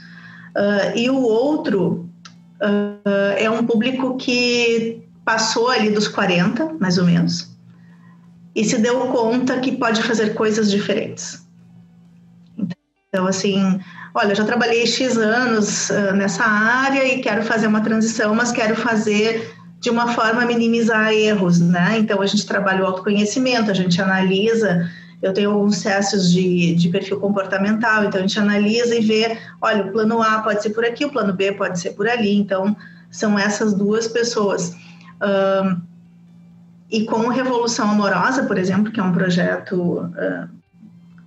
Uh, 0.56 0.96
e 0.96 1.10
o 1.10 1.20
outro 1.20 2.08
uh, 2.62 3.34
é 3.38 3.50
um 3.50 3.66
público 3.66 4.16
que 4.16 5.02
passou 5.26 5.72
ali 5.72 5.90
dos 5.90 6.08
40, 6.08 6.76
mais 6.80 7.00
ou 7.00 7.06
menos, 7.06 7.58
e 8.54 8.64
se 8.64 8.78
deu 8.78 9.08
conta 9.08 9.60
que 9.60 9.72
pode 9.72 10.04
fazer 10.04 10.36
coisas 10.36 10.70
diferentes. 10.70 11.44
Então, 13.10 13.26
assim, 13.26 13.80
olha, 14.16 14.34
já 14.34 14.46
trabalhei 14.46 14.88
X 14.88 15.18
anos 15.18 15.90
uh, 15.90 16.16
nessa 16.16 16.46
área 16.46 17.06
e 17.06 17.22
quero 17.22 17.44
fazer 17.44 17.68
uma 17.68 17.82
transição, 17.82 18.34
mas 18.34 18.52
quero 18.52 18.76
fazer 18.76 19.54
de 19.82 19.90
uma 19.90 20.08
forma 20.08 20.42
a 20.42 20.46
minimizar 20.46 21.12
erros, 21.12 21.60
né? 21.60 21.98
Então, 22.00 22.22
a 22.22 22.26
gente 22.26 22.48
trabalha 22.48 22.82
o 22.82 22.88
autoconhecimento, 22.88 23.70
a 23.70 23.74
gente 23.74 24.02
analisa, 24.02 24.90
eu 25.22 25.34
tenho 25.34 25.52
alguns 25.52 25.82
testes 25.82 26.32
de, 26.32 26.74
de 26.76 26.88
perfil 26.88 27.20
comportamental, 27.20 28.06
então 28.06 28.20
a 28.20 28.22
gente 28.22 28.40
analisa 28.40 28.96
e 28.96 29.02
vê, 29.02 29.38
olha, 29.62 29.84
o 29.86 29.92
plano 29.92 30.22
A 30.22 30.40
pode 30.40 30.64
ser 30.64 30.70
por 30.70 30.86
aqui, 30.86 31.04
o 31.04 31.12
plano 31.12 31.34
B 31.34 31.52
pode 31.52 31.78
ser 31.78 31.92
por 31.92 32.08
ali, 32.08 32.36
então 32.36 32.76
são 33.12 33.38
essas 33.38 33.74
duas 33.74 34.08
pessoas. 34.08 34.74
Um, 35.22 35.82
e 36.90 37.06
com 37.06 37.28
Revolução 37.28 37.90
Amorosa, 37.90 38.44
por 38.44 38.58
exemplo, 38.58 38.92
que 38.92 39.00
é 39.00 39.04
um 39.04 39.12
projeto 39.12 39.76
uh, 39.76 40.55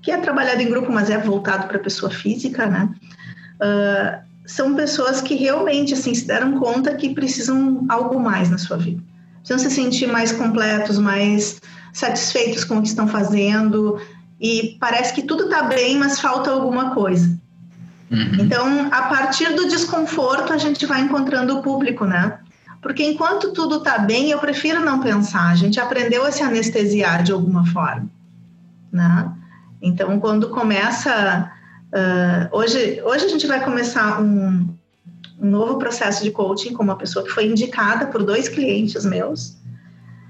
que 0.03 0.11
é 0.11 0.17
trabalhado 0.19 0.63
em 0.63 0.69
grupo, 0.69 0.93
mas 0.93 1.11
é 1.11 1.19
voltado 1.19 1.67
para 1.67 1.77
a 1.77 1.83
pessoa 1.83 2.11
física, 2.11 2.67
né? 2.67 2.89
Uh, 3.61 4.29
são 4.47 4.75
pessoas 4.75 5.21
que 5.21 5.35
realmente 5.35 5.93
assim 5.93 6.15
se 6.15 6.27
deram 6.27 6.59
conta 6.59 6.95
que 6.95 7.15
precisam 7.15 7.85
algo 7.89 8.19
mais 8.19 8.49
na 8.49 8.57
sua 8.57 8.79
vida. 8.79 9.03
Precisam 9.43 9.59
se 9.59 9.75
sentir 9.75 10.07
mais 10.07 10.33
completos, 10.33 10.99
mais 10.99 11.61
satisfeitos 11.93 12.65
com 12.65 12.79
o 12.79 12.83
que 12.83 12.89
estão 12.89 13.09
fazendo 13.09 14.01
e 14.41 14.77
parece 14.81 15.13
que 15.13 15.23
tudo 15.23 15.45
está 15.45 15.65
bem, 15.65 15.99
mas 15.99 16.21
falta 16.21 16.51
alguma 16.51 16.95
coisa. 16.95 17.39
Uhum. 18.11 18.37
Então, 18.41 18.89
a 18.91 19.03
partir 19.03 19.55
do 19.55 19.69
desconforto, 19.69 20.53
a 20.53 20.59
gente 20.59 20.87
vai 20.87 21.03
encontrando 21.03 21.59
o 21.59 21.63
público, 21.63 22.05
né? 22.05 22.39
Porque 22.81 23.05
enquanto 23.05 23.53
tudo 23.53 23.79
está 23.79 23.99
bem, 23.99 24.31
eu 24.31 24.39
prefiro 24.39 24.81
não 24.81 25.01
pensar. 25.01 25.51
A 25.51 25.57
gente 25.57 25.81
aprendeu 25.81 26.25
a 26.25 26.31
se 26.31 26.43
anestesiar 26.43 27.23
de 27.23 27.33
alguma 27.33 27.67
forma, 27.67 28.09
né? 28.93 29.33
Então, 29.81 30.18
quando 30.20 30.51
começa. 30.51 31.53
Uh, 31.89 32.57
hoje, 32.57 33.01
hoje 33.03 33.24
a 33.24 33.29
gente 33.29 33.47
vai 33.47 33.64
começar 33.64 34.20
um, 34.20 34.68
um 35.41 35.51
novo 35.51 35.79
processo 35.79 36.22
de 36.22 36.31
coaching 36.31 36.74
com 36.74 36.83
uma 36.83 36.97
pessoa 36.97 37.24
que 37.24 37.31
foi 37.31 37.47
indicada 37.47 38.07
por 38.07 38.22
dois 38.22 38.49
clientes 38.49 39.05
meus. 39.05 39.57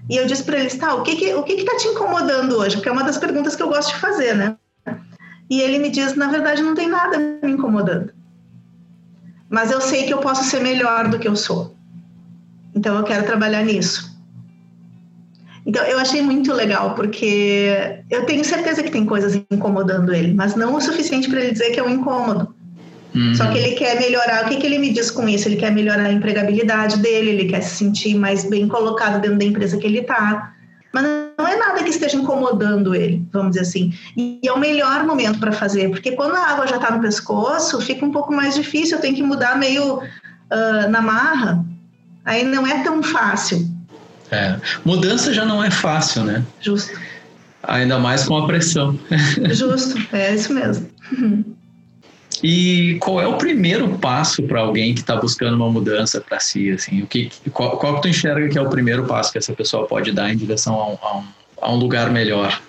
E 0.09 0.17
eu 0.17 0.27
disse 0.27 0.45
para 0.45 0.59
eles, 0.59 0.77
tá, 0.77 0.95
o 0.95 1.03
que 1.03 1.17
que, 1.17 1.35
o 1.35 1.43
que 1.43 1.57
que 1.57 1.65
tá 1.65 1.77
te 1.77 1.89
incomodando 1.89 2.57
hoje? 2.57 2.77
Porque 2.77 2.89
é 2.89 2.93
uma 2.93 3.05
das 3.05 3.19
perguntas 3.19 3.55
que 3.55 3.63
eu 3.63 3.69
gosto 3.69 3.93
de 3.93 4.01
fazer, 4.01 4.35
né? 4.35 4.57
E 5.51 5.61
ele 5.61 5.79
me 5.79 5.91
diz, 5.91 6.15
na 6.15 6.29
verdade, 6.29 6.63
não 6.63 6.75
tem 6.75 6.89
nada 6.89 7.19
me 7.19 7.53
incomodando. 7.53 8.13
Mas 9.49 9.71
eu 9.71 9.81
sei 9.81 10.05
que 10.05 10.13
eu 10.13 10.19
posso 10.19 10.45
ser 10.45 10.61
melhor 10.61 11.09
do 11.09 11.19
que 11.19 11.27
eu 11.27 11.37
sou. 11.37 11.75
Então 12.75 12.97
eu 12.97 13.05
quero 13.05 13.27
trabalhar 13.27 13.63
nisso. 13.65 14.08
Então, 15.69 15.85
eu 15.85 15.99
achei 15.99 16.23
muito 16.23 16.51
legal, 16.51 16.95
porque 16.95 18.01
eu 18.11 18.25
tenho 18.25 18.43
certeza 18.43 18.83
que 18.83 18.91
tem 18.91 19.05
coisas 19.05 19.39
incomodando 19.51 20.15
ele, 20.15 20.33
mas 20.33 20.55
não 20.55 20.75
o 20.75 20.81
suficiente 20.81 21.29
para 21.29 21.41
ele 21.41 21.53
dizer 21.53 21.73
que 21.73 21.79
é 21.79 21.83
um 21.83 21.91
incômodo. 21.91 22.55
Uhum. 23.15 23.35
Só 23.35 23.51
que 23.51 23.59
ele 23.59 23.73
quer 23.73 24.01
melhorar. 24.01 24.47
O 24.47 24.49
que, 24.49 24.57
que 24.57 24.67
ele 24.67 24.79
me 24.79 24.91
diz 24.91 25.11
com 25.11 25.29
isso? 25.29 25.47
Ele 25.47 25.57
quer 25.57 25.71
melhorar 25.71 26.05
a 26.05 26.13
empregabilidade 26.13 26.97
dele, 27.01 27.33
ele 27.33 27.51
quer 27.51 27.61
se 27.61 27.77
sentir 27.77 28.15
mais 28.15 28.49
bem 28.49 28.67
colocado 28.67 29.21
dentro 29.21 29.39
da 29.39 29.45
empresa 29.45 29.77
que 29.77 29.87
ele 29.87 29.99
está. 29.99 30.55
Mas 30.91 31.05
não 31.39 31.47
é 31.47 31.57
nada 31.57 31.83
que 31.83 31.91
esteja 31.91 32.17
incomodando 32.17 32.95
ele, 32.95 33.23
vamos 33.31 33.51
dizer 33.51 33.61
assim. 33.61 33.93
E 34.17 34.41
é 34.43 34.53
o 34.53 34.59
melhor 34.59 35.05
momento 35.05 35.39
para 35.39 35.53
fazer, 35.53 35.91
porque 35.91 36.13
quando 36.13 36.35
a 36.35 36.47
água 36.47 36.67
já 36.67 36.77
está 36.77 36.91
no 36.91 37.03
pescoço, 37.03 37.79
fica 37.83 38.07
um 38.07 38.11
pouco 38.11 38.33
mais 38.33 38.55
difícil, 38.55 38.97
eu 38.97 39.03
tenho 39.03 39.15
que 39.15 39.23
mudar 39.23 39.59
meio 39.59 39.99
uh, 39.99 40.89
na 40.89 41.03
marra. 41.03 41.63
Aí 42.25 42.43
não 42.43 42.67
é 42.67 42.83
tão 42.83 43.03
fácil. 43.03 43.77
É. 44.31 44.57
Mudança 44.85 45.33
já 45.33 45.45
não 45.45 45.63
é 45.63 45.71
fácil, 45.71 46.25
né? 46.25 46.45
Justo. 46.61 46.99
Ainda 47.63 47.99
mais 47.99 48.25
com 48.25 48.37
a 48.37 48.47
pressão. 48.47 48.99
Justo, 49.51 49.97
é 50.13 50.35
isso 50.35 50.53
mesmo. 50.53 50.89
E 52.43 52.99
qual 53.01 53.21
é 53.21 53.27
o 53.27 53.37
primeiro 53.37 53.89
passo 53.99 54.43
para 54.43 54.61
alguém 54.61 54.95
que 54.95 55.01
está 55.01 55.17
buscando 55.17 55.57
uma 55.57 55.71
mudança 55.71 56.21
para 56.21 56.39
si? 56.39 56.71
Assim, 56.71 57.03
o 57.03 57.07
que, 57.07 57.31
qual, 57.53 57.77
qual 57.79 57.97
que 57.97 58.03
tu 58.03 58.09
enxerga 58.09 58.49
que 58.49 58.59
é 58.59 58.63
o 58.63 58.69
primeiro 58.69 59.05
passo 59.05 59.33
que 59.33 59.39
essa 59.39 59.53
pessoa 59.53 59.87
pode 59.87 60.13
dar 60.13 60.33
em 60.33 60.37
direção 60.37 60.75
a 60.75 60.89
um, 60.89 60.99
a 61.03 61.17
um, 61.19 61.25
a 61.63 61.73
um 61.73 61.77
lugar 61.77 62.11
melhor? 62.11 62.61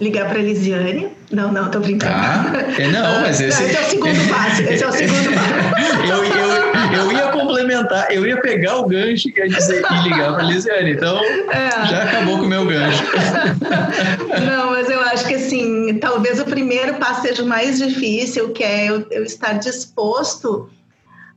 ligar 0.00 0.28
para 0.28 0.38
Elisiane. 0.38 1.08
Não, 1.30 1.50
não, 1.52 1.70
tô 1.70 1.80
brincando. 1.80 2.12
Ah, 2.14 2.52
não, 2.92 3.22
mas 3.22 3.40
esse... 3.40 3.62
esse 3.62 3.76
é 3.76 3.80
o 3.80 3.90
segundo 3.90 4.28
passo. 4.28 4.62
Esse 4.62 4.84
é 4.84 4.88
o 4.88 4.92
segundo 4.92 5.34
passo. 5.34 6.06
eu, 6.06 6.24
eu, 6.24 7.04
eu 7.04 7.12
ia 7.12 7.28
complementar, 7.28 8.10
eu 8.10 8.26
ia 8.26 8.40
pegar 8.64 8.78
o 8.78 8.88
gancho 8.88 9.28
ia 9.28 9.48
dizer 9.48 9.84
e 9.84 10.02
ligar 10.02 10.34
para 10.34 10.44
Elisiane. 10.44 10.92
Então, 10.92 11.20
é. 11.22 11.86
já 11.86 12.04
acabou 12.04 12.38
com 12.38 12.44
o 12.44 12.48
meu 12.48 12.66
gancho. 12.66 13.04
não, 14.46 14.70
mas 14.70 14.88
eu 14.88 15.00
acho 15.02 15.26
que 15.26 15.34
assim, 15.34 15.98
talvez 15.98 16.40
o 16.40 16.44
primeiro 16.44 16.94
passo 16.94 17.22
seja 17.22 17.42
o 17.42 17.46
mais 17.46 17.78
difícil, 17.78 18.50
que 18.52 18.64
é 18.64 18.86
eu, 18.88 19.06
eu 19.10 19.22
estar 19.22 19.54
disposto 19.54 20.70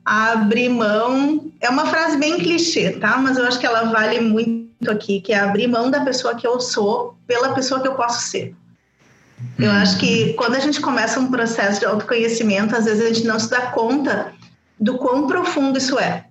a 0.05 0.31
abrir 0.31 0.69
mão. 0.69 1.51
É 1.59 1.69
uma 1.69 1.85
frase 1.87 2.17
bem 2.17 2.37
clichê, 2.37 2.91
tá? 2.91 3.17
Mas 3.17 3.37
eu 3.37 3.45
acho 3.45 3.59
que 3.59 3.65
ela 3.65 3.83
vale 3.91 4.21
muito 4.21 4.89
aqui, 4.89 5.19
que 5.19 5.33
é 5.33 5.39
abrir 5.39 5.67
mão 5.67 5.91
da 5.91 6.01
pessoa 6.01 6.35
que 6.35 6.47
eu 6.47 6.59
sou 6.61 7.17
pela 7.27 7.53
pessoa 7.53 7.81
que 7.81 7.87
eu 7.87 7.95
posso 7.95 8.29
ser. 8.29 8.55
Eu 9.59 9.69
acho 9.71 9.99
que 9.99 10.33
quando 10.33 10.55
a 10.55 10.59
gente 10.59 10.79
começa 10.81 11.19
um 11.19 11.29
processo 11.29 11.79
de 11.79 11.85
autoconhecimento, 11.85 12.75
às 12.75 12.85
vezes 12.85 13.03
a 13.03 13.13
gente 13.13 13.27
não 13.27 13.37
se 13.37 13.49
dá 13.49 13.67
conta 13.67 14.33
do 14.79 14.97
quão 14.97 15.27
profundo 15.27 15.77
isso 15.77 15.99
é. 15.99 16.26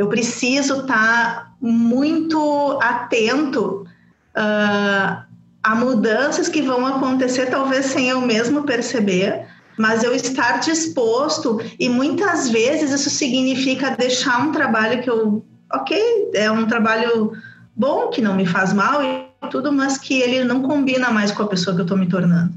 Eu 0.00 0.08
preciso 0.08 0.80
estar 0.80 1.52
muito 1.60 2.78
atento 2.82 3.86
uh, 4.34 5.22
a 5.62 5.74
mudanças 5.74 6.48
que 6.48 6.62
vão 6.62 6.86
acontecer, 6.86 7.50
talvez 7.50 7.84
sem 7.84 8.08
eu 8.08 8.22
mesmo 8.22 8.62
perceber, 8.62 9.44
mas 9.76 10.02
eu 10.02 10.14
estar 10.14 10.58
disposto, 10.60 11.60
e 11.78 11.86
muitas 11.86 12.48
vezes 12.48 12.92
isso 12.92 13.10
significa 13.10 13.90
deixar 13.90 14.40
um 14.40 14.52
trabalho 14.52 15.02
que 15.02 15.10
eu 15.10 15.44
ok, 15.70 16.30
é 16.32 16.50
um 16.50 16.66
trabalho 16.66 17.32
bom, 17.76 18.08
que 18.08 18.22
não 18.22 18.34
me 18.34 18.46
faz 18.46 18.72
mal 18.72 19.04
e 19.04 19.26
tudo, 19.50 19.70
mas 19.70 19.98
que 19.98 20.14
ele 20.18 20.42
não 20.44 20.62
combina 20.62 21.10
mais 21.10 21.30
com 21.30 21.42
a 21.42 21.46
pessoa 21.46 21.76
que 21.76 21.82
eu 21.82 21.84
estou 21.84 21.98
me 21.98 22.08
tornando. 22.08 22.54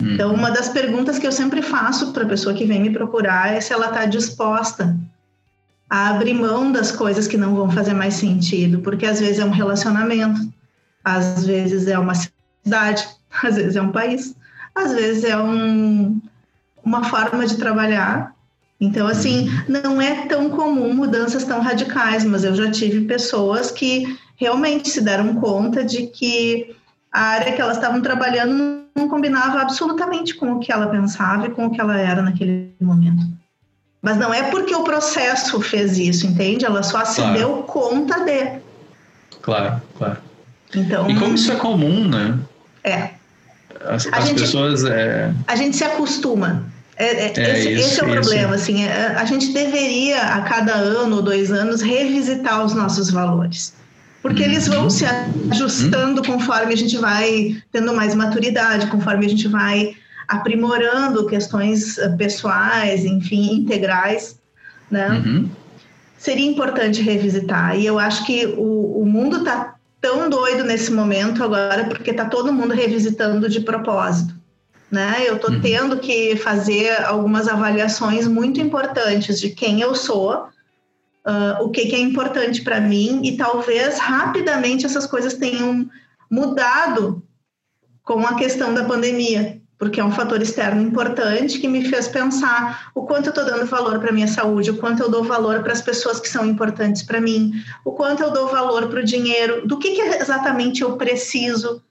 Hum. 0.00 0.14
Então, 0.14 0.32
uma 0.32 0.50
das 0.50 0.70
perguntas 0.70 1.18
que 1.18 1.26
eu 1.26 1.32
sempre 1.32 1.60
faço 1.60 2.14
para 2.14 2.24
a 2.24 2.28
pessoa 2.28 2.54
que 2.54 2.64
vem 2.64 2.80
me 2.80 2.88
procurar 2.88 3.52
é 3.52 3.60
se 3.60 3.74
ela 3.74 3.88
está 3.88 4.06
disposta 4.06 4.96
a 5.92 6.08
abrir 6.08 6.32
mão 6.32 6.72
das 6.72 6.90
coisas 6.90 7.28
que 7.28 7.36
não 7.36 7.54
vão 7.54 7.70
fazer 7.70 7.92
mais 7.92 8.14
sentido, 8.14 8.78
porque 8.78 9.04
às 9.04 9.20
vezes 9.20 9.40
é 9.40 9.44
um 9.44 9.50
relacionamento, 9.50 10.40
às 11.04 11.44
vezes 11.44 11.86
é 11.86 11.98
uma 11.98 12.14
cidade, 12.14 13.06
às 13.44 13.56
vezes 13.56 13.76
é 13.76 13.82
um 13.82 13.92
país, 13.92 14.34
às 14.74 14.94
vezes 14.94 15.24
é 15.24 15.36
um, 15.36 16.18
uma 16.82 17.04
forma 17.04 17.46
de 17.46 17.58
trabalhar 17.58 18.32
então, 18.80 19.06
assim, 19.06 19.48
não 19.68 20.02
é 20.02 20.26
tão 20.26 20.50
comum 20.50 20.92
mudanças 20.92 21.44
tão 21.44 21.60
radicais, 21.60 22.24
mas 22.24 22.42
eu 22.42 22.52
já 22.52 22.68
tive 22.68 23.02
pessoas 23.02 23.70
que 23.70 24.18
realmente 24.34 24.88
se 24.88 25.00
deram 25.00 25.36
conta 25.36 25.84
de 25.84 26.08
que 26.08 26.74
a 27.12 27.20
área 27.20 27.52
que 27.52 27.60
elas 27.60 27.76
estavam 27.76 28.00
trabalhando 28.00 28.82
não 28.96 29.08
combinava 29.08 29.60
absolutamente 29.60 30.34
com 30.34 30.54
o 30.54 30.58
que 30.58 30.72
ela 30.72 30.88
pensava 30.88 31.46
e 31.46 31.50
com 31.50 31.66
o 31.66 31.70
que 31.70 31.80
ela 31.80 31.96
era 31.96 32.22
naquele 32.22 32.74
momento. 32.80 33.24
Mas 34.02 34.16
não 34.16 34.34
é 34.34 34.50
porque 34.50 34.74
o 34.74 34.82
processo 34.82 35.60
fez 35.60 35.96
isso, 35.96 36.26
entende? 36.26 36.64
Ela 36.64 36.82
só 36.82 37.04
se 37.04 37.20
claro. 37.20 37.38
deu 37.38 37.50
conta 37.62 38.24
de. 38.24 38.60
Claro, 39.40 39.80
claro. 39.96 40.18
Então, 40.74 41.08
e 41.08 41.16
como 41.16 41.34
isso 41.34 41.52
é 41.52 41.56
comum, 41.56 42.08
né? 42.08 42.36
É. 42.82 43.10
As, 43.84 44.08
as 44.10 44.26
gente, 44.26 44.40
pessoas. 44.40 44.84
É... 44.84 45.32
A 45.46 45.54
gente 45.54 45.76
se 45.76 45.84
acostuma 45.84 46.64
É, 46.96 47.04
é, 47.04 47.32
é 47.36 47.58
esse, 47.58 47.72
isso, 47.72 47.88
esse, 47.88 48.00
é 48.00 48.04
o 48.04 48.10
problema, 48.10 48.54
assim, 48.54 48.84
é, 48.84 49.14
a 49.16 49.24
gente 49.24 49.52
deveria 49.52 50.20
a 50.20 50.42
cada 50.42 50.74
ano 50.74 51.16
ou 51.16 51.22
dois 51.22 51.50
anos 51.52 51.80
revisitar 51.80 52.64
os 52.64 52.74
nossos 52.74 53.10
valores, 53.10 53.74
porque 54.20 54.42
eles 54.42 54.68
vão 54.68 54.90
se 54.90 55.04
ajustando 55.50 56.22
conforme 56.22 56.72
a 56.72 56.76
gente 56.76 56.96
vai 56.98 57.56
tendo 57.72 57.94
mais 57.94 58.14
maturidade, 58.14 58.86
conforme 58.88 59.26
a 59.26 59.28
gente 59.28 59.48
vai 59.48 59.96
aprimorando 60.32 61.26
questões 61.26 61.98
eh, 61.98 62.08
pessoais, 62.16 63.04
enfim, 63.04 63.52
integrais, 63.56 64.40
né? 64.90 65.08
Uhum. 65.10 65.50
Seria 66.16 66.50
importante 66.50 67.02
revisitar. 67.02 67.78
E 67.78 67.84
eu 67.84 67.98
acho 67.98 68.24
que 68.24 68.46
o, 68.46 69.02
o 69.02 69.04
mundo 69.04 69.38
está 69.38 69.74
tão 70.00 70.30
doido 70.30 70.64
nesse 70.64 70.90
momento 70.92 71.44
agora 71.44 71.84
porque 71.84 72.12
está 72.12 72.24
todo 72.24 72.52
mundo 72.52 72.72
revisitando 72.72 73.48
de 73.48 73.60
propósito. 73.60 74.34
Né? 74.90 75.24
Eu 75.26 75.36
estou 75.36 75.50
uhum. 75.50 75.60
tendo 75.60 75.98
que 75.98 76.36
fazer 76.36 77.02
algumas 77.04 77.48
avaliações 77.48 78.26
muito 78.26 78.60
importantes 78.60 79.40
de 79.40 79.50
quem 79.50 79.80
eu 79.80 79.94
sou, 79.94 80.48
uh, 81.26 81.62
o 81.62 81.70
que, 81.70 81.86
que 81.86 81.96
é 81.96 81.98
importante 81.98 82.62
para 82.62 82.80
mim 82.80 83.22
e 83.24 83.36
talvez 83.36 83.98
rapidamente 83.98 84.84
essas 84.84 85.06
coisas 85.06 85.34
tenham 85.34 85.88
mudado 86.30 87.22
com 88.02 88.20
a 88.26 88.34
questão 88.34 88.74
da 88.74 88.84
pandemia 88.84 89.61
porque 89.82 89.98
é 89.98 90.04
um 90.04 90.12
fator 90.12 90.40
externo 90.40 90.80
importante 90.80 91.58
que 91.58 91.66
me 91.66 91.84
fez 91.84 92.06
pensar 92.06 92.92
o 92.94 93.02
quanto 93.02 93.26
eu 93.26 93.30
estou 93.30 93.44
dando 93.44 93.66
valor 93.66 93.98
para 93.98 94.10
a 94.10 94.12
minha 94.12 94.28
saúde, 94.28 94.70
o 94.70 94.76
quanto 94.76 95.02
eu 95.02 95.10
dou 95.10 95.24
valor 95.24 95.60
para 95.60 95.72
as 95.72 95.82
pessoas 95.82 96.20
que 96.20 96.28
são 96.28 96.46
importantes 96.46 97.02
para 97.02 97.20
mim, 97.20 97.50
o 97.84 97.90
quanto 97.90 98.22
eu 98.22 98.30
dou 98.30 98.46
valor 98.46 98.86
para 98.86 99.00
o 99.00 99.04
dinheiro, 99.04 99.66
do 99.66 99.80
que, 99.80 99.90
que 99.90 100.00
exatamente 100.00 100.82
eu 100.82 100.96
preciso. 100.96 101.82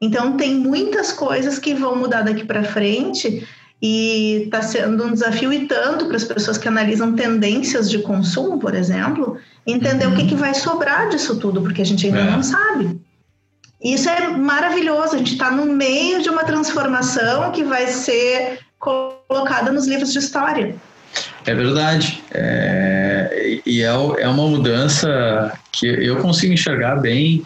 Então, 0.00 0.36
tem 0.36 0.54
muitas 0.54 1.10
coisas 1.10 1.58
que 1.58 1.74
vão 1.74 1.96
mudar 1.96 2.22
daqui 2.22 2.44
para 2.44 2.62
frente 2.62 3.44
e 3.82 4.44
está 4.44 4.62
sendo 4.62 5.04
um 5.04 5.10
desafio 5.10 5.52
e 5.52 5.66
tanto 5.66 6.06
para 6.06 6.16
as 6.16 6.24
pessoas 6.24 6.56
que 6.56 6.68
analisam 6.68 7.16
tendências 7.16 7.90
de 7.90 7.98
consumo, 7.98 8.60
por 8.60 8.76
exemplo, 8.76 9.38
entender 9.66 10.06
uhum. 10.06 10.12
o 10.12 10.16
que, 10.16 10.28
que 10.28 10.36
vai 10.36 10.54
sobrar 10.54 11.08
disso 11.08 11.36
tudo, 11.40 11.60
porque 11.62 11.82
a 11.82 11.84
gente 11.84 12.06
ainda 12.06 12.20
é. 12.20 12.30
não 12.30 12.44
sabe. 12.44 12.96
Isso 13.84 14.08
é 14.08 14.28
maravilhoso, 14.28 15.14
a 15.14 15.18
gente 15.18 15.34
está 15.34 15.50
no 15.50 15.66
meio 15.66 16.22
de 16.22 16.30
uma 16.30 16.42
transformação 16.42 17.52
que 17.52 17.62
vai 17.62 17.86
ser 17.86 18.60
colocada 18.78 19.70
nos 19.70 19.86
livros 19.86 20.10
de 20.10 20.20
história. 20.20 20.74
É 21.44 21.54
verdade. 21.54 22.22
É, 22.32 23.60
e 23.66 23.82
é, 23.82 23.86
é 23.86 24.28
uma 24.28 24.48
mudança 24.48 25.52
que 25.70 25.86
eu 25.86 26.16
consigo 26.16 26.54
enxergar 26.54 26.96
bem 26.96 27.44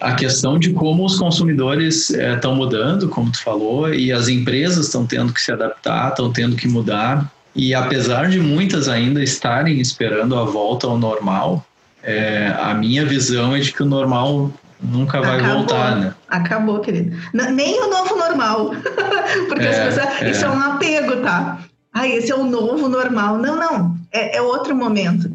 a 0.00 0.14
questão 0.14 0.56
de 0.56 0.70
como 0.70 1.04
os 1.04 1.18
consumidores 1.18 2.10
estão 2.10 2.52
é, 2.52 2.54
mudando, 2.54 3.08
como 3.08 3.32
tu 3.32 3.42
falou, 3.42 3.92
e 3.92 4.12
as 4.12 4.28
empresas 4.28 4.86
estão 4.86 5.04
tendo 5.04 5.32
que 5.32 5.40
se 5.40 5.50
adaptar, 5.50 6.10
estão 6.10 6.32
tendo 6.32 6.54
que 6.54 6.68
mudar. 6.68 7.28
E 7.56 7.74
apesar 7.74 8.28
de 8.28 8.38
muitas 8.38 8.88
ainda 8.88 9.20
estarem 9.20 9.80
esperando 9.80 10.38
a 10.38 10.44
volta 10.44 10.86
ao 10.86 10.96
normal, 10.96 11.66
é, 12.04 12.54
a 12.60 12.72
minha 12.74 13.04
visão 13.04 13.56
é 13.56 13.58
de 13.58 13.72
que 13.72 13.82
o 13.82 13.86
normal 13.86 14.52
nunca 14.80 15.20
vai 15.20 15.38
Acabou. 15.38 15.56
voltar, 15.56 15.96
né? 15.96 16.14
Acabou, 16.28 16.80
querido. 16.80 17.16
nem 17.32 17.80
o 17.80 17.90
novo 17.90 18.16
normal. 18.16 18.70
Porque 19.48 19.64
é, 19.64 19.86
pessoas, 19.86 20.22
é. 20.22 20.30
isso 20.30 20.44
é 20.44 20.50
um 20.50 20.60
apego, 20.60 21.16
tá? 21.22 21.60
Ah, 21.92 22.06
esse 22.06 22.30
é 22.30 22.34
o 22.34 22.44
novo 22.44 22.88
normal. 22.88 23.38
Não, 23.38 23.56
não. 23.56 23.98
É, 24.12 24.36
é, 24.36 24.42
outro 24.42 24.74
momento. 24.74 25.30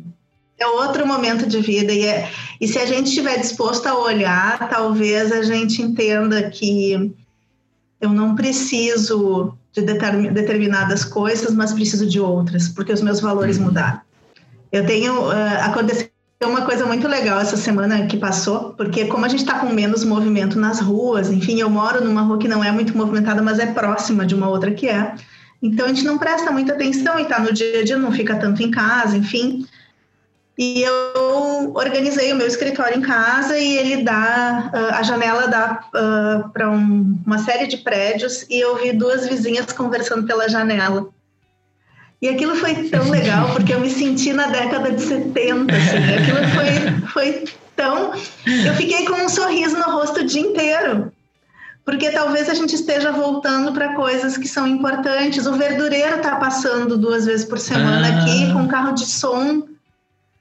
É 0.58 0.66
outro 0.66 1.06
momento 1.06 1.46
de 1.46 1.60
vida. 1.60 1.92
E, 1.92 2.06
é, 2.06 2.30
e 2.62 2.68
se 2.68 2.80
a 2.80 2.86
gente 2.86 3.08
estiver 3.08 3.40
disposto 3.40 3.88
a 3.88 3.98
olhar, 3.98 4.70
talvez 4.70 5.32
a 5.32 5.42
gente 5.42 5.82
entenda 5.82 6.50
que 6.50 7.14
eu 8.00 8.10
não 8.10 8.36
preciso 8.36 9.58
de 9.74 9.82
determinadas 9.82 11.04
coisas, 11.04 11.54
mas 11.54 11.74
preciso 11.74 12.08
de 12.08 12.20
outras, 12.20 12.70
porque 12.70 12.94
os 12.94 13.02
meus 13.02 13.20
valores 13.20 13.58
uhum. 13.58 13.66
mudaram. 13.66 14.00
Eu 14.72 14.86
tenho. 14.86 15.30
Uh, 15.30 15.62
aconteceu 15.62 16.13
uma 16.48 16.64
coisa 16.64 16.86
muito 16.86 17.08
legal 17.08 17.40
essa 17.40 17.58
semana 17.58 18.06
que 18.08 18.18
passou, 18.18 18.74
porque 18.74 19.06
como 19.06 19.26
a 19.26 19.30
gente 19.30 19.42
está 19.42 19.60
com 19.60 19.68
menos 19.68 20.04
movimento 20.04 20.60
nas 20.60 20.80
ruas, 20.80 21.32
enfim, 21.32 21.60
eu 21.60 21.70
moro 21.70 22.04
numa 22.04 22.22
rua 22.22 22.38
que 22.38 22.48
não 22.48 22.64
é 22.64 22.72
muito 22.72 22.96
movimentada, 22.98 23.42
mas 23.42 23.60
é 23.60 23.68
próxima 23.68 24.26
de 24.26 24.36
uma 24.36 24.50
outra 24.50 24.72
que 24.72 24.88
é. 24.88 25.16
Então 25.62 25.86
a 25.86 25.90
gente 25.90 26.04
não 26.04 26.18
presta 26.18 26.52
muita 26.52 26.74
atenção 26.74 27.18
e 27.18 27.24
está 27.24 27.40
no 27.40 27.54
dia 27.54 27.80
a 27.80 27.84
dia, 27.84 27.98
não 27.98 28.12
fica 28.12 28.36
tanto 28.36 28.62
em 28.62 28.70
casa, 28.70 29.16
enfim. 29.16 29.66
E 30.58 30.84
eu 30.84 31.74
organizei 31.74 32.32
o 32.32 32.36
meu 32.36 32.46
escritório 32.46 32.98
em 32.98 33.02
casa 33.02 33.58
e 33.58 33.78
ele 33.78 34.04
dá, 34.04 34.72
uh, 34.74 34.94
a 34.96 35.02
janela 35.02 35.48
dá 35.48 35.84
uh, 35.88 36.50
para 36.50 36.70
um, 36.70 37.18
uma 37.26 37.40
série 37.40 37.66
de 37.66 37.78
prédios 37.78 38.46
e 38.50 38.60
eu 38.60 38.78
vi 38.78 38.92
duas 38.92 39.28
vizinhas 39.28 39.72
conversando 39.72 40.28
pela 40.28 40.48
janela. 40.48 41.10
E 42.24 42.30
aquilo 42.30 42.56
foi 42.56 42.74
tão 42.88 43.10
legal, 43.10 43.50
porque 43.50 43.74
eu 43.74 43.82
me 43.82 43.90
senti 43.90 44.32
na 44.32 44.48
década 44.48 44.90
de 44.92 45.02
70, 45.02 45.76
assim. 45.76 45.98
Aquilo 45.98 46.48
foi, 46.56 47.08
foi 47.10 47.44
tão... 47.76 48.14
Eu 48.66 48.74
fiquei 48.76 49.04
com 49.06 49.26
um 49.26 49.28
sorriso 49.28 49.76
no 49.76 49.84
rosto 49.92 50.22
o 50.22 50.26
dia 50.26 50.40
inteiro. 50.40 51.12
Porque 51.84 52.12
talvez 52.12 52.48
a 52.48 52.54
gente 52.54 52.76
esteja 52.76 53.12
voltando 53.12 53.74
para 53.74 53.94
coisas 53.94 54.38
que 54.38 54.48
são 54.48 54.66
importantes. 54.66 55.46
O 55.46 55.58
verdureiro 55.58 56.16
está 56.16 56.38
passando 56.38 56.98
duas 56.98 57.26
vezes 57.26 57.46
por 57.46 57.60
semana 57.60 58.08
ah. 58.08 58.22
aqui 58.22 58.54
com 58.54 58.60
um 58.60 58.68
carro 58.70 58.94
de 58.94 59.06
som 59.06 59.68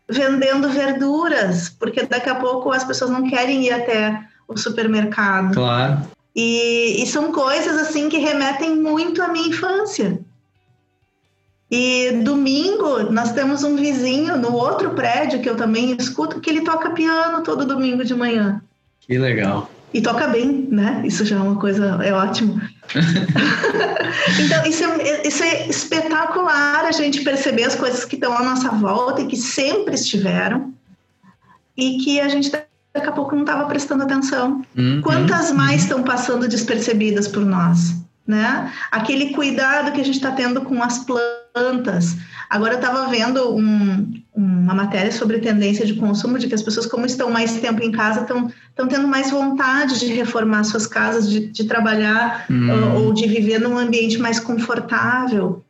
vendendo 0.09 0.68
verduras, 0.68 1.68
porque 1.68 2.05
daqui 2.05 2.30
a 2.30 2.37
pouco 2.37 2.70
as 2.70 2.85
pessoas 2.85 3.11
não 3.11 3.28
querem 3.28 3.66
ir 3.66 3.72
até 3.72 4.22
o 4.47 4.57
supermercado. 4.57 5.55
Claro. 5.55 6.03
E, 6.33 7.03
e 7.03 7.07
são 7.09 7.33
coisas 7.33 7.76
assim 7.76 8.09
que 8.09 8.18
remetem 8.18 8.76
muito 8.76 9.20
à 9.20 9.26
minha 9.26 9.49
infância. 9.49 10.20
E 11.73 12.12
domingo 12.23 13.11
nós 13.11 13.33
temos 13.33 13.64
um 13.64 13.77
vizinho 13.77 14.37
no 14.37 14.53
outro 14.53 14.91
prédio 14.91 15.41
que 15.41 15.49
eu 15.49 15.57
também 15.57 15.97
escuto 15.99 16.39
que 16.39 16.51
ele 16.51 16.61
toca 16.61 16.91
piano 16.91 17.43
todo 17.43 17.64
domingo 17.64 18.05
de 18.05 18.14
manhã. 18.14 18.61
Que 19.01 19.16
legal. 19.16 19.70
E 19.95 20.03
toca 20.03 20.29
bem, 20.29 20.68
né? 20.70 21.01
Isso 21.03 21.25
já 21.25 21.37
é 21.37 21.39
uma 21.39 21.57
coisa, 21.57 21.99
é 22.05 22.12
ótimo. 22.12 22.61
então, 24.45 24.66
isso 24.66 24.85
é, 24.85 25.27
isso 25.27 25.43
é 25.43 25.66
espetacular 25.66 26.85
a 26.85 26.93
gente 26.93 27.23
perceber 27.23 27.64
as 27.64 27.75
coisas 27.75 28.05
que 28.05 28.16
estão 28.16 28.37
à 28.37 28.43
nossa 28.43 28.68
volta 28.68 29.23
e 29.23 29.27
que 29.27 29.37
sempre 29.37 29.95
estiveram 29.95 30.75
e 31.75 31.97
que 31.97 32.20
a 32.20 32.29
gente 32.29 32.51
daqui 32.51 33.09
a 33.09 33.12
pouco 33.12 33.35
não 33.35 33.45
estava 33.45 33.64
prestando 33.64 34.03
atenção. 34.03 34.62
Uhum, 34.77 35.01
Quantas 35.01 35.51
mais 35.51 35.85
estão 35.85 36.03
passando 36.03 36.47
despercebidas 36.47 37.27
por 37.27 37.47
nós? 37.47 37.95
Né? 38.27 38.70
Aquele 38.91 39.33
cuidado 39.33 39.91
que 39.93 40.03
a 40.03 40.05
gente 40.05 40.16
está 40.16 40.33
tendo 40.33 40.61
com 40.61 40.83
as 40.83 40.99
plantas 40.99 41.41
plantas. 41.53 42.16
Agora 42.48 42.74
eu 42.74 42.78
estava 42.78 43.09
vendo 43.09 43.55
um, 43.55 44.12
uma 44.34 44.74
matéria 44.74 45.12
sobre 45.12 45.38
tendência 45.38 45.86
de 45.86 45.94
consumo, 45.94 46.38
de 46.38 46.48
que 46.48 46.55
as 46.55 46.62
pessoas, 46.62 46.86
como 46.86 47.07
estão 47.07 47.30
mais 47.30 47.61
tempo 47.61 47.82
em 47.82 47.90
casa, 47.90 48.22
estão 48.22 48.88
tendo 48.88 49.07
mais 49.07 49.30
vontade 49.30 49.98
de 49.98 50.07
reformar 50.07 50.64
suas 50.64 50.86
casas, 50.86 51.28
de, 51.28 51.46
de 51.48 51.64
trabalhar 51.64 52.46
hum. 52.50 52.94
ou, 52.96 53.05
ou 53.05 53.12
de 53.12 53.26
viver 53.26 53.59
num 53.59 53.78
ambiente 53.78 54.18
mais 54.18 54.38
confortável 54.38 55.64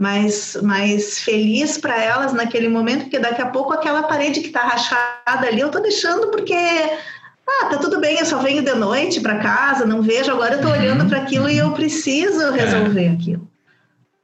mais, 0.00 0.56
mais 0.62 1.18
feliz 1.18 1.76
para 1.76 2.02
elas 2.02 2.32
naquele 2.32 2.70
momento, 2.70 3.02
porque 3.02 3.18
daqui 3.18 3.42
a 3.42 3.50
pouco 3.50 3.74
aquela 3.74 4.02
parede 4.04 4.40
que 4.40 4.46
está 4.46 4.62
rachada 4.62 5.46
ali, 5.46 5.60
eu 5.60 5.66
estou 5.66 5.82
deixando 5.82 6.28
porque 6.28 6.54
ah, 6.54 7.66
tá 7.66 7.76
tudo 7.76 8.00
bem, 8.00 8.18
eu 8.18 8.24
só 8.24 8.38
venho 8.38 8.62
de 8.62 8.74
noite 8.74 9.20
para 9.20 9.40
casa, 9.40 9.84
não 9.84 10.00
vejo, 10.00 10.30
agora 10.30 10.54
eu 10.54 10.60
estou 10.60 10.72
olhando 10.72 11.06
para 11.06 11.18
aquilo 11.18 11.50
e 11.50 11.58
eu 11.58 11.72
preciso 11.72 12.50
resolver 12.50 13.04
é. 13.04 13.10
aquilo, 13.10 13.46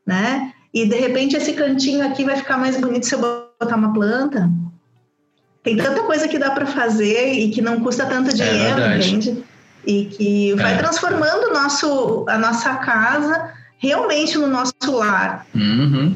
né? 0.07 0.55
E 0.77 0.85
de 0.85 0.97
repente 0.97 1.35
esse 1.35 1.55
cantinho 1.55 2.07
aqui 2.07 2.23
vai 2.23 2.37
ficar 2.37 2.59
mais 2.59 2.79
bonito 2.79 3.07
se 3.07 3.15
eu 3.15 3.19
botar 3.19 3.77
uma 3.77 3.95
planta. 3.95 4.51
Tem 5.63 5.75
tanta 5.75 6.03
coisa 6.03 6.29
que 6.29 6.39
dá 6.39 6.51
para 6.51 6.67
fazer 6.67 7.33
e 7.33 7.51
que 7.51 7.63
não 7.63 7.81
custa 7.81 8.05
tanto 8.05 8.29
é 8.29 8.35
dinheiro, 8.35 8.81
é 8.83 8.99
entende? 8.99 9.43
E 9.87 10.05
que 10.05 10.53
vai 10.53 10.75
é. 10.75 10.77
transformando 10.77 11.51
nosso, 11.51 12.27
a 12.29 12.37
nossa 12.37 12.75
casa 12.75 13.55
realmente 13.79 14.37
no 14.37 14.49
nosso 14.49 14.75
lar. 14.91 15.47
Uhum. 15.55 16.15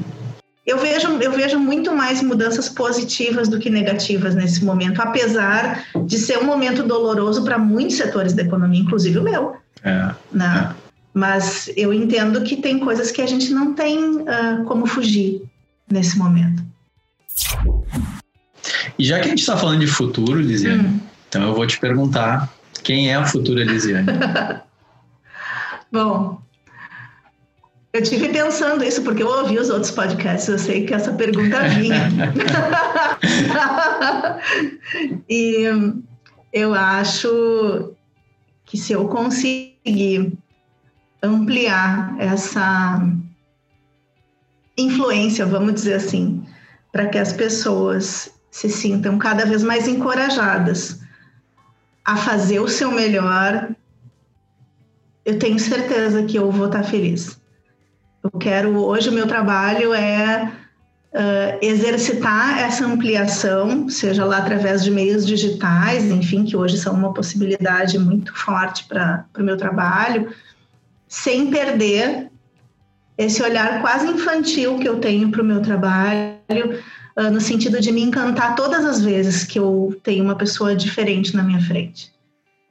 Eu 0.66 0.76
vejo, 0.76 1.08
eu 1.08 1.32
vejo 1.32 1.58
muito 1.58 1.94
mais 1.94 2.22
mudanças 2.22 2.68
positivas 2.68 3.48
do 3.48 3.58
que 3.58 3.70
negativas 3.70 4.34
nesse 4.34 4.62
momento, 4.62 5.00
apesar 5.00 5.86
de 6.04 6.18
ser 6.18 6.36
um 6.36 6.44
momento 6.44 6.82
doloroso 6.82 7.42
para 7.44 7.58
muitos 7.58 7.96
setores 7.96 8.34
da 8.34 8.42
economia, 8.42 8.82
inclusive 8.82 9.20
o 9.20 9.22
meu. 9.22 9.56
É, 9.82 10.10
né? 10.30 10.74
Mas 11.12 11.70
eu 11.76 11.92
entendo 11.92 12.42
que 12.42 12.56
tem 12.56 12.78
coisas 12.78 13.10
que 13.10 13.20
a 13.20 13.26
gente 13.26 13.52
não 13.52 13.74
tem 13.74 13.98
uh, 13.98 14.64
como 14.66 14.86
fugir 14.86 15.42
nesse 15.90 16.16
momento. 16.16 16.62
E 18.98 19.04
já 19.04 19.18
que 19.18 19.26
a 19.26 19.30
gente 19.30 19.40
está 19.40 19.56
falando 19.56 19.80
de 19.80 19.86
futuro, 19.86 20.40
Lisiane, 20.40 20.86
hum. 20.86 21.00
então 21.28 21.42
eu 21.42 21.54
vou 21.54 21.66
te 21.66 21.80
perguntar 21.80 22.48
quem 22.84 23.10
é 23.10 23.14
a 23.14 23.24
futura 23.24 23.64
Lisiane? 23.64 24.06
Bom, 25.90 26.40
eu 27.92 28.02
tive 28.02 28.28
pensando 28.28 28.84
isso 28.84 29.02
porque 29.02 29.22
eu 29.22 29.28
ouvi 29.28 29.58
os 29.58 29.68
outros 29.68 29.90
podcasts, 29.90 30.48
eu 30.48 30.58
sei 30.58 30.86
que 30.86 30.94
essa 30.94 31.12
pergunta 31.12 31.68
vinha. 31.68 32.08
e 35.28 35.64
eu 36.52 36.74
acho 36.74 37.94
que 38.64 38.78
se 38.78 38.92
eu 38.92 39.08
conseguir 39.08 40.32
ampliar 41.22 42.14
essa 42.18 43.02
influência, 44.76 45.44
vamos 45.44 45.74
dizer 45.74 45.94
assim, 45.94 46.44
para 46.92 47.06
que 47.06 47.18
as 47.18 47.32
pessoas 47.32 48.30
se 48.50 48.68
sintam 48.68 49.18
cada 49.18 49.44
vez 49.44 49.62
mais 49.62 49.86
encorajadas 49.86 51.00
a 52.04 52.16
fazer 52.16 52.60
o 52.60 52.68
seu 52.68 52.90
melhor, 52.90 53.68
eu 55.24 55.38
tenho 55.38 55.58
certeza 55.58 56.24
que 56.24 56.36
eu 56.36 56.50
vou 56.50 56.66
estar 56.66 56.82
feliz. 56.82 57.38
Eu 58.22 58.30
quero, 58.30 58.76
hoje 58.76 59.08
o 59.08 59.12
meu 59.12 59.26
trabalho 59.26 59.94
é 59.94 60.52
uh, 61.12 61.58
exercitar 61.62 62.58
essa 62.58 62.84
ampliação, 62.84 63.88
seja 63.88 64.24
lá 64.24 64.38
através 64.38 64.82
de 64.82 64.90
meios 64.90 65.26
digitais, 65.26 66.04
enfim, 66.04 66.44
que 66.44 66.56
hoje 66.56 66.78
são 66.78 66.94
uma 66.94 67.14
possibilidade 67.14 67.98
muito 67.98 68.36
forte 68.36 68.84
para 68.84 69.24
o 69.38 69.42
meu 69.42 69.56
trabalho, 69.56 70.34
sem 71.10 71.50
perder 71.50 72.30
esse 73.18 73.42
olhar 73.42 73.82
quase 73.82 74.06
infantil 74.06 74.78
que 74.78 74.88
eu 74.88 75.00
tenho 75.00 75.28
para 75.30 75.42
o 75.42 75.44
meu 75.44 75.60
trabalho, 75.60 76.38
uh, 77.18 77.30
no 77.30 77.40
sentido 77.40 77.80
de 77.80 77.90
me 77.92 78.00
encantar 78.00 78.54
todas 78.54 78.84
as 78.84 79.02
vezes 79.02 79.44
que 79.44 79.58
eu 79.58 79.94
tenho 80.04 80.24
uma 80.24 80.36
pessoa 80.36 80.74
diferente 80.74 81.36
na 81.36 81.42
minha 81.42 81.60
frente. 81.60 82.12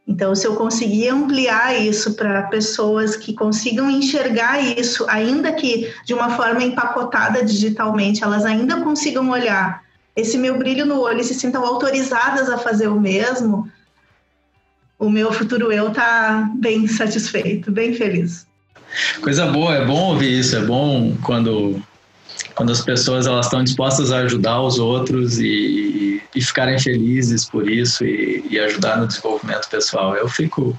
Então, 0.07 0.33
se 0.33 0.47
eu 0.47 0.55
conseguir 0.55 1.09
ampliar 1.09 1.79
isso 1.79 2.15
para 2.15 2.43
pessoas 2.43 3.15
que 3.15 3.33
consigam 3.33 3.91
enxergar 3.91 4.59
isso, 4.59 5.05
ainda 5.07 5.51
que 5.51 5.93
de 6.03 6.15
uma 6.15 6.31
forma 6.31 6.63
empacotada 6.63 7.43
digitalmente, 7.43 8.23
elas 8.23 8.43
ainda 8.43 8.81
consigam 8.81 9.29
olhar 9.29 9.83
esse 10.15 10.37
meu 10.37 10.57
brilho 10.57 10.85
no 10.85 10.99
olho 10.99 11.19
e 11.19 11.23
se 11.23 11.35
sintam 11.35 11.63
autorizadas 11.63 12.49
a 12.49 12.57
fazer 12.57 12.87
o 12.87 12.99
mesmo, 12.99 13.69
o 15.00 15.10
meu 15.10 15.32
futuro 15.32 15.72
eu 15.72 15.89
tá 15.91 16.52
bem 16.56 16.86
satisfeito, 16.86 17.72
bem 17.72 17.93
feliz. 17.93 18.45
Coisa 19.22 19.45
boa, 19.47 19.76
é 19.76 19.86
bom 19.86 20.12
ouvir 20.12 20.39
isso, 20.39 20.56
é 20.58 20.62
bom 20.62 21.16
quando 21.24 21.82
quando 22.56 22.72
as 22.74 22.82
pessoas 22.82 23.26
elas 23.26 23.45
estão 23.45 23.64
dispostas 23.64 24.12
a 24.12 24.18
ajudar 24.20 24.62
os 24.62 24.80
outros 24.80 25.39
e, 25.39 26.22
e 26.36 26.41
ficarem 26.41 26.78
felizes 26.78 27.45
por 27.45 27.70
isso 27.70 28.04
e, 28.04 28.43
e, 28.50 28.60
ajudar 28.60 28.97
no 28.97 29.08
desenvolvimento 29.08 29.70
pessoal. 29.70 30.16
Eu 30.16 30.28
fico 30.28 30.78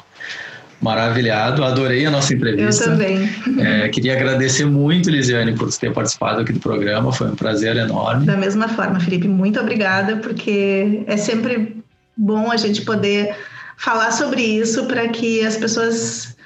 maravilhado, 0.80 1.64
adorei 1.64 2.04
a 2.04 2.10
nossa 2.10 2.34
entrevista. 2.34 2.84
Eu 2.84 2.90
também. 2.90 3.30
É, 3.58 3.88
queria 3.88 4.14
agradecer 4.14 4.66
muito, 4.66 5.08
Lisiane, 5.08 5.54
por 5.54 5.72
ter 5.74 5.92
participado 5.92 6.42
aqui 6.42 6.52
do 6.52 6.60
programa, 6.60 7.12
foi 7.12 7.28
um 7.28 7.34
prazer 7.34 7.76
enorme. 7.76 8.26
Da 8.26 8.36
mesma 8.36 8.68
forma, 8.68 9.00
Felipe, 9.00 9.28
muito 9.28 9.58
obrigada, 9.58 10.16
porque 10.16 11.02
é 11.06 11.16
sempre 11.16 11.82
bom 12.16 12.50
a 12.50 12.58
gente 12.58 12.82
poder 12.82 13.34
falar 13.80 14.12
sobre 14.12 14.42
isso 14.42 14.84
para 14.84 15.08
que 15.08 15.44
as 15.44 15.56
pessoas 15.56 16.36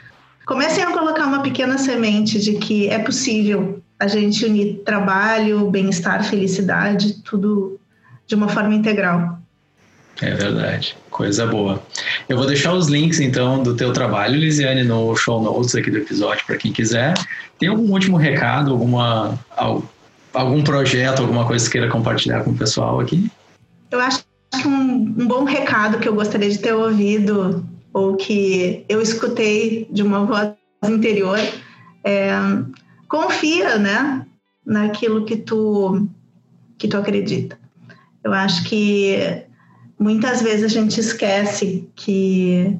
comecem 0.47 0.85
a 0.85 0.93
colocar 0.93 1.26
uma 1.26 1.43
pequena 1.43 1.76
semente 1.76 2.39
de 2.39 2.55
que 2.55 2.89
é 2.89 2.99
possível 3.01 3.82
a 3.99 4.07
gente 4.07 4.45
unir 4.45 4.82
trabalho, 4.85 5.68
bem-estar, 5.68 6.22
felicidade, 6.24 7.22
tudo 7.24 7.78
de 8.26 8.37
uma 8.37 8.49
forma 8.49 8.72
integral. 8.72 9.39
É 10.22 10.30
verdade, 10.32 10.97
coisa 11.11 11.45
boa. 11.45 11.82
Eu 12.28 12.37
vou 12.37 12.47
deixar 12.47 12.72
os 12.72 12.87
links 12.87 13.18
então 13.18 13.64
do 13.64 13.74
teu 13.74 13.93
trabalho, 13.93 14.39
Lisiane, 14.39 14.85
no 14.85 15.16
show 15.16 15.43
notes 15.43 15.74
aqui 15.74 15.91
do 15.91 15.99
episódio 15.99 16.47
para 16.47 16.57
quem 16.57 16.72
quiser. 16.72 17.14
Tem 17.59 17.68
algum 17.68 17.91
último 17.91 18.16
recado, 18.16 18.70
alguma 18.70 19.37
algum 20.32 20.62
projeto, 20.62 21.22
alguma 21.22 21.45
coisa 21.47 21.64
que 21.64 21.72
queira 21.72 21.89
compartilhar 21.89 22.45
com 22.45 22.51
o 22.51 22.57
pessoal 22.57 23.01
aqui? 23.01 23.28
Eu 23.91 24.01
acho 24.01 24.24
que 24.62 24.68
um, 24.68 25.14
um 25.18 25.26
bom 25.26 25.44
recado 25.44 25.98
que 25.98 26.09
eu 26.09 26.14
gostaria 26.14 26.50
de 26.50 26.59
ter 26.59 26.72
ouvido 26.72 27.64
ou 27.92 28.16
que 28.16 28.84
eu 28.88 29.00
escutei 29.00 29.88
de 29.90 30.02
uma 30.02 30.24
voz 30.24 30.55
interior 30.84 31.38
é 32.02 32.30
confia, 33.09 33.78
né, 33.78 34.26
naquilo 34.66 35.24
que 35.24 35.36
tu 35.36 36.09
que 36.76 36.88
tu 36.88 36.96
acredita. 36.96 37.57
Eu 38.22 38.32
acho 38.32 38.64
que 38.64 39.44
muitas 39.98 40.42
vezes 40.42 40.64
a 40.64 40.68
gente 40.68 40.98
esquece 40.98 41.88
que 41.94 42.76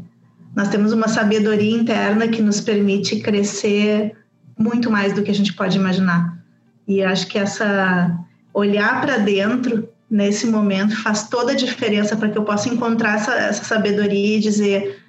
nós 0.57 0.69
temos 0.69 0.93
uma 0.93 1.09
sabedoria 1.09 1.77
interna 1.77 2.29
que 2.29 2.43
nos 2.43 2.61
permite 2.61 3.21
crescer 3.21 4.17
muito 4.59 4.91
mais 4.91 5.13
do 5.13 5.23
que 5.23 5.31
a 5.31 5.35
gente 5.35 5.53
pode 5.53 5.79
imaginar. 5.79 6.39
E 6.87 7.03
acho 7.03 7.27
que 7.29 7.39
essa 7.39 8.19
olhar 8.53 9.01
para 9.01 9.19
dentro 9.19 9.89
nesse 10.15 10.47
momento 10.47 10.95
faz 11.03 11.29
toda 11.29 11.51
a 11.51 11.57
diferença 11.57 12.17
para 12.17 12.29
que 12.29 12.39
eu 12.39 12.45
possa 12.45 12.69
encontrar 12.69 13.17
essa, 13.17 13.35
essa 13.35 13.65
sabedoria 13.65 14.37
e 14.37 14.41
dizer 14.41 15.03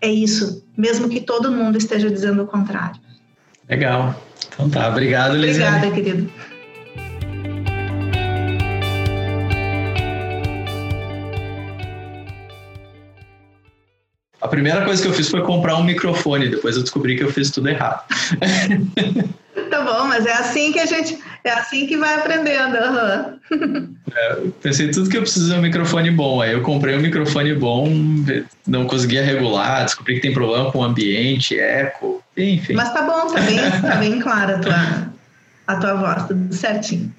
é 0.00 0.08
isso, 0.08 0.64
mesmo 0.76 1.08
que 1.08 1.20
todo 1.20 1.50
mundo 1.50 1.76
esteja 1.76 2.08
dizendo 2.08 2.44
o 2.44 2.46
contrário. 2.46 3.00
Legal. 3.68 4.14
Então 4.46 4.70
tá, 4.70 4.88
obrigado, 4.88 5.34
Lisiane. 5.34 5.88
Obrigada, 5.88 6.02
querido. 6.02 6.32
A 14.40 14.46
primeira 14.46 14.84
coisa 14.84 15.02
que 15.02 15.08
eu 15.08 15.12
fiz 15.12 15.28
foi 15.28 15.42
comprar 15.42 15.74
um 15.76 15.82
microfone, 15.82 16.48
depois 16.48 16.76
eu 16.76 16.82
descobri 16.82 17.16
que 17.16 17.24
eu 17.24 17.32
fiz 17.32 17.50
tudo 17.50 17.68
errado. 17.70 18.04
tá 19.70 19.80
bom, 19.82 20.06
mas 20.06 20.26
é 20.26 20.32
assim 20.32 20.72
que 20.72 20.78
a 20.78 20.86
gente, 20.86 21.18
é 21.42 21.50
assim 21.50 21.86
que 21.86 21.96
vai 21.96 22.14
aprendendo. 22.14 22.76
Uhum. 23.50 23.94
É, 24.16 24.36
pensei 24.62 24.92
tudo 24.92 25.10
que 25.10 25.16
eu 25.16 25.22
preciso 25.22 25.52
é 25.52 25.58
um 25.58 25.62
microfone 25.62 26.08
bom. 26.08 26.40
Aí 26.40 26.52
eu 26.52 26.62
comprei 26.62 26.96
um 26.96 27.00
microfone 27.00 27.52
bom, 27.52 27.88
não 28.64 28.86
conseguia 28.86 29.24
regular, 29.24 29.84
descobri 29.84 30.14
que 30.14 30.20
tem 30.20 30.32
problema 30.32 30.70
com 30.70 30.78
o 30.78 30.84
ambiente, 30.84 31.58
eco, 31.58 32.22
enfim. 32.36 32.74
Mas 32.74 32.92
tá 32.92 33.02
bom, 33.02 33.32
tá 33.32 33.40
bem, 33.40 33.58
tá 33.80 33.96
bem 33.96 34.20
clara 34.20 34.56
a 34.56 34.58
tua, 34.60 35.12
a 35.66 35.76
tua 35.76 35.94
voz, 35.94 36.28
tudo 36.28 36.54
certinho. 36.54 37.12